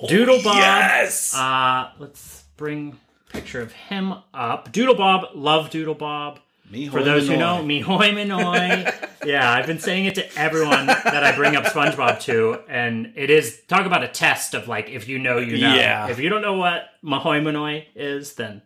Doodle 0.07 0.41
Bob. 0.41 0.55
Yes. 0.55 1.35
Uh, 1.35 1.91
let's 1.99 2.45
bring 2.55 2.97
a 3.29 3.33
picture 3.33 3.61
of 3.61 3.73
him 3.73 4.13
up. 4.33 4.71
Doodle 4.71 4.95
Bob, 4.95 5.31
love 5.35 5.69
Doodle 5.69 5.93
Bob. 5.93 6.39
Me 6.69 6.87
For 6.87 7.01
those 7.01 7.27
who 7.27 7.37
know, 7.37 7.63
me 7.63 7.79
hoy 7.79 8.11
minoy. 8.11 9.09
yeah, 9.25 9.51
I've 9.51 9.67
been 9.67 9.79
saying 9.79 10.05
it 10.05 10.15
to 10.15 10.37
everyone 10.37 10.85
that 10.87 11.23
I 11.23 11.33
bring 11.33 11.55
up 11.55 11.63
SpongeBob 11.63 12.19
to, 12.21 12.59
and 12.67 13.13
it 13.15 13.29
is 13.29 13.61
talk 13.67 13.85
about 13.85 14.03
a 14.03 14.07
test 14.09 14.53
of 14.53 14.67
like 14.67 14.89
if 14.89 15.07
you 15.07 15.17
know, 15.17 15.37
you 15.37 15.57
know. 15.57 15.75
Yeah. 15.75 16.09
If 16.09 16.19
you 16.19 16.27
don't 16.27 16.41
know 16.41 16.55
what 16.55 16.89
me 17.01 17.17
hoy 17.19 17.39
minoy 17.39 17.85
is, 17.95 18.33
then 18.33 18.61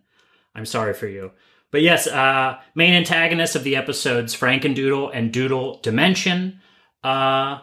I'm 0.56 0.66
sorry 0.66 0.96
for 0.96 1.08
you. 1.08 1.32
But 1.70 1.84
yes, 1.84 2.08
uh, 2.08 2.60
main 2.74 2.94
antagonists 2.96 3.56
of 3.56 3.64
the 3.64 3.76
episodes 3.76 4.36
Frankendoodle 4.36 5.12
and 5.14 5.32
Doodle 5.32 5.80
Dimension. 5.84 6.60
Uh, 7.04 7.62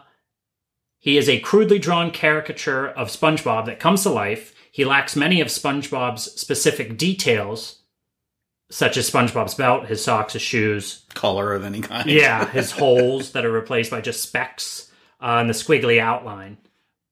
he 0.97 1.17
is 1.17 1.29
a 1.29 1.39
crudely 1.39 1.79
drawn 1.79 2.11
caricature 2.11 2.87
of 2.87 3.07
SpongeBob 3.07 3.65
that 3.65 3.79
comes 3.79 4.03
to 4.03 4.09
life. 4.09 4.53
He 4.71 4.85
lacks 4.85 5.15
many 5.15 5.41
of 5.41 5.47
SpongeBob's 5.47 6.39
specific 6.39 6.97
details, 6.97 7.79
such 8.69 8.97
as 8.97 9.09
SpongeBob's 9.09 9.55
belt, 9.55 9.87
his 9.87 10.03
socks, 10.03 10.33
his 10.33 10.41
shoes. 10.41 11.05
color 11.13 11.53
of 11.53 11.63
any 11.63 11.81
kind. 11.81 12.09
Yeah, 12.09 12.45
his 12.51 12.71
holes 12.71 13.31
that 13.31 13.45
are 13.45 13.51
replaced 13.51 13.91
by 13.91 14.01
just 14.01 14.21
specks 14.21 14.91
uh, 15.21 15.37
and 15.39 15.49
the 15.49 15.53
squiggly 15.53 15.99
outline. 15.99 16.57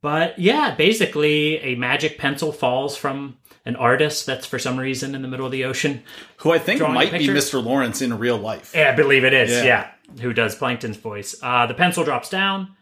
But 0.01 0.37
yeah, 0.37 0.75
basically, 0.75 1.57
a 1.57 1.75
magic 1.75 2.17
pencil 2.17 2.51
falls 2.51 2.95
from 2.95 3.37
an 3.65 3.75
artist 3.75 4.25
that's 4.25 4.45
for 4.45 4.59
some 4.59 4.77
reason 4.79 5.15
in 5.15 5.21
the 5.21 5.27
middle 5.27 5.45
of 5.45 5.51
the 5.51 5.65
ocean. 5.65 6.03
Who 6.37 6.51
I 6.51 6.59
think 6.59 6.81
might 6.81 7.11
be? 7.11 7.27
Mr. 7.27 7.63
Lawrence 7.63 8.01
in 8.01 8.17
real 8.17 8.37
life. 8.37 8.73
Yeah, 8.75 8.91
I 8.91 8.95
believe 8.95 9.25
it 9.25 9.33
is. 9.33 9.51
Yeah. 9.51 9.63
Yeah. 9.63 9.91
Who 10.21 10.33
does 10.33 10.55
Plankton's 10.55 10.97
voice? 10.97 11.35
Uh, 11.41 11.65
the 11.67 11.73
pencil 11.73 12.03
drops 12.03 12.29
down. 12.29 12.75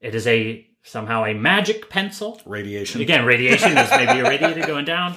It 0.00 0.14
is 0.14 0.26
a 0.26 0.66
somehow 0.82 1.24
a 1.24 1.34
magic 1.34 1.88
pencil. 1.90 2.40
Radiation. 2.44 3.00
Again, 3.00 3.24
radiation 3.24 3.76
is 3.78 3.90
maybe 3.90 4.18
a 4.20 4.24
radiator 4.24 4.66
going 4.66 4.84
down. 4.84 5.14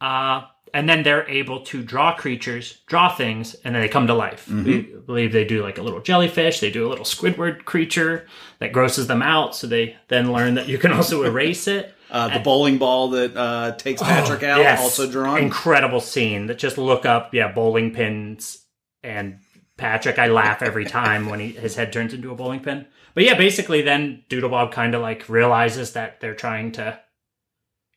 Uh, 0.00 0.42
and 0.74 0.86
then 0.88 1.02
they're 1.02 1.26
able 1.28 1.60
to 1.64 1.82
draw 1.82 2.14
creatures, 2.14 2.82
draw 2.86 3.08
things, 3.08 3.54
and 3.64 3.74
then 3.74 3.80
they 3.82 3.88
come 3.88 4.06
to 4.06 4.14
life. 4.14 4.46
We 4.48 4.82
believe 4.82 5.32
they 5.32 5.44
do 5.46 5.62
like 5.62 5.78
a 5.78 5.82
little 5.82 6.00
jellyfish. 6.02 6.60
They 6.60 6.70
do 6.70 6.86
a 6.86 6.90
little 6.90 7.06
Squidward 7.06 7.64
creature 7.64 8.26
that 8.58 8.72
grosses 8.72 9.06
them 9.06 9.22
out. 9.22 9.56
So 9.56 9.66
they 9.66 9.96
then 10.08 10.30
learn 10.30 10.54
that 10.54 10.68
you 10.68 10.76
can 10.76 10.92
also 10.92 11.22
erase 11.24 11.66
it. 11.68 11.94
Uh, 12.10 12.28
the 12.36 12.40
bowling 12.44 12.76
ball 12.78 13.08
that 13.10 13.34
uh, 13.36 13.72
takes 13.76 14.02
Patrick 14.02 14.42
out, 14.42 14.60
Yes. 14.60 14.80
also 14.80 15.10
drawn. 15.10 15.38
Incredible 15.38 16.00
scene 16.00 16.46
that 16.46 16.58
just 16.58 16.76
look 16.78 17.04
up, 17.06 17.32
yeah, 17.34 17.50
bowling 17.50 17.92
pins 17.92 18.64
and 19.02 19.38
Patrick. 19.78 20.18
I 20.18 20.26
laugh 20.26 20.60
every 20.60 20.84
time 20.84 21.30
when 21.30 21.40
he, 21.40 21.52
his 21.52 21.76
head 21.76 21.92
turns 21.92 22.12
into 22.12 22.30
a 22.30 22.34
bowling 22.34 22.60
pin. 22.60 22.86
But 23.14 23.24
yeah, 23.24 23.34
basically, 23.34 23.80
then 23.80 24.24
Doodlebob 24.28 24.70
kind 24.70 24.94
of 24.94 25.00
like 25.00 25.28
realizes 25.28 25.94
that 25.94 26.20
they're 26.20 26.34
trying 26.34 26.72
to 26.72 27.00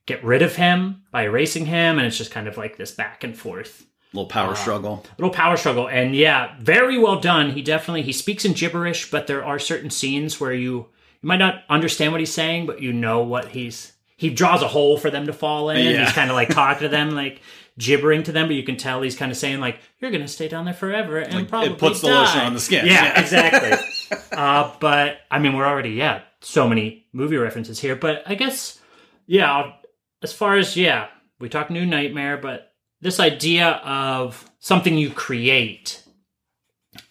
get 0.05 0.23
rid 0.23 0.41
of 0.41 0.55
him 0.55 1.03
by 1.11 1.23
erasing 1.23 1.65
him, 1.65 1.97
and 1.97 2.07
it's 2.07 2.17
just 2.17 2.32
kind 2.32 2.47
of 2.47 2.57
like 2.57 2.77
this 2.77 2.91
back 2.91 3.23
and 3.23 3.38
forth 3.38 3.86
little 4.13 4.29
power 4.29 4.51
uh, 4.51 4.55
struggle. 4.55 5.05
little 5.17 5.34
power 5.34 5.57
struggle. 5.57 5.88
And 5.88 6.15
yeah, 6.15 6.55
very 6.59 6.97
well 6.97 7.19
done. 7.19 7.51
He 7.51 7.61
definitely 7.61 8.03
he 8.03 8.13
speaks 8.13 8.45
in 8.45 8.53
gibberish, 8.53 9.09
but 9.11 9.27
there 9.27 9.43
are 9.43 9.59
certain 9.59 9.89
scenes 9.89 10.39
where 10.39 10.53
you 10.53 10.88
you 11.21 11.27
might 11.27 11.38
not 11.38 11.63
understand 11.69 12.11
what 12.11 12.21
he's 12.21 12.34
saying, 12.34 12.65
but 12.65 12.82
you 12.82 12.93
know 12.93 13.21
what 13.21 13.49
he's 13.49 13.93
he 14.17 14.29
draws 14.29 14.61
a 14.61 14.67
hole 14.67 14.97
for 14.97 15.09
them 15.09 15.25
to 15.27 15.34
fall 15.34 15.69
in. 15.69 15.86
Yeah. 15.86 16.05
He's 16.05 16.13
kind 16.13 16.29
of 16.29 16.36
like 16.36 16.49
talking 16.49 16.84
to 16.84 16.89
them, 16.89 17.11
like 17.11 17.41
gibbering 17.82 18.23
to 18.23 18.32
them, 18.32 18.47
but 18.47 18.55
you 18.55 18.63
can 18.63 18.77
tell 18.77 19.01
he's 19.01 19.15
kind 19.15 19.32
of 19.32 19.38
saying 19.38 19.59
like, 19.59 19.79
"You're 19.99 20.11
gonna 20.11 20.27
stay 20.27 20.47
down 20.47 20.65
there 20.65 20.73
forever," 20.73 21.17
and 21.17 21.34
Like, 21.34 21.43
it 21.45 21.49
probably 21.49 21.73
puts 21.75 22.01
the 22.01 22.07
lotion 22.07 22.41
on 22.41 22.53
the 22.53 22.59
skin. 22.59 22.86
Yeah, 22.86 23.05
Yeah. 23.13 23.19
exactly. 23.21 24.17
uh, 24.32 24.71
but 24.79 25.21
I 25.29 25.39
mean, 25.39 25.53
we're 25.55 25.65
already 25.65 25.91
yeah, 25.91 26.21
so 26.41 26.67
many 26.67 27.07
movie 27.13 27.38
references 27.38 27.79
here. 27.79 27.95
But 27.95 28.23
I 28.25 28.36
guess 28.36 28.79
yeah, 29.27 29.51
I'll- 29.51 29.77
as 30.23 30.34
far 30.34 30.57
as 30.57 30.77
yeah, 30.77 31.07
we 31.39 31.49
talk 31.49 31.69
New 31.71 31.86
Nightmare, 31.86 32.38
but 32.38 32.73
this 33.01 33.19
idea 33.19 33.67
of 33.84 34.47
something 34.59 34.95
you 34.97 35.09
create, 35.09 36.03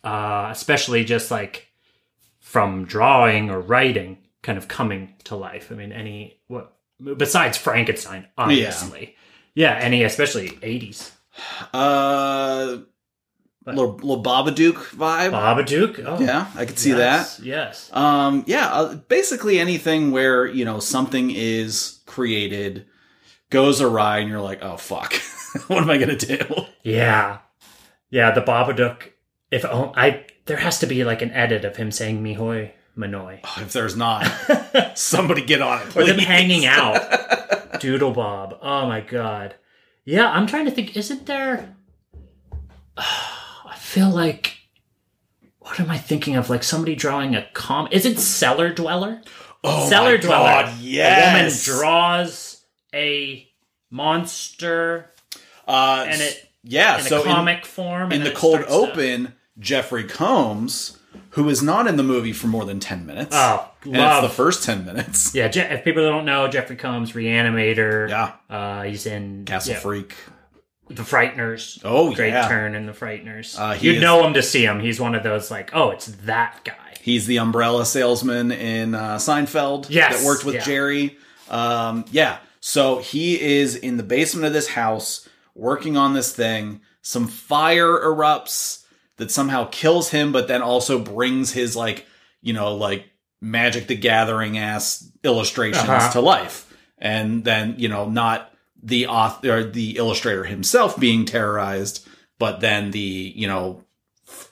uh, 0.04 0.48
especially 0.52 1.04
just 1.04 1.30
like 1.30 1.66
from 2.38 2.84
drawing 2.84 3.50
or 3.50 3.60
writing, 3.60 4.18
kind 4.42 4.58
of 4.58 4.68
coming 4.68 5.14
to 5.24 5.34
life. 5.36 5.72
I 5.72 5.74
mean, 5.74 5.92
any 5.92 6.38
what 6.46 6.76
besides 7.16 7.56
Frankenstein, 7.58 8.26
obviously. 8.38 9.00
Yeah, 9.00 9.19
any 9.56 10.04
especially 10.04 10.58
eighties. 10.62 11.12
Uh, 11.72 12.78
little, 13.66 13.94
little 13.94 14.22
Babadook 14.22 14.74
vibe. 14.94 15.32
Babadook. 15.32 16.04
Oh, 16.04 16.20
yeah, 16.20 16.50
I 16.54 16.64
could 16.64 16.78
see 16.78 16.90
yes, 16.90 17.36
that. 17.36 17.44
Yes. 17.44 17.90
Um, 17.92 18.44
yeah, 18.46 18.68
uh, 18.68 18.94
basically 18.94 19.58
anything 19.58 20.10
where 20.10 20.46
you 20.46 20.64
know 20.64 20.80
something 20.80 21.30
is 21.30 22.00
created 22.06 22.86
goes 23.50 23.80
awry, 23.80 24.18
and 24.18 24.28
you're 24.28 24.40
like, 24.40 24.62
oh 24.62 24.76
fuck, 24.76 25.14
what 25.66 25.82
am 25.82 25.90
I 25.90 25.98
gonna 25.98 26.16
do? 26.16 26.38
Yeah, 26.82 27.38
yeah. 28.10 28.30
The 28.30 28.42
Babadook. 28.42 29.12
If 29.50 29.64
oh, 29.64 29.92
I 29.96 30.26
there 30.46 30.58
has 30.58 30.78
to 30.80 30.86
be 30.86 31.04
like 31.04 31.22
an 31.22 31.32
edit 31.32 31.64
of 31.64 31.76
him 31.76 31.90
saying 31.90 32.22
"mihoy 32.22 32.70
manoi" 32.96 33.40
If 33.60 33.72
there's 33.72 33.96
not, 33.96 34.24
somebody 34.94 35.44
get 35.44 35.60
on 35.60 35.82
it. 35.82 35.96
or 35.96 36.04
them 36.04 36.16
please. 36.16 36.26
hanging 36.26 36.66
out. 36.66 37.00
Doodle 37.78 38.12
Bob. 38.12 38.58
Oh 38.60 38.86
my 38.86 39.00
god. 39.00 39.54
Yeah, 40.04 40.28
I'm 40.30 40.46
trying 40.46 40.64
to 40.64 40.70
think. 40.70 40.96
Isn't 40.96 41.26
there? 41.26 41.76
I 42.96 43.76
feel 43.76 44.10
like. 44.10 44.56
What 45.60 45.78
am 45.78 45.90
I 45.90 45.98
thinking 45.98 46.36
of? 46.36 46.50
Like 46.50 46.64
somebody 46.64 46.94
drawing 46.96 47.36
a 47.36 47.46
com. 47.52 47.88
Is 47.92 48.04
it 48.06 48.18
Cellar 48.18 48.72
Dweller? 48.72 49.20
Oh 49.62 49.88
Cellar 49.88 50.12
my 50.12 50.16
Dweller. 50.16 50.46
God, 50.46 50.74
A 50.82 51.32
woman 51.34 51.52
draws 51.62 52.64
a 52.94 53.46
monster 53.90 55.12
Uh, 55.68 56.06
and 56.08 56.20
it 56.20 56.48
yeah, 56.64 56.98
in 56.98 57.04
so 57.04 57.18
a 57.18 57.20
in- 57.20 57.26
comic 57.26 57.66
form. 57.66 58.10
in 58.10 58.24
the 58.24 58.30
cold 58.32 58.54
starts 58.60 58.72
to- 58.72 58.78
open, 58.78 59.34
Jeffrey 59.58 60.04
Combs, 60.04 60.98
who 61.30 61.48
is 61.48 61.62
not 61.62 61.86
in 61.86 61.96
the 61.96 62.02
movie 62.02 62.32
for 62.32 62.46
more 62.46 62.64
than 62.64 62.80
ten 62.80 63.06
minutes. 63.06 63.30
Oh, 63.32 63.70
and 63.84 63.94
it's 63.94 64.00
love. 64.00 64.22
the 64.22 64.28
first 64.28 64.64
ten 64.64 64.84
minutes. 64.84 65.34
Yeah, 65.34 65.48
Je- 65.48 65.60
if 65.60 65.84
people 65.84 66.02
don't 66.02 66.24
know, 66.24 66.48
Jeffrey 66.48 66.76
Combs, 66.76 67.12
Reanimator. 67.12 68.08
Yeah. 68.08 68.32
Uh, 68.48 68.82
he's 68.82 69.06
in 69.06 69.44
Castle 69.44 69.74
yeah, 69.74 69.80
Freak. 69.80 70.14
The 70.88 71.02
Frighteners. 71.02 71.80
Oh, 71.84 72.12
Great 72.14 72.30
yeah. 72.32 72.48
turn 72.48 72.74
in 72.74 72.86
The 72.86 72.92
Frighteners. 72.92 73.56
Uh, 73.58 73.78
You'd 73.80 73.96
is- 73.96 74.02
know 74.02 74.26
him 74.26 74.34
to 74.34 74.42
see 74.42 74.64
him. 74.64 74.80
He's 74.80 74.98
one 75.00 75.14
of 75.14 75.22
those, 75.22 75.50
like, 75.50 75.70
oh, 75.72 75.90
it's 75.90 76.06
that 76.06 76.60
guy. 76.64 76.74
He's 77.00 77.26
the 77.26 77.38
umbrella 77.38 77.86
salesman 77.86 78.50
in 78.52 78.94
uh, 78.94 79.16
Seinfeld 79.16 79.86
Yes, 79.88 80.18
that 80.20 80.26
worked 80.26 80.44
with 80.44 80.56
yeah. 80.56 80.64
Jerry. 80.64 81.16
Um, 81.48 82.04
yeah, 82.10 82.38
so 82.60 82.98
he 82.98 83.40
is 83.40 83.74
in 83.76 83.96
the 83.96 84.02
basement 84.02 84.46
of 84.46 84.52
this 84.52 84.68
house 84.68 85.28
working 85.54 85.96
on 85.96 86.12
this 86.12 86.34
thing. 86.34 86.80
Some 87.02 87.26
fire 87.28 87.98
erupts 88.04 88.79
that 89.20 89.30
somehow 89.30 89.68
kills 89.70 90.10
him, 90.10 90.32
but 90.32 90.48
then 90.48 90.62
also 90.62 90.98
brings 90.98 91.52
his 91.52 91.76
like 91.76 92.06
you 92.42 92.52
know 92.52 92.74
like 92.74 93.04
Magic 93.40 93.86
the 93.86 93.94
Gathering 93.96 94.58
ass 94.58 95.08
illustrations 95.22 95.88
Uh-huh. 95.88 96.10
to 96.12 96.20
life, 96.20 96.72
and 96.98 97.44
then 97.44 97.74
you 97.78 97.88
know 97.88 98.08
not 98.08 98.52
the 98.82 99.06
author 99.06 99.58
or 99.58 99.64
the 99.64 99.96
illustrator 99.96 100.44
himself 100.44 100.98
being 100.98 101.24
terrorized, 101.24 102.06
but 102.38 102.60
then 102.60 102.90
the 102.90 103.32
you 103.36 103.46
know 103.46 103.84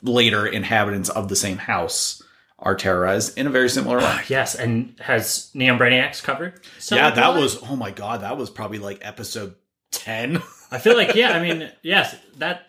later 0.03 0.47
inhabitants 0.47 1.09
of 1.09 1.29
the 1.29 1.37
same 1.37 1.59
house 1.59 2.23
are 2.59 2.75
terrorized 2.75 3.39
in 3.39 3.47
a 3.47 3.51
very 3.51 3.69
similar 3.69 3.99
way. 3.99 4.21
Yes, 4.29 4.55
and 4.55 4.95
has 5.01 5.51
Neon 5.55 5.79
Brainiacs 5.79 6.23
covered? 6.23 6.61
Yeah, 6.91 7.11
that 7.11 7.35
was 7.37 7.63
oh 7.63 7.77
my 7.77 7.91
god, 7.91 8.21
that 8.23 8.37
was 8.37 8.51
probably 8.51 8.79
like 8.79 8.99
episode 9.03 9.55
ten. 9.91 10.43
I 10.71 10.79
feel 10.79 10.97
like, 10.97 11.15
yeah, 11.15 11.31
I 11.31 11.41
mean, 11.41 11.71
yes, 11.83 12.15
that. 12.37 12.68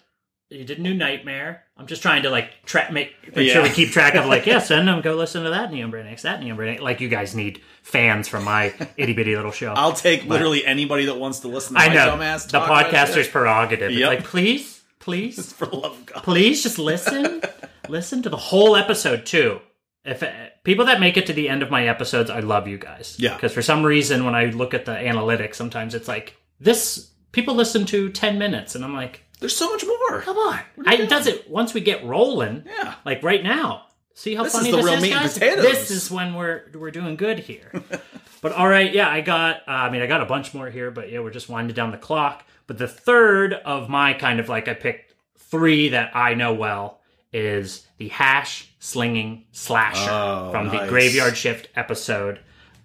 You 0.50 0.66
did 0.66 0.80
New 0.80 0.96
Nightmare. 0.96 1.64
I'm 1.78 1.86
just 1.86 2.02
trying 2.02 2.24
to 2.24 2.32
like 2.32 2.66
track, 2.66 2.92
make, 2.92 3.14
make 3.36 3.52
sure 3.52 3.62
we 3.62 3.70
keep 3.70 3.92
track 3.92 4.16
of 4.16 4.26
like, 4.26 4.48
yeah, 4.48 4.58
send 4.72 4.88
them 4.88 5.02
go 5.02 5.14
listen 5.16 5.44
to 5.44 5.52
that 5.52 5.72
Neon 5.72 5.92
Brainiacs, 5.92 6.22
that 6.22 6.42
Neon 6.42 6.58
Brainiacs. 6.58 6.80
Like 6.82 7.02
you 7.02 7.08
guys 7.08 7.36
need 7.36 7.62
fans 7.84 8.28
from 8.28 8.46
my 8.46 8.74
itty 8.98 9.14
bitty 9.14 9.36
little 9.36 9.52
show. 9.52 9.74
I'll 9.74 9.94
take 9.94 10.26
literally 10.26 10.66
anybody 10.66 11.06
that 11.06 11.16
wants 11.20 11.42
to 11.42 11.48
listen 11.50 11.76
to 11.76 11.82
I 11.82 11.90
know 11.94 12.18
dumbass 12.18 12.50
the 12.50 12.60
podcaster's 12.60 13.28
prerogative. 13.28 13.92
It's 13.92 14.00
Yep. 14.00 14.08
like, 14.10 14.24
please, 14.24 14.82
please, 15.00 15.54
For 15.54 15.68
love 15.68 15.92
of 16.00 16.06
God. 16.08 16.24
please, 16.24 16.64
just 16.64 16.80
listen, 16.80 17.42
listen 17.88 18.24
to 18.24 18.30
the 18.30 18.38
whole 18.38 18.76
episode 18.76 19.28
too. 19.28 19.60
If 20.04 20.24
uh, 20.24 20.32
people 20.64 20.86
that 20.86 21.00
make 21.00 21.16
it 21.18 21.28
to 21.28 21.34
the 21.34 21.48
end 21.48 21.62
of 21.62 21.70
my 21.70 21.88
episodes, 21.88 22.32
I 22.32 22.40
love 22.40 22.68
you 22.68 22.80
guys. 22.80 23.16
Yeah. 23.20 23.36
Because 23.36 23.54
for 23.54 23.62
some 23.62 23.84
reason, 23.86 24.26
when 24.26 24.34
I 24.34 24.46
look 24.46 24.74
at 24.74 24.86
the 24.86 24.94
analytics, 24.94 25.56
sometimes 25.56 25.94
it's 25.94 26.08
like 26.08 26.36
this 26.60 27.12
people 27.32 27.54
listen 27.54 27.86
to 27.86 28.10
10 28.10 28.40
minutes 28.40 28.74
and 28.74 28.84
I'm 28.84 28.96
like, 28.96 29.24
There's 29.40 29.56
so 29.56 29.70
much 29.72 29.86
more. 29.86 30.22
come 30.22 30.38
on. 30.38 30.60
I, 30.86 30.96
it 30.96 31.10
does 31.10 31.26
it 31.28 31.50
once 31.50 31.74
we 31.74 31.82
get 31.82 32.04
rolling. 32.06 32.64
Yeah. 32.66 32.96
Like 33.06 33.24
right 33.24 33.42
now. 33.44 33.86
See 34.14 34.36
how 34.36 34.44
This 34.44 34.52
funny 34.54 34.70
is 34.70 34.76
the 34.76 34.78
this 34.82 34.86
real 34.86 34.96
is, 34.96 35.02
meat 35.02 35.12
and 35.14 35.22
guys? 35.22 35.34
potatoes. 35.34 35.64
This 35.66 35.92
is 35.92 36.12
when 36.12 36.34
we're 36.34 36.64
we're 36.74 36.92
doing 36.92 37.16
good 37.16 37.40
here. 37.40 37.72
but 38.42 38.52
all 38.52 38.68
right, 38.68 38.94
yeah, 38.94 39.08
I 39.10 39.22
got. 39.22 39.58
Uh, 39.68 39.72
I 39.72 39.90
mean, 39.90 40.02
I 40.02 40.08
got 40.08 40.22
a 40.22 40.26
bunch 40.26 40.54
more 40.54 40.70
here, 40.70 40.92
but 40.92 41.10
yeah, 41.10 41.20
we're 41.20 41.30
just 41.32 41.48
winding 41.48 41.74
down 41.74 41.92
the 41.92 41.98
clock. 41.98 42.44
But 42.68 42.78
the 42.78 42.88
third 42.88 43.54
of 43.54 43.88
my 43.88 44.14
kind 44.14 44.42
of 44.42 44.50
like 44.50 44.68
I 44.68 44.74
picked 44.74 45.14
three 45.38 45.90
that 45.90 46.14
I 46.16 46.34
know 46.34 46.54
well 46.54 47.00
is 47.32 47.88
the 47.98 48.10
hash 48.10 48.70
slinging 48.80 49.46
slasher 49.54 50.10
Oh, 50.12 50.50
from 50.52 50.68
the. 50.68 50.86
Graveyard 50.90 51.38
Shift 51.38 51.70
episode. 51.78 52.40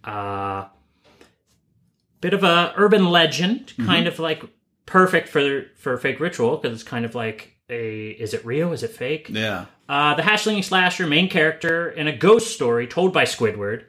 Uh, 0.04 0.66
bit 2.20 2.32
of 2.34 2.44
a 2.44 2.72
urban 2.76 3.06
legend, 3.10 3.72
Mm-hmm. 3.76 3.86
kind 3.86 4.06
of 4.06 4.18
like 4.20 4.44
perfect 4.86 5.28
for 5.28 5.66
for 5.76 5.96
fake 5.98 6.20
ritual 6.20 6.56
because 6.56 6.80
it's 6.80 6.88
kind 6.88 7.04
of 7.04 7.14
like 7.14 7.56
a 7.68 8.10
is 8.10 8.34
it 8.34 8.44
real? 8.44 8.72
Is 8.72 8.82
it 8.82 8.90
fake? 8.90 9.28
Yeah. 9.30 9.66
Uh, 9.88 10.14
the 10.14 10.22
Hashling 10.22 10.64
Slasher, 10.64 11.06
main 11.06 11.28
character 11.28 11.90
in 11.90 12.08
a 12.08 12.16
ghost 12.16 12.54
story 12.54 12.86
told 12.86 13.12
by 13.12 13.24
Squidward 13.24 13.84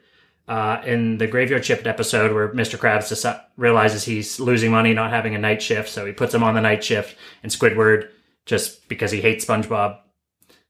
uh, 0.48 0.82
in 0.84 1.18
the 1.18 1.26
Graveyard 1.26 1.64
Shift 1.64 1.86
episode 1.86 2.32
where 2.32 2.48
Mr. 2.50 2.78
Krabs 2.78 3.10
deci- 3.10 3.42
realizes 3.56 4.04
he's 4.04 4.38
losing 4.38 4.70
money 4.70 4.92
not 4.92 5.10
having 5.10 5.34
a 5.34 5.38
night 5.38 5.62
shift, 5.62 5.88
so 5.88 6.04
he 6.06 6.12
puts 6.12 6.34
him 6.34 6.42
on 6.42 6.54
the 6.54 6.60
night 6.60 6.84
shift, 6.84 7.16
and 7.42 7.50
Squidward, 7.50 8.10
just 8.44 8.88
because 8.88 9.10
he 9.10 9.20
hates 9.20 9.44
SpongeBob, 9.44 9.98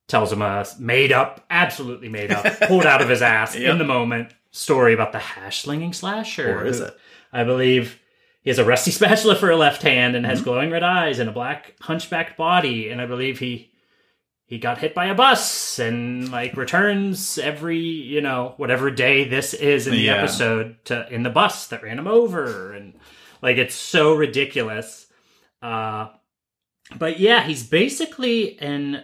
tells 0.09 0.33
him 0.33 0.43
a 0.43 0.65
made 0.79 1.13
up, 1.13 1.45
absolutely 1.51 2.09
made 2.09 2.31
up, 2.31 2.45
pulled 2.63 2.87
out 2.87 3.03
of 3.03 3.09
his 3.09 3.23
ass 3.23 3.55
in 3.55 3.79
the 3.79 3.85
moment 3.85 4.33
story 4.53 4.95
about 4.95 5.13
the 5.13 5.19
hash 5.19 5.63
slinging 5.63 5.93
slasher. 5.93 6.61
Or 6.61 6.65
is 6.65 6.81
it? 6.81 6.97
I 7.33 7.45
believe 7.45 8.01
he 8.47 8.51
has 8.51 8.59
a 8.61 8.65
rusty 8.65 8.91
spatula 8.99 9.35
for 9.37 9.51
a 9.51 9.57
left 9.57 9.83
hand 9.83 10.15
and 10.17 10.25
Mm-hmm. 10.25 10.31
has 10.31 10.41
glowing 10.43 10.71
red 10.71 10.83
eyes 10.85 11.19
and 11.19 11.29
a 11.29 11.33
black 11.33 11.75
hunchbacked 11.83 12.37
body, 12.39 12.89
and 12.89 13.03
I 13.03 13.07
believe 13.07 13.41
he 13.41 13.71
he 14.47 14.59
got 14.59 14.79
hit 14.79 14.95
by 14.95 15.07
a 15.07 15.15
bus 15.15 15.81
and 15.81 16.31
like 16.31 16.57
returns 16.57 17.37
every 17.37 17.81
you 17.81 18.21
know 18.21 18.55
whatever 18.59 18.91
day 18.93 19.29
this 19.29 19.53
is 19.53 19.87
in 19.89 19.93
the 19.95 19.99
Yeah. 20.03 20.15
episode 20.19 20.77
to 20.85 21.13
in 21.13 21.25
the 21.25 21.31
bus 21.31 21.67
that 21.67 21.83
ran 21.83 21.99
him 21.99 22.07
over 22.07 22.73
and 22.73 22.95
like 23.43 23.57
it's 23.57 23.75
so 23.75 24.15
ridiculous 24.15 25.09
uh 25.63 26.11
but 26.97 27.19
yeah 27.19 27.43
he's 27.45 27.67
basically 27.67 28.57
an 28.61 29.03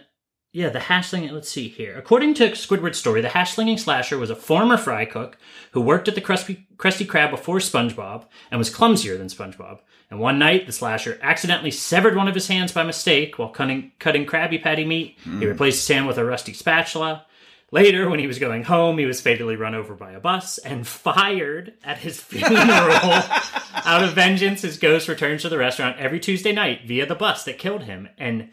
yeah 0.53 0.69
the 0.69 0.79
hashling 0.79 1.29
let's 1.31 1.49
see 1.49 1.67
here. 1.67 1.97
According 1.97 2.35
to 2.35 2.51
squidward's 2.51 2.97
story 2.97 3.19
the 3.19 3.27
hashslinging 3.27 3.79
slasher 3.79 4.17
was 4.17 4.29
a 4.29 4.35
former 4.35 4.77
fry 4.77 5.03
cook 5.03 5.37
who 5.71 5.81
worked 5.81 6.07
at 6.07 6.15
the 6.15 6.21
krusty, 6.21 6.65
krusty 6.77 7.05
krab 7.05 7.31
before 7.31 7.57
spongebob 7.57 8.25
and 8.49 8.59
was 8.59 8.69
clumsier 8.69 9.17
than 9.17 9.27
spongebob. 9.27 9.79
And 10.09 10.19
one 10.19 10.39
night 10.39 10.67
the 10.67 10.71
slasher 10.71 11.19
accidentally 11.21 11.71
severed 11.71 12.15
one 12.15 12.27
of 12.27 12.35
his 12.35 12.47
hands 12.47 12.71
by 12.71 12.83
mistake 12.83 13.39
while 13.39 13.49
cutting, 13.49 13.91
cutting 13.99 14.25
krabby 14.25 14.61
patty 14.61 14.85
meat. 14.85 15.17
He 15.23 15.29
hmm. 15.29 15.39
replaced 15.39 15.87
his 15.87 15.95
hand 15.95 16.07
with 16.07 16.19
a 16.19 16.23
rusty 16.23 16.53
spatula. 16.53 17.25
Later, 17.71 18.07
when 18.07 18.19
he 18.19 18.27
was 18.27 18.37
going 18.37 18.65
home, 18.65 18.99
he 18.99 19.07
was 19.07 19.19
fatally 19.19 19.55
run 19.55 19.73
over 19.73 19.95
by 19.95 20.11
a 20.11 20.19
bus 20.19 20.59
and 20.59 20.85
fired 20.85 21.73
at 21.83 21.97
his 21.97 22.21
funeral. 22.21 22.59
Out 22.61 24.03
of 24.03 24.13
vengeance, 24.13 24.61
his 24.61 24.77
ghost 24.77 25.07
returns 25.07 25.41
to 25.41 25.49
the 25.49 25.57
restaurant 25.57 25.97
every 25.97 26.19
Tuesday 26.19 26.51
night 26.51 26.81
via 26.85 27.07
the 27.07 27.15
bus 27.15 27.43
that 27.45 27.57
killed 27.57 27.85
him 27.85 28.09
and 28.19 28.49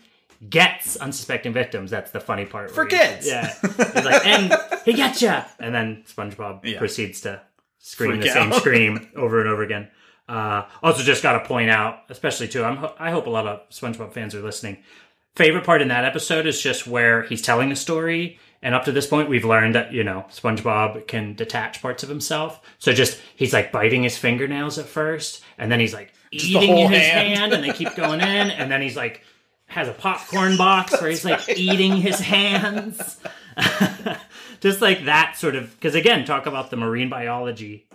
gets 0.49 0.97
unsuspecting 0.97 1.53
victims. 1.53 1.91
That's 1.91 2.11
the 2.11 2.20
funny 2.20 2.47
part. 2.47 2.70
For 2.70 2.84
he- 2.84 2.91
kids. 2.91 3.26
Yeah. 3.26 3.53
He's 3.61 3.78
like, 4.05 4.26
and 4.26 4.53
he 4.84 4.95
getcha! 4.95 5.47
And 5.59 5.74
then 5.74 6.05
SpongeBob 6.09 6.64
Yeah. 6.64 6.78
proceeds 6.78 7.20
to 7.22 7.43
scream 7.78 8.12
Freak 8.12 8.22
the 8.22 8.28
same 8.30 8.53
scream 8.55 9.09
over 9.16 9.41
and 9.41 9.49
over 9.49 9.62
again. 9.62 9.88
Uh, 10.28 10.66
also, 10.82 11.03
just 11.03 11.22
got 11.22 11.32
to 11.32 11.41
point 11.49 11.70
out, 11.70 12.05
especially 12.09 12.47
too, 12.49 12.62
I'm, 12.64 12.88
I 12.99 13.11
hope 13.11 13.26
a 13.26 13.30
lot 13.30 13.47
of 13.47 13.68
SpongeBob 13.70 14.12
fans 14.12 14.34
are 14.34 14.43
listening 14.43 14.78
favorite 15.36 15.64
part 15.64 15.80
in 15.80 15.88
that 15.88 16.05
episode 16.05 16.45
is 16.47 16.61
just 16.61 16.86
where 16.86 17.22
he's 17.22 17.41
telling 17.41 17.70
a 17.70 17.76
story 17.76 18.38
and 18.62 18.74
up 18.74 18.84
to 18.84 18.93
this 18.93 19.07
point 19.07 19.28
we've 19.28 19.45
learned 19.45 19.76
that 19.76 19.93
you 19.93 20.03
know 20.03 20.26
spongebob 20.30 21.07
can 21.07 21.34
detach 21.34 21.80
parts 21.80 22.03
of 22.03 22.09
himself 22.09 22.61
so 22.78 22.93
just 22.93 23.18
he's 23.36 23.53
like 23.53 23.70
biting 23.70 24.03
his 24.03 24.18
fingernails 24.18 24.76
at 24.76 24.86
first 24.86 25.43
and 25.57 25.70
then 25.70 25.78
he's 25.78 25.95
like 25.95 26.12
eating 26.32 26.74
whole 26.74 26.88
his 26.88 27.01
hand. 27.01 27.28
hand. 27.38 27.53
and 27.53 27.62
they 27.64 27.72
keep 27.72 27.95
going 27.95 28.20
in 28.20 28.51
and 28.51 28.70
then 28.70 28.82
he's 28.82 28.97
like 28.97 29.22
has 29.70 29.88
a 29.88 29.92
popcorn 29.92 30.56
box 30.56 30.92
where 31.00 31.10
he's 31.10 31.24
like 31.24 31.48
eating 31.48 31.96
his 31.96 32.20
hands 32.20 33.18
just 34.60 34.80
like 34.80 35.04
that 35.04 35.36
sort 35.36 35.54
of 35.54 35.70
because 35.76 35.94
again 35.94 36.24
talk 36.24 36.46
about 36.46 36.70
the 36.70 36.76
marine 36.76 37.08
biology 37.08 37.86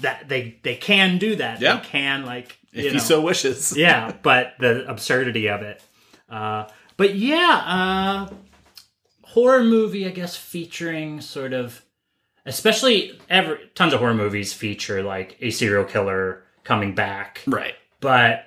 that 0.00 0.28
they 0.28 0.58
they 0.62 0.74
can 0.76 1.18
do 1.18 1.36
that 1.36 1.60
Yeah. 1.60 1.76
they 1.76 1.84
can 1.86 2.24
like 2.24 2.56
If 2.72 2.84
you 2.84 2.90
he 2.92 2.98
so 2.98 3.20
wishes. 3.20 3.76
yeah, 3.76 4.12
but 4.22 4.54
the 4.58 4.88
absurdity 4.88 5.48
of 5.48 5.62
it. 5.62 5.82
Uh, 6.30 6.66
but 6.96 7.14
yeah, 7.16 7.62
uh, 8.30 8.34
horror 9.22 9.64
movie, 9.64 10.06
I 10.06 10.10
guess, 10.10 10.36
featuring 10.36 11.20
sort 11.20 11.52
of, 11.52 11.82
especially 12.46 13.18
every 13.28 13.58
tons 13.74 13.92
of 13.92 14.00
horror 14.00 14.14
movies 14.14 14.52
feature 14.52 15.02
like 15.02 15.36
a 15.40 15.50
serial 15.50 15.84
killer 15.84 16.44
coming 16.64 16.94
back, 16.94 17.42
Right. 17.46 17.74
but 18.00 18.44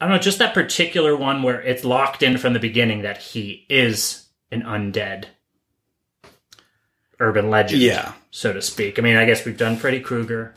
I 0.00 0.06
don't 0.06 0.16
know, 0.16 0.20
just 0.20 0.38
that 0.38 0.54
particular 0.54 1.16
one 1.16 1.42
where 1.42 1.60
it's 1.60 1.84
locked 1.84 2.22
in 2.22 2.38
from 2.38 2.52
the 2.52 2.58
beginning 2.58 3.02
that 3.02 3.18
he 3.18 3.66
is 3.70 4.26
an 4.50 4.62
undead 4.62 5.26
urban 7.18 7.48
legend, 7.50 7.80
Yeah. 7.82 8.12
so 8.30 8.52
to 8.52 8.60
speak. 8.60 8.98
I 8.98 9.02
mean, 9.02 9.16
I 9.16 9.24
guess 9.24 9.44
we've 9.44 9.56
done 9.56 9.76
Freddy 9.76 10.00
Krueger. 10.00 10.54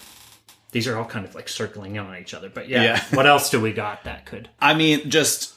These 0.72 0.88
are 0.88 0.98
all 0.98 1.06
kind 1.06 1.26
of 1.26 1.36
like 1.36 1.48
circling 1.50 1.96
in 1.96 2.06
on 2.06 2.18
each 2.18 2.34
other, 2.34 2.50
but 2.50 2.68
yeah. 2.68 2.84
Yeah. 2.84 3.04
what 3.16 3.26
else 3.26 3.50
do 3.50 3.60
we 3.62 3.72
got 3.72 4.04
that 4.04 4.26
could? 4.26 4.50
I 4.60 4.74
mean, 4.74 5.10
just 5.10 5.54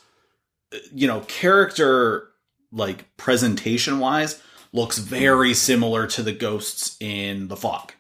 you 0.94 1.06
know, 1.06 1.20
character 1.20 2.28
like 2.70 3.14
presentation 3.16 3.98
wise 3.98 4.40
looks 4.72 4.98
very 4.98 5.52
similar 5.54 6.06
to 6.06 6.22
the 6.22 6.32
ghosts 6.32 6.96
in 7.00 7.48
the 7.48 7.56
fog. 7.56 7.92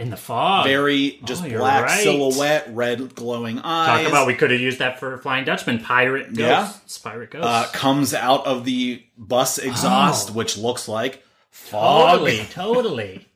In 0.00 0.10
the 0.10 0.16
fog. 0.16 0.66
Very 0.66 1.20
just 1.24 1.44
Oh, 1.44 1.48
black 1.50 1.84
right. 1.84 2.02
silhouette, 2.02 2.68
red 2.70 3.14
glowing 3.14 3.58
eyes. 3.58 4.00
Talk 4.04 4.08
about 4.08 4.26
we 4.26 4.34
could 4.34 4.50
have 4.50 4.60
used 4.60 4.78
that 4.78 4.98
for 4.98 5.18
Flying 5.18 5.44
Dutchman. 5.44 5.80
Pirate 5.80 6.28
Yeah. 6.32 6.62
ghosts. 6.62 6.98
Pirate 6.98 7.30
ghosts. 7.30 7.46
uh, 7.46 7.68
comes 7.72 8.14
out 8.14 8.46
of 8.46 8.64
the 8.64 9.02
bus 9.18 9.58
exhaust, 9.58 10.30
Oh. 10.30 10.32
which 10.32 10.56
looks 10.56 10.88
like 10.88 11.22
fog. 11.50 12.12
totally, 12.20 12.46
totally. 12.50 13.26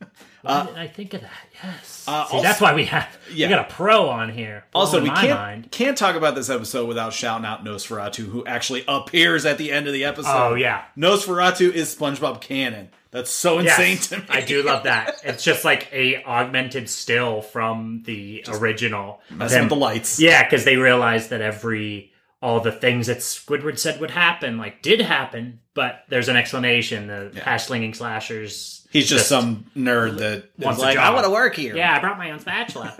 Why 0.44 0.52
Uh, 0.52 0.66
did 0.66 0.76
I 0.76 0.86
think 0.86 1.14
of 1.14 1.22
that? 1.22 1.30
Yes. 1.62 2.04
uh, 2.06 2.26
See, 2.26 2.32
also- 2.36 2.42
that's 2.42 2.60
why 2.60 2.74
we 2.74 2.84
have 2.84 3.08
Yeah. 3.32 3.46
we 3.48 3.54
got 3.54 3.70
a 3.70 3.72
pro 3.74 4.08
on 4.08 4.28
here. 4.30 4.64
Also, 4.74 5.00
we 5.02 5.08
can't 5.10 5.30
mind. 5.38 5.68
can't 5.72 5.96
talk 5.96 6.16
about 6.16 6.34
this 6.34 6.50
episode 6.50 6.86
without 6.86 7.12
shouting 7.12 7.46
out 7.46 7.64
Nosferatu, 7.64 8.30
who 8.30 8.44
actually 8.46 8.84
appears 8.86 9.46
at 9.46 9.56
the 9.58 9.72
end 9.72 9.86
of 9.86 9.92
the 9.94 10.04
episode. 10.04 10.30
Oh 10.30 10.54
yeah. 10.54 10.82
Nosferatu 10.98 11.72
is 11.72 11.94
SpongeBob 11.94 12.40
canon. 12.40 12.90
That's 13.10 13.30
so 13.30 13.60
insane 13.60 13.92
Yes, 13.96 14.08
to 14.08 14.18
me. 14.18 14.24
I 14.28 14.40
do 14.40 14.62
love 14.62 14.82
that. 14.84 15.16
It's 15.24 15.44
just 15.44 15.64
like 15.64 15.88
a 15.92 16.22
augmented 16.24 16.90
still 16.90 17.42
from 17.42 18.02
the 18.04 18.44
original. 18.48 19.20
Messing 19.30 19.60
with 19.60 19.68
the 19.68 19.76
lights. 19.76 20.18
Yeah, 20.20 20.42
because 20.42 20.64
they 20.64 20.76
realized 20.76 21.30
that 21.30 21.40
every 21.40 22.12
all 22.44 22.60
the 22.60 22.70
things 22.70 23.06
that 23.06 23.18
Squidward 23.18 23.78
said 23.78 23.98
would 24.02 24.10
happen, 24.10 24.58
like 24.58 24.82
did 24.82 25.00
happen, 25.00 25.60
but 25.72 26.04
there's 26.10 26.28
an 26.28 26.36
explanation. 26.36 27.06
The 27.06 27.40
hash 27.42 27.64
slinging 27.64 27.94
slashers. 27.94 28.86
He's 28.92 29.08
just, 29.08 29.30
some 29.30 29.64
nerd 29.74 30.18
that 30.18 30.50
wants 30.58 30.78
like. 30.78 30.98
I 30.98 31.08
want 31.14 31.24
to 31.24 31.30
work 31.30 31.56
here. 31.56 31.74
Yeah, 31.74 31.96
I 31.96 32.00
brought 32.00 32.18
my 32.18 32.30
own 32.32 32.40
spatula. 32.40 32.94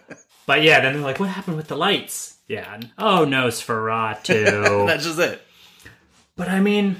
but 0.46 0.62
yeah, 0.62 0.80
then 0.80 0.92
they're 0.92 1.02
like, 1.02 1.18
"What 1.18 1.30
happened 1.30 1.56
with 1.56 1.68
the 1.68 1.78
lights?" 1.78 2.36
Yeah. 2.46 2.74
and, 2.74 2.90
Oh, 2.98 3.24
Nosferatu. 3.26 4.86
That's 4.86 5.04
just 5.04 5.18
it. 5.18 5.40
but 6.36 6.50
I 6.50 6.60
mean, 6.60 6.96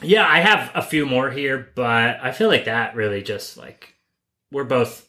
yeah, 0.00 0.24
I 0.24 0.38
have 0.38 0.70
a 0.76 0.82
few 0.82 1.04
more 1.04 1.32
here, 1.32 1.68
but 1.74 2.20
I 2.22 2.30
feel 2.30 2.48
like 2.48 2.66
that 2.66 2.94
really 2.94 3.22
just 3.22 3.56
like 3.56 3.92
we're 4.52 4.62
both 4.62 5.08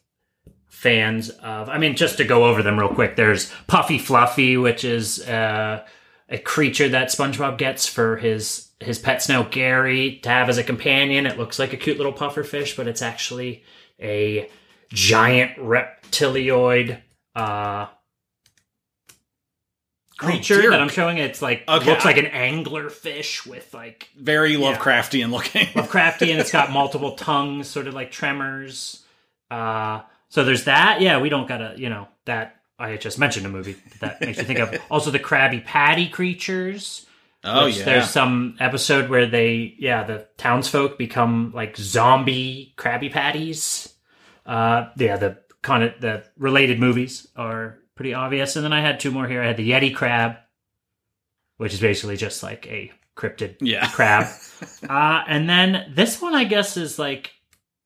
fans 0.69 1.29
of. 1.29 1.69
I 1.69 1.77
mean, 1.77 1.95
just 1.95 2.17
to 2.17 2.23
go 2.23 2.45
over 2.45 2.63
them 2.63 2.79
real 2.79 2.89
quick, 2.89 3.15
there's 3.15 3.53
Puffy 3.67 3.99
Fluffy, 3.99 4.57
which 4.57 4.83
is 4.83 5.21
uh, 5.27 5.85
a 6.29 6.37
creature 6.37 6.89
that 6.89 7.09
SpongeBob 7.09 7.57
gets 7.57 7.87
for 7.87 8.17
his 8.17 8.67
his 8.79 8.97
pet 8.99 9.21
snail 9.21 9.43
Gary 9.43 10.19
to 10.23 10.29
have 10.29 10.47
as 10.47 10.57
a 10.57 10.63
companion. 10.63 11.25
It 11.25 11.37
looks 11.37 11.59
like 11.59 11.73
a 11.73 11.77
cute 11.77 11.97
little 11.97 12.13
puffer 12.13 12.43
fish, 12.43 12.77
but 12.77 12.87
it's 12.87 13.01
actually 13.01 13.63
a 13.99 14.49
giant 14.93 15.57
reptilioid 15.57 17.01
uh, 17.35 17.87
creature 20.17 20.61
Oh, 20.67 20.69
that 20.71 20.81
I'm 20.81 20.89
showing. 20.89 21.17
It's 21.17 21.41
like 21.41 21.63
Okay, 21.67 21.89
looks 21.89 22.05
like 22.05 22.17
an 22.17 22.27
angler 22.27 22.89
fish 22.89 23.45
with 23.45 23.73
like 23.73 24.09
Very 24.17 24.53
Lovecraftian 24.53 25.31
looking. 25.31 25.65
Lovecraftian. 25.73 26.37
it's 26.39 26.51
got 26.51 26.71
multiple 26.71 27.15
tongues, 27.15 27.67
sort 27.67 27.87
of 27.87 27.93
like 27.93 28.11
tremors. 28.11 29.03
Uh, 29.49 30.01
so 30.29 30.43
there's 30.43 30.65
that. 30.65 31.01
Yeah, 31.01 31.19
we 31.19 31.29
don't 31.29 31.47
gotta, 31.47 31.73
you 31.77 31.89
know, 31.89 32.07
that 32.25 32.58
I 32.79 32.97
just 32.97 33.19
mentioned 33.19 33.45
a 33.45 33.49
movie 33.49 33.75
that 33.99 34.21
makes 34.21 34.37
you 34.37 34.45
think 34.45 34.59
of. 34.59 34.73
Also, 34.91 35.11
the 35.11 35.19
Krabby 35.19 35.63
Patty 35.65 36.07
creatures. 36.09 37.05
oh 37.43 37.65
yeah. 37.65 37.83
There's 37.85 38.09
some 38.09 38.55
episode 38.59 39.09
where 39.09 39.25
they, 39.27 39.75
yeah, 39.77 40.03
the 40.03 40.27
townsfolk 40.37 40.97
become 40.97 41.51
like 41.53 41.75
zombie 41.77 42.73
Krabby 42.77 43.11
Patties. 43.11 43.93
Uh, 44.45 44.89
yeah, 44.97 45.17
the 45.17 45.37
kind 45.61 45.83
of 45.83 45.99
the 46.01 46.23
related 46.37 46.79
movies 46.79 47.27
are 47.35 47.77
pretty 47.95 48.13
obvious. 48.13 48.55
And 48.55 48.63
then 48.65 48.73
I 48.73 48.81
had 48.81 48.99
two 48.99 49.11
more 49.11 49.27
here. 49.27 49.41
I 49.43 49.47
had 49.47 49.57
the 49.57 49.69
Yeti 49.71 49.93
crab, 49.93 50.37
which 51.57 51.73
is 51.73 51.81
basically 51.81 52.17
just 52.17 52.41
like 52.43 52.65
a 52.67 52.91
cryptid 53.17 53.57
Yeah. 53.61 53.87
crab. 53.91 54.27
uh, 54.89 55.23
and 55.27 55.49
then 55.49 55.91
this 55.93 56.21
one, 56.21 56.33
I 56.33 56.45
guess, 56.45 56.77
is 56.77 56.97
like 56.97 57.31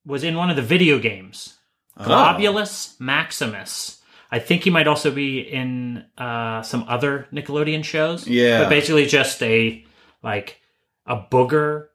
was 0.06 0.24
in 0.24 0.36
one 0.36 0.50
of 0.52 0.56
the 0.56 0.62
video 0.62 1.00
games, 1.00 1.58
Oh. 1.98 2.06
Globulus 2.06 3.00
Maximus. 3.00 4.00
I 4.34 4.40
think 4.40 4.64
he 4.64 4.72
might 4.72 4.88
also 4.88 5.12
be 5.12 5.42
in 5.42 6.04
uh, 6.18 6.64
some 6.64 6.86
other 6.88 7.28
Nickelodeon 7.32 7.84
shows. 7.84 8.28
Yeah. 8.28 8.64
but 8.64 8.70
basically 8.70 9.06
just 9.06 9.44
a 9.44 9.86
like 10.24 10.60
a 11.06 11.18
booger, 11.18 11.90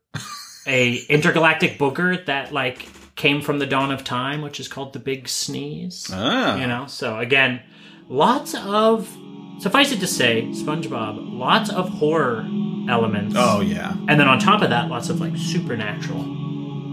a 0.64 0.98
intergalactic 1.08 1.80
booger 1.80 2.24
that 2.26 2.52
like 2.52 2.88
came 3.16 3.42
from 3.42 3.58
the 3.58 3.66
dawn 3.66 3.90
of 3.90 4.04
time, 4.04 4.40
which 4.40 4.60
is 4.60 4.68
called 4.68 4.92
the 4.92 5.00
Big 5.00 5.28
Sneeze. 5.28 6.08
Ah. 6.12 6.56
You 6.58 6.68
know, 6.68 6.86
so 6.86 7.18
again, 7.18 7.60
lots 8.08 8.54
of 8.54 9.12
suffice 9.58 9.90
it 9.90 9.98
to 9.98 10.06
say, 10.06 10.42
SpongeBob, 10.52 11.18
lots 11.36 11.70
of 11.70 11.88
horror 11.88 12.46
elements. 12.88 13.34
Oh 13.36 13.62
yeah. 13.62 13.96
And 14.06 14.20
then 14.20 14.28
on 14.28 14.38
top 14.38 14.62
of 14.62 14.70
that, 14.70 14.88
lots 14.88 15.08
of 15.08 15.20
like 15.20 15.36
supernatural 15.36 16.22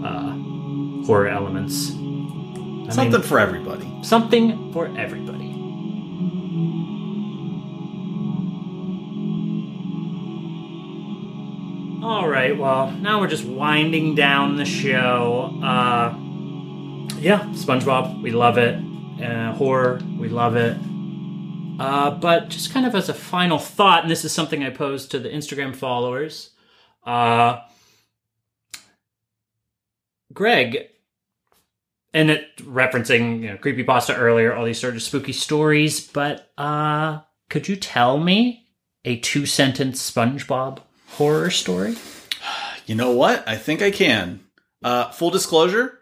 uh, 0.03 1.05
horror 1.05 1.27
elements. 1.27 1.91
I 2.87 2.91
Something 2.91 3.11
mean, 3.13 3.21
for 3.23 3.39
everybody. 3.39 4.03
something 4.03 4.71
for 4.71 4.85
everybody. 4.97 5.51
All 12.03 12.27
right, 12.29 12.55
well, 12.55 12.91
now 12.91 13.19
we're 13.19 13.27
just 13.27 13.45
winding 13.45 14.13
down 14.13 14.57
the 14.57 14.65
show. 14.65 15.59
Uh, 15.63 16.13
yeah, 17.19 17.39
SpongeBob, 17.53 18.21
we 18.21 18.29
love 18.29 18.59
it. 18.59 18.75
Uh, 19.19 19.53
horror, 19.53 19.99
we 20.19 20.29
love 20.29 20.55
it. 20.55 20.77
Uh, 21.79 22.11
but 22.11 22.49
just 22.49 22.71
kind 22.71 22.85
of 22.85 22.93
as 22.93 23.09
a 23.09 23.13
final 23.13 23.57
thought, 23.57 24.03
and 24.03 24.11
this 24.11 24.23
is 24.23 24.31
something 24.31 24.63
I 24.63 24.69
posed 24.69 25.09
to 25.11 25.19
the 25.19 25.29
Instagram 25.29 25.75
followers. 25.75 26.51
Uh, 27.03 27.61
Greg, 30.31 30.89
and 32.15 32.31
it 32.31 32.55
referencing 32.59 33.41
you 33.41 33.49
know 33.49 33.57
creepypasta 33.57 34.17
earlier, 34.17 34.55
all 34.55 34.65
these 34.65 34.79
sort 34.79 34.95
of 34.95 35.03
spooky 35.03 35.33
stories, 35.33 35.99
but 36.07 36.49
uh, 36.57 37.19
could 37.49 37.67
you 37.67 37.75
tell 37.75 38.17
me 38.17 38.65
a 39.03 39.17
two 39.17 39.45
sentence 39.45 40.09
SpongeBob 40.09 40.79
horror 41.09 41.51
story? 41.51 41.95
You 42.87 42.93
know 42.93 43.09
what? 43.09 43.47
I 43.47 43.55
think 43.57 43.81
I 43.81 43.89
can. 43.89 44.41
Uh, 44.83 45.09
full 45.09 45.31
disclosure, 45.31 45.97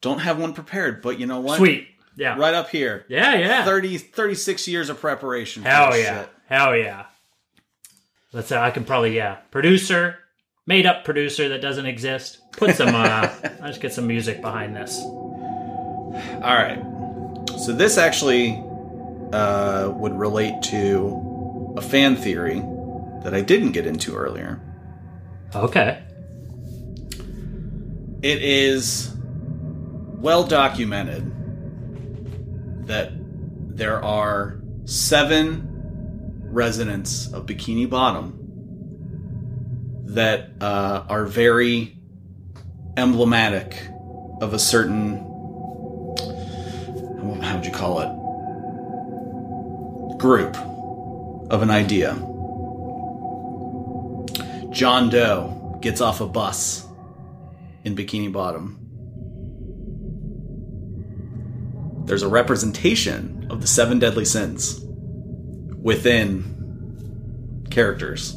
don't 0.00 0.20
have 0.20 0.38
one 0.38 0.52
prepared, 0.52 1.02
but 1.02 1.18
you 1.18 1.26
know 1.26 1.40
what? 1.40 1.56
Sweet, 1.58 1.88
yeah, 2.16 2.38
Right 2.38 2.54
up 2.54 2.68
here. 2.70 3.04
yeah, 3.08 3.34
yeah. 3.34 3.64
30, 3.64 3.98
36 3.98 4.68
years 4.68 4.88
of 4.88 5.00
preparation. 5.00 5.64
for 5.64 5.68
Hell 5.68 5.98
yeah, 5.98 6.20
shit. 6.20 6.28
hell 6.48 6.76
yeah. 6.76 7.06
Let's 8.32 8.46
say 8.46 8.56
I 8.56 8.70
can 8.70 8.84
probably 8.84 9.16
yeah, 9.16 9.38
producer, 9.50 10.18
made 10.64 10.86
up 10.86 11.04
producer 11.04 11.48
that 11.48 11.60
doesn't 11.60 11.86
exist. 11.86 12.38
Put 12.52 12.76
some, 12.76 12.94
uh, 12.94 13.28
I 13.60 13.66
just 13.66 13.80
get 13.80 13.92
some 13.92 14.06
music 14.06 14.40
behind 14.40 14.76
this. 14.76 15.02
All 16.42 16.54
right. 16.54 16.82
So 17.58 17.72
this 17.72 17.98
actually 17.98 18.62
uh, 19.32 19.92
would 19.96 20.14
relate 20.14 20.62
to 20.62 21.74
a 21.76 21.80
fan 21.82 22.16
theory 22.16 22.62
that 23.22 23.34
I 23.34 23.40
didn't 23.40 23.72
get 23.72 23.86
into 23.86 24.14
earlier. 24.14 24.60
Okay. 25.54 26.02
It 28.22 28.42
is 28.42 29.14
well 30.18 30.44
documented 30.44 31.32
that 32.86 33.12
there 33.76 34.02
are 34.02 34.60
seven 34.84 35.68
residents 36.42 37.32
of 37.32 37.46
Bikini 37.46 37.88
Bottom 37.88 38.32
that 40.06 40.50
uh, 40.60 41.04
are 41.08 41.24
very 41.24 41.98
emblematic 42.96 43.76
of 44.40 44.54
a 44.54 44.58
certain 44.58 45.24
how 47.42 47.56
would 47.56 47.64
you 47.66 47.72
call 47.72 48.00
it 48.00 48.08
group 50.18 50.56
of 51.50 51.62
an 51.62 51.70
idea. 51.70 52.14
John 54.72 55.08
Doe 55.10 55.78
gets 55.82 56.00
off 56.00 56.20
a 56.20 56.26
bus 56.26 56.86
in 57.84 57.94
Bikini 57.94 58.32
Bottom. 58.32 58.78
There's 62.06 62.22
a 62.22 62.28
representation 62.28 63.46
of 63.50 63.60
the 63.60 63.66
seven 63.66 63.98
deadly 63.98 64.24
sins 64.24 64.80
within 65.76 67.64
characters. 67.70 68.34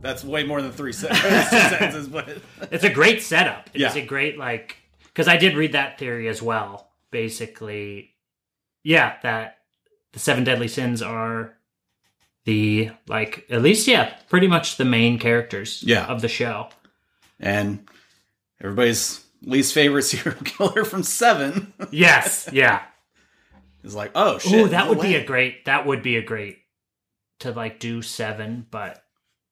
That's 0.00 0.22
way 0.24 0.44
more 0.44 0.62
than 0.62 0.72
three 0.72 0.92
sen- 0.94 1.14
sentences, 1.14 2.08
but 2.08 2.38
It's 2.70 2.84
a 2.84 2.90
great 2.90 3.22
setup. 3.22 3.70
It's 3.74 3.96
Yeah. 3.96 4.02
a 4.02 4.06
great 4.06 4.38
like 4.38 4.76
because 5.04 5.28
I 5.28 5.36
did 5.36 5.56
read 5.56 5.72
that 5.72 5.98
theory 5.98 6.28
as 6.28 6.40
well. 6.42 6.90
Basically, 7.14 8.10
yeah, 8.82 9.18
that 9.22 9.58
the 10.12 10.18
seven 10.18 10.42
deadly 10.42 10.66
sins 10.66 11.00
are 11.00 11.56
the 12.44 12.90
like 13.06 13.46
at 13.48 13.62
least 13.62 13.86
yeah, 13.86 14.12
pretty 14.28 14.48
much 14.48 14.78
the 14.78 14.84
main 14.84 15.20
characters 15.20 15.80
Yeah. 15.86 16.06
of 16.06 16.20
the 16.22 16.28
show. 16.28 16.70
and 17.38 17.88
everybody's 18.60 19.24
least 19.42 19.74
favorite 19.74 20.02
serial 20.12 20.40
killer 20.42 20.84
from 20.84 21.04
Seven 21.04 21.72
Yes, 21.92 22.48
yeah. 22.52 22.82
is 23.84 23.94
like, 23.94 24.10
oh 24.16 24.38
shit, 24.38 24.52
Ooh, 24.66 24.68
that 24.70 24.86
no 24.86 24.90
would 24.90 25.00
be 25.00 25.14
a 25.14 25.24
great. 25.24 25.66
That 25.66 25.86
would 25.86 26.02
be 26.02 26.16
a 26.16 26.22
great 26.22 26.58
to 27.38 27.52
like 27.52 27.78
do 27.78 28.02
seven, 28.02 28.66
but 28.72 29.04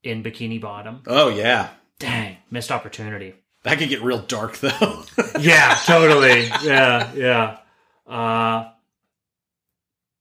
in 0.02 0.24
Bikini 0.24 0.60
Bottom. 0.60 1.02
Oh 1.06 1.28
yeah, 1.28 1.68
Dang, 2.00 2.38
missed 2.50 2.72
opportunity. 2.72 3.34
That 3.62 3.78
could 3.78 3.88
get 3.88 4.02
real 4.02 4.18
dark 4.18 4.58
though. 4.58 5.04
yeah, 5.40 5.78
totally. 5.84 6.44
Yeah, 6.62 7.12
yeah. 7.14 7.58
Uh, 8.06 8.70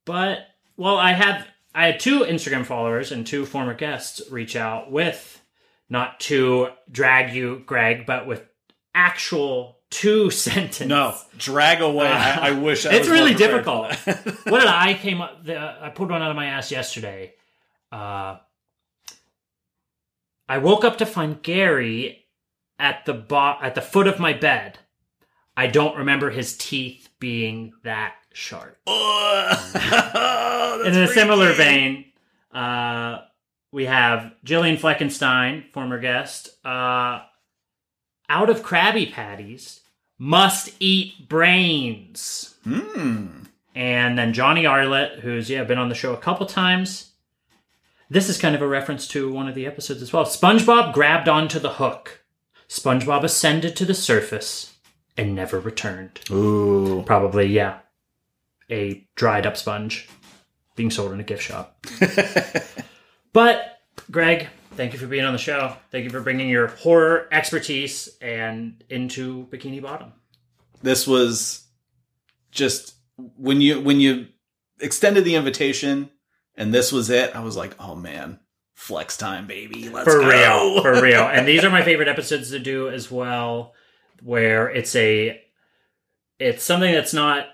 but 0.06 0.40
well, 0.78 0.98
I 0.98 1.14
had 1.14 1.46
I 1.74 1.88
had 1.88 2.00
two 2.00 2.22
Instagram 2.22 2.66
followers 2.66 3.12
and 3.12 3.26
two 3.26 3.46
former 3.46 3.74
guests 3.74 4.22
reach 4.30 4.56
out 4.56 4.92
with 4.92 5.42
not 5.90 6.20
to 6.22 6.70
drag 6.90 7.34
you, 7.34 7.64
Greg, 7.66 8.06
but 8.06 8.28
with 8.28 8.46
actual 8.94 9.80
two 9.90 10.30
sentence. 10.32 10.88
no, 10.88 11.16
drag 11.38 11.82
away. 11.82 12.08
I, 12.08 12.50
I 12.50 12.52
wish 12.52 12.86
I 12.86 12.94
it's 12.94 13.08
really 13.08 13.34
difficult. 13.34 13.94
what 14.06 14.60
did 14.60 14.68
I 14.68 14.94
came 14.94 15.22
up? 15.22 15.46
The, 15.46 15.58
I 15.58 15.90
pulled 15.90 16.12
one 16.12 16.22
out 16.22 16.30
of 16.30 16.36
my 16.36 16.48
ass 16.48 16.72
yesterday. 16.72 17.34
Uh, 17.92 18.38
I 20.48 20.58
woke 20.58 20.84
up 20.84 20.98
to 21.00 21.06
find 21.06 21.42
Gary 21.42 22.21
at 22.82 23.06
the 23.06 23.14
bo- 23.14 23.58
at 23.62 23.76
the 23.76 23.82
foot 23.82 24.08
of 24.08 24.20
my 24.20 24.34
bed. 24.34 24.80
I 25.56 25.68
don't 25.68 25.98
remember 25.98 26.32
his 26.32 26.58
teeth 26.58 27.10
being 27.20 27.74
that 27.84 28.16
sharp. 28.34 28.78
Oh, 28.94 30.84
In 30.86 30.96
a 30.96 31.08
similar 31.08 31.54
vein, 31.54 32.06
uh, 32.54 33.20
we 33.72 33.86
have 33.86 34.32
Jillian 34.46 34.80
Fleckenstein, 34.80 35.72
former 35.74 36.00
guest. 36.00 36.50
Uh, 36.66 37.20
out 38.30 38.50
of 38.50 38.64
Krabby 38.64 39.12
Patties, 39.12 39.82
must 40.18 40.74
eat 40.80 41.28
brains. 41.30 42.56
Hmm. 42.64 43.44
And 43.76 44.18
then 44.18 44.34
Johnny 44.34 44.66
Arlett, 44.66 45.20
who's 45.20 45.50
yeah 45.50 45.64
been 45.64 45.78
on 45.78 45.90
the 45.90 45.96
show 45.96 46.14
a 46.14 46.18
couple 46.18 46.46
times. 46.46 47.12
This 48.10 48.28
is 48.30 48.38
kind 48.40 48.56
of 48.56 48.62
a 48.62 48.68
reference 48.68 49.08
to 49.10 49.32
one 49.32 49.48
of 49.48 49.56
the 49.56 49.66
episodes 49.66 50.02
as 50.02 50.12
well. 50.12 50.26
SpongeBob 50.26 50.94
grabbed 50.94 51.30
onto 51.30 51.60
the 51.60 51.74
hook. 51.74 52.21
SpongeBob 52.72 53.26
ascended 53.26 53.76
to 53.76 53.84
the 53.84 53.94
surface 53.94 54.78
and 55.18 55.36
never 55.36 55.60
returned. 55.60 56.22
Ooh. 56.32 57.04
Probably, 57.06 57.48
yeah, 57.48 57.80
a 58.70 59.06
dried 59.16 59.46
up 59.46 59.58
sponge 59.58 60.08
being 60.78 60.90
sold 60.90 61.12
in 61.12 61.20
a 61.20 61.24
gift 61.24 61.44
shop. 61.44 61.86
but 63.34 63.82
Greg, 64.10 64.48
thank 64.76 64.94
you 64.94 65.00
for 65.00 65.08
being 65.08 65.26
on 65.26 65.34
the 65.34 65.38
show. 65.38 65.76
Thank 65.92 66.06
you 66.06 66.10
for 66.10 66.22
bringing 66.22 66.48
your 66.48 66.68
horror 66.68 67.28
expertise 67.30 68.08
and 68.22 68.82
into 68.90 69.48
Bikini 69.48 69.82
Bottom. 69.82 70.14
this 70.82 71.06
was 71.06 71.68
just 72.52 72.96
when 73.18 73.60
you 73.60 73.82
when 73.82 74.00
you 74.00 74.28
extended 74.80 75.26
the 75.26 75.36
invitation 75.36 76.10
and 76.56 76.74
this 76.74 76.94
was 76.94 77.10
it. 77.10 77.36
I 77.36 77.42
was 77.42 77.58
like, 77.58 77.76
oh 77.82 77.96
man, 77.96 78.40
flex 78.82 79.16
time, 79.16 79.46
baby. 79.48 79.90
Let's 79.90 80.12
for 80.12 80.20
go. 80.20 80.28
real 80.28 80.82
for 80.82 81.02
real 81.08 81.22
and 81.24 81.48
these 81.48 81.64
are 81.64 81.70
my 81.70 81.84
favorite 81.84 82.08
episodes 82.08 82.50
to 82.50 82.60
do 82.60 82.90
as 82.90 83.12
well 83.12 83.74
where 84.24 84.70
it's 84.70 84.96
a 84.96 85.42
it's 86.40 86.64
something 86.64 86.92
that's 86.92 87.14
not 87.14 87.48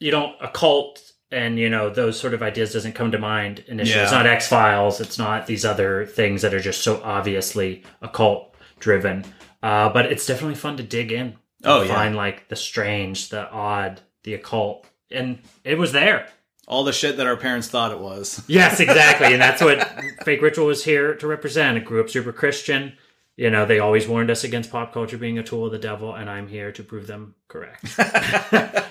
you 0.00 0.10
don't 0.10 0.34
occult 0.40 1.12
and 1.30 1.58
you 1.58 1.68
know 1.68 1.90
those 1.90 2.18
sort 2.18 2.32
of 2.34 2.42
ideas 2.42 2.72
doesn't 2.72 2.92
come 2.94 3.10
to 3.10 3.18
mind 3.18 3.64
initially 3.68 4.02
it's 4.02 4.12
not 4.12 4.26
x-files 4.26 5.00
it's 5.00 5.18
not 5.18 5.46
these 5.46 5.64
other 5.64 6.06
things 6.06 6.42
that 6.42 6.54
are 6.54 6.60
just 6.60 6.82
so 6.82 7.00
obviously 7.02 7.82
occult 8.02 8.54
driven 8.78 9.24
uh, 9.62 9.88
but 9.90 10.06
it's 10.06 10.26
definitely 10.26 10.54
fun 10.54 10.76
to 10.76 10.82
dig 10.82 11.12
in 11.12 11.36
Oh, 11.64 11.82
yeah. 11.82 11.94
find 11.94 12.14
like 12.14 12.48
the 12.48 12.56
strange 12.56 13.30
the 13.30 13.50
odd 13.50 14.00
the 14.22 14.34
occult 14.34 14.86
and 15.10 15.38
it 15.64 15.78
was 15.78 15.92
there. 15.92 16.28
All 16.66 16.82
the 16.84 16.92
shit 16.92 17.16
that 17.18 17.26
our 17.26 17.36
parents 17.36 17.68
thought 17.68 17.92
it 17.92 18.00
was. 18.00 18.42
Yes, 18.48 18.80
exactly. 18.80 19.32
and 19.32 19.40
that's 19.40 19.62
what 19.62 19.88
Fake 20.24 20.42
Ritual 20.42 20.66
was 20.66 20.84
here 20.84 21.14
to 21.14 21.26
represent. 21.26 21.76
It 21.78 21.84
grew 21.84 22.00
up 22.00 22.10
super 22.10 22.32
Christian. 22.32 22.94
You 23.36 23.50
know, 23.50 23.66
they 23.66 23.78
always 23.80 24.08
warned 24.08 24.30
us 24.30 24.44
against 24.44 24.70
pop 24.72 24.94
culture 24.94 25.18
being 25.18 25.38
a 25.38 25.42
tool 25.42 25.66
of 25.66 25.72
the 25.72 25.78
devil, 25.78 26.14
and 26.14 26.28
I'm 26.30 26.48
here 26.48 26.72
to 26.72 26.82
prove 26.82 27.06
them 27.06 27.34
correct. 27.48 27.84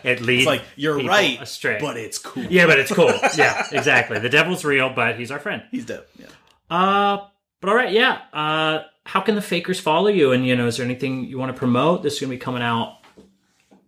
it 0.05 0.21
leads 0.21 0.41
It's 0.43 0.45
like 0.45 0.61
you're 0.75 0.99
right, 1.03 1.41
astray. 1.41 1.79
but 1.81 1.97
it's 1.97 2.19
cool. 2.19 2.43
yeah, 2.43 2.67
but 2.67 2.77
it's 2.79 2.91
cool. 2.93 3.11
Yeah, 3.37 3.65
exactly. 3.71 4.19
The 4.19 4.29
devil's 4.29 4.63
real, 4.63 4.91
but 4.91 5.17
he's 5.17 5.31
our 5.31 5.39
friend. 5.39 5.63
He's 5.71 5.85
dope. 5.85 6.07
Yeah. 6.19 6.27
Uh, 6.69 7.25
but 7.59 7.69
all 7.71 7.75
right, 7.75 7.91
yeah. 7.91 8.21
Uh, 8.31 8.83
how 9.03 9.21
can 9.21 9.33
the 9.35 9.41
fakers 9.41 9.79
follow 9.79 10.09
you? 10.09 10.31
And 10.31 10.45
you 10.45 10.55
know, 10.55 10.67
is 10.67 10.77
there 10.77 10.85
anything 10.85 11.25
you 11.25 11.39
want 11.39 11.51
to 11.51 11.57
promote? 11.57 12.03
This 12.03 12.13
is 12.13 12.19
gonna 12.21 12.29
be 12.29 12.37
coming 12.37 12.61
out 12.61 12.99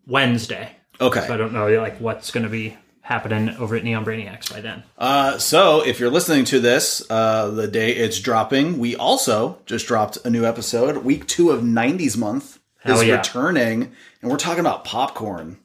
Wednesday. 0.06 0.76
Okay. 1.00 1.26
So 1.28 1.34
I 1.34 1.38
don't 1.38 1.54
know, 1.54 1.68
like 1.80 2.00
what's 2.00 2.32
gonna 2.32 2.50
be 2.50 2.76
happening 3.08 3.50
over 3.56 3.78
at 3.78 3.86
Neon 3.86 4.04
Brainiacs 4.04 4.52
by 4.52 4.60
then. 4.60 4.84
Uh, 4.98 5.38
so 5.38 5.82
if 5.86 5.98
you're 5.98 6.10
listening 6.10 6.44
to 6.46 6.60
this, 6.60 7.02
uh, 7.10 7.50
the 7.52 7.66
day 7.68 7.94
it's 7.96 8.20
dropping, 8.20 8.80
we 8.80 8.98
also 8.98 9.60
just 9.66 9.88
dropped 9.88 10.18
a 10.26 10.30
new 10.30 10.46
episode. 10.46 10.98
Week 11.06 11.26
two 11.26 11.52
of 11.52 11.62
'90s 11.62 12.18
month 12.18 12.60
Hell 12.80 13.00
is 13.00 13.08
yeah. 13.08 13.16
returning, 13.16 13.94
and 14.22 14.30
we're 14.30 14.38
talking 14.38 14.60
about 14.60 14.84
popcorn. 14.84 15.58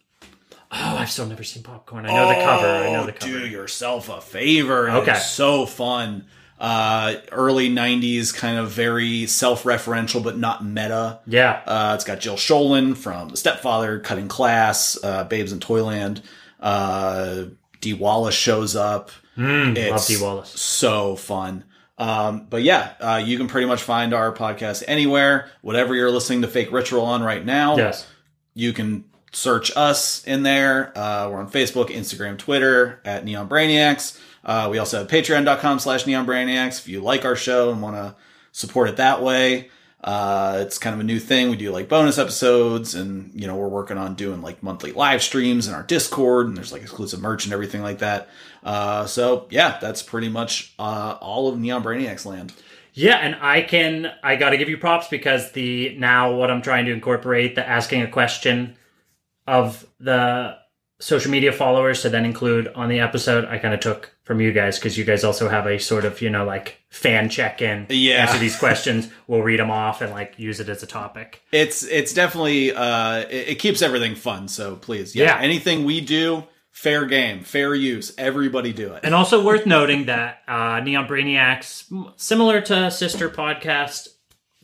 Oh, 0.70 0.96
I've 0.98 1.10
still 1.10 1.26
never 1.26 1.42
seen 1.42 1.64
popcorn. 1.64 2.06
I 2.06 2.14
know 2.14 2.28
the 2.28 2.34
cover. 2.44 2.66
I 2.66 2.92
know 2.92 3.06
the 3.06 3.12
cover. 3.12 3.32
Oh, 3.32 3.40
Do 3.40 3.46
yourself 3.46 4.08
a 4.08 4.20
favor. 4.20 4.88
Okay. 4.88 5.10
It's 5.10 5.28
so 5.30 5.66
fun. 5.66 6.26
Uh, 6.60 7.16
early 7.32 7.68
'90s, 7.68 8.32
kind 8.32 8.56
of 8.56 8.70
very 8.70 9.26
self-referential, 9.26 10.22
but 10.22 10.38
not 10.38 10.64
meta. 10.64 11.18
Yeah. 11.26 11.60
Uh, 11.66 11.92
it's 11.96 12.04
got 12.04 12.20
Jill 12.20 12.36
Schoelen 12.36 12.96
from 12.96 13.30
The 13.30 13.36
Stepfather, 13.36 13.98
Cutting 13.98 14.28
Class, 14.28 14.96
uh, 15.02 15.24
Babes 15.24 15.50
in 15.50 15.58
Toyland. 15.58 16.22
Uh, 16.62 17.44
Dee 17.80 17.94
Wallace 17.94 18.34
shows 18.34 18.76
up. 18.76 19.10
love 19.36 19.76
It's 19.76 20.06
Dee 20.06 20.22
Wallace. 20.22 20.48
So 20.60 21.16
fun. 21.16 21.64
Um, 21.98 22.46
but 22.48 22.62
yeah, 22.62 22.92
uh, 23.00 23.22
you 23.24 23.36
can 23.36 23.48
pretty 23.48 23.66
much 23.66 23.82
find 23.82 24.14
our 24.14 24.32
podcast 24.32 24.82
anywhere. 24.88 25.50
Whatever 25.60 25.94
you're 25.94 26.10
listening 26.10 26.42
to 26.42 26.48
Fake 26.48 26.72
Ritual 26.72 27.02
on 27.02 27.22
right 27.22 27.44
now, 27.44 27.76
Yes. 27.76 28.06
you 28.54 28.72
can 28.72 29.04
search 29.32 29.74
us 29.76 30.24
in 30.26 30.42
there. 30.42 30.92
Uh, 30.96 31.28
we're 31.30 31.38
on 31.38 31.50
Facebook, 31.50 31.88
Instagram, 31.90 32.38
Twitter 32.38 33.00
at 33.04 33.24
Neon 33.24 33.48
Brainiacs. 33.48 34.18
Uh, 34.44 34.68
we 34.70 34.78
also 34.78 34.98
have 34.98 35.08
patreon.com 35.08 35.78
slash 35.78 36.06
Neon 36.06 36.26
Brainiacs 36.26 36.80
if 36.80 36.88
you 36.88 37.00
like 37.00 37.24
our 37.24 37.36
show 37.36 37.70
and 37.70 37.80
want 37.82 37.96
to 37.96 38.14
support 38.52 38.88
it 38.88 38.96
that 38.96 39.22
way. 39.22 39.70
Uh, 40.02 40.58
it's 40.60 40.78
kind 40.78 40.94
of 40.94 41.00
a 41.00 41.04
new 41.04 41.20
thing. 41.20 41.48
We 41.48 41.56
do 41.56 41.70
like 41.70 41.88
bonus 41.88 42.18
episodes 42.18 42.94
and, 42.94 43.30
you 43.40 43.46
know, 43.46 43.54
we're 43.56 43.68
working 43.68 43.98
on 43.98 44.14
doing 44.14 44.42
like 44.42 44.62
monthly 44.62 44.92
live 44.92 45.22
streams 45.22 45.68
in 45.68 45.74
our 45.74 45.84
Discord 45.84 46.48
and 46.48 46.56
there's 46.56 46.72
like 46.72 46.82
exclusive 46.82 47.20
merch 47.20 47.44
and 47.44 47.52
everything 47.52 47.82
like 47.82 47.98
that. 47.98 48.28
Uh, 48.64 49.06
so 49.06 49.46
yeah, 49.50 49.78
that's 49.80 50.02
pretty 50.02 50.28
much, 50.28 50.74
uh, 50.78 51.16
all 51.20 51.48
of 51.48 51.58
Neon 51.58 51.84
Brainiacs 51.84 52.26
land. 52.26 52.52
Yeah, 52.94 53.16
and 53.16 53.36
I 53.40 53.62
can 53.62 54.12
I 54.22 54.36
got 54.36 54.50
to 54.50 54.58
give 54.58 54.68
you 54.68 54.76
props 54.76 55.08
because 55.08 55.52
the 55.52 55.96
now 55.98 56.34
what 56.34 56.50
I'm 56.50 56.60
trying 56.62 56.84
to 56.86 56.92
incorporate 56.92 57.54
the 57.54 57.66
asking 57.66 58.02
a 58.02 58.10
question 58.10 58.76
of 59.46 59.86
the 59.98 60.56
social 61.00 61.30
media 61.30 61.52
followers 61.52 62.02
to 62.02 62.10
then 62.10 62.24
include 62.24 62.68
on 62.68 62.88
the 62.88 63.00
episode 63.00 63.46
I 63.46 63.58
kind 63.58 63.72
of 63.72 63.80
took 63.80 64.11
from 64.24 64.40
you 64.40 64.52
guys 64.52 64.78
because 64.78 64.96
you 64.96 65.04
guys 65.04 65.24
also 65.24 65.48
have 65.48 65.66
a 65.66 65.78
sort 65.78 66.04
of 66.04 66.20
you 66.22 66.30
know 66.30 66.44
like 66.44 66.78
fan 66.90 67.28
check 67.28 67.60
in 67.62 67.86
Yeah. 67.88 68.22
answer 68.26 68.38
these 68.38 68.56
questions 68.56 69.08
we'll 69.26 69.42
read 69.42 69.58
them 69.60 69.70
off 69.70 70.00
and 70.00 70.12
like 70.12 70.38
use 70.38 70.60
it 70.60 70.68
as 70.68 70.82
a 70.82 70.86
topic 70.86 71.42
It's 71.52 71.82
it's 71.84 72.12
definitely 72.14 72.72
uh 72.74 73.20
it, 73.30 73.48
it 73.48 73.58
keeps 73.58 73.82
everything 73.82 74.14
fun. 74.14 74.48
So 74.48 74.76
please, 74.76 75.14
yeah, 75.16 75.24
Yeah. 75.36 75.40
anything 75.40 75.84
we 75.84 76.00
do, 76.00 76.44
fair 76.70 77.04
game, 77.06 77.42
fair 77.44 77.74
use. 77.74 78.12
Everybody 78.16 78.72
do 78.72 78.92
it. 78.94 79.00
And 79.04 79.14
also 79.14 79.42
worth 79.44 79.66
noting 79.66 80.06
that 80.06 80.38
uh, 80.48 80.80
Neon 80.80 81.06
Brainiacs, 81.08 81.84
similar 82.16 82.60
to 82.62 82.90
sister 82.90 83.28
podcast 83.28 84.08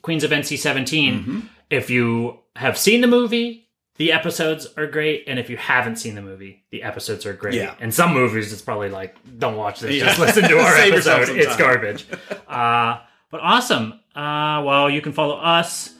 Queens 0.03 0.25
of 0.25 0.31
NC 0.31 0.57
17, 0.59 1.15
Mm-hmm. 1.15 1.41
if 1.71 1.91
you 1.91 2.39
have 2.57 2.79
seen 2.79 3.01
the 3.03 3.07
movie, 3.09 3.68
the 3.99 4.13
episodes 4.13 4.67
are 4.77 4.87
great, 4.87 5.25
and 5.27 5.39
if 5.39 5.51
you 5.51 5.57
haven't 5.57 5.97
seen 5.97 6.15
the 6.15 6.23
movie, 6.23 6.65
the 6.71 6.83
episodes 6.83 7.27
are 7.27 7.33
great. 7.33 7.55
Yeah. 7.55 7.75
And 7.81 7.93
some 7.93 8.15
movies, 8.15 8.53
it's 8.53 8.63
probably 8.63 8.89
like, 8.89 9.17
don't 9.39 9.57
watch 9.57 9.81
this, 9.81 9.95
Yeah. 9.95 10.07
just 10.07 10.19
listen 10.19 10.45
to 10.49 10.59
our 10.61 10.75
episode. 10.77 11.29
It's 11.31 11.57
garbage. 11.57 12.07
uh, 12.49 12.99
but 13.31 13.41
awesome. 13.43 13.95
Uh, 14.15 14.63
well, 14.65 14.89
you 14.89 15.01
can 15.03 15.13
follow 15.13 15.37
us 15.37 15.95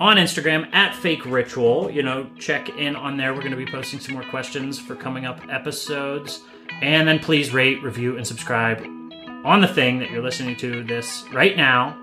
on 0.00 0.16
Instagram 0.16 0.72
at 0.74 0.94
Fake 0.94 1.24
Ritual. 1.26 1.90
You 1.90 2.02
know, 2.02 2.28
check 2.38 2.68
in 2.70 2.94
on 2.96 3.16
there. 3.16 3.32
We're 3.34 3.40
going 3.40 3.50
to 3.52 3.56
be 3.56 3.66
posting 3.66 3.98
some 4.00 4.14
more 4.14 4.24
questions 4.24 4.78
for 4.78 4.94
coming 4.94 5.24
up 5.26 5.40
episodes. 5.50 6.40
And 6.80 7.06
then 7.06 7.18
please 7.18 7.52
rate, 7.52 7.82
review, 7.82 8.16
and 8.16 8.26
subscribe 8.26 8.80
on 9.44 9.60
the 9.60 9.68
thing 9.68 9.98
that 9.98 10.10
you're 10.10 10.22
listening 10.22 10.56
to 10.56 10.84
this 10.84 11.24
right 11.32 11.56
now. 11.56 11.96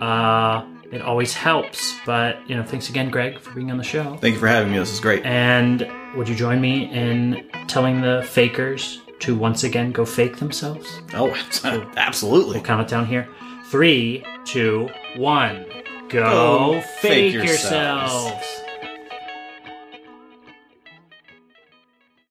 Uh, 0.00 0.66
it 0.92 1.02
always 1.02 1.34
helps. 1.34 1.94
But, 2.06 2.38
you 2.48 2.56
know, 2.56 2.62
thanks 2.62 2.88
again, 2.88 3.10
Greg, 3.10 3.38
for 3.40 3.52
being 3.52 3.70
on 3.70 3.78
the 3.78 3.84
show. 3.84 4.16
Thank 4.16 4.34
you 4.34 4.40
for 4.40 4.46
having 4.48 4.72
me. 4.72 4.78
This 4.78 4.92
is 4.92 5.00
great. 5.00 5.24
And 5.24 5.88
would 6.16 6.28
you 6.28 6.34
join 6.34 6.60
me 6.60 6.84
in 6.92 7.48
telling 7.68 8.00
the 8.00 8.22
fakers 8.28 9.00
to 9.20 9.36
once 9.36 9.64
again 9.64 9.92
go 9.92 10.04
fake 10.04 10.36
themselves? 10.36 11.00
Oh, 11.14 11.34
absolutely. 11.96 12.54
We'll 12.56 12.64
count 12.64 12.82
it 12.82 12.88
down 12.88 13.06
here. 13.06 13.28
Three, 13.70 14.24
two, 14.44 14.88
one. 15.16 15.66
Go, 16.08 16.74
Go 16.74 16.80
fake, 17.00 17.32
fake 17.32 17.34
yourselves. 17.34 18.12
yourselves. 18.12 18.62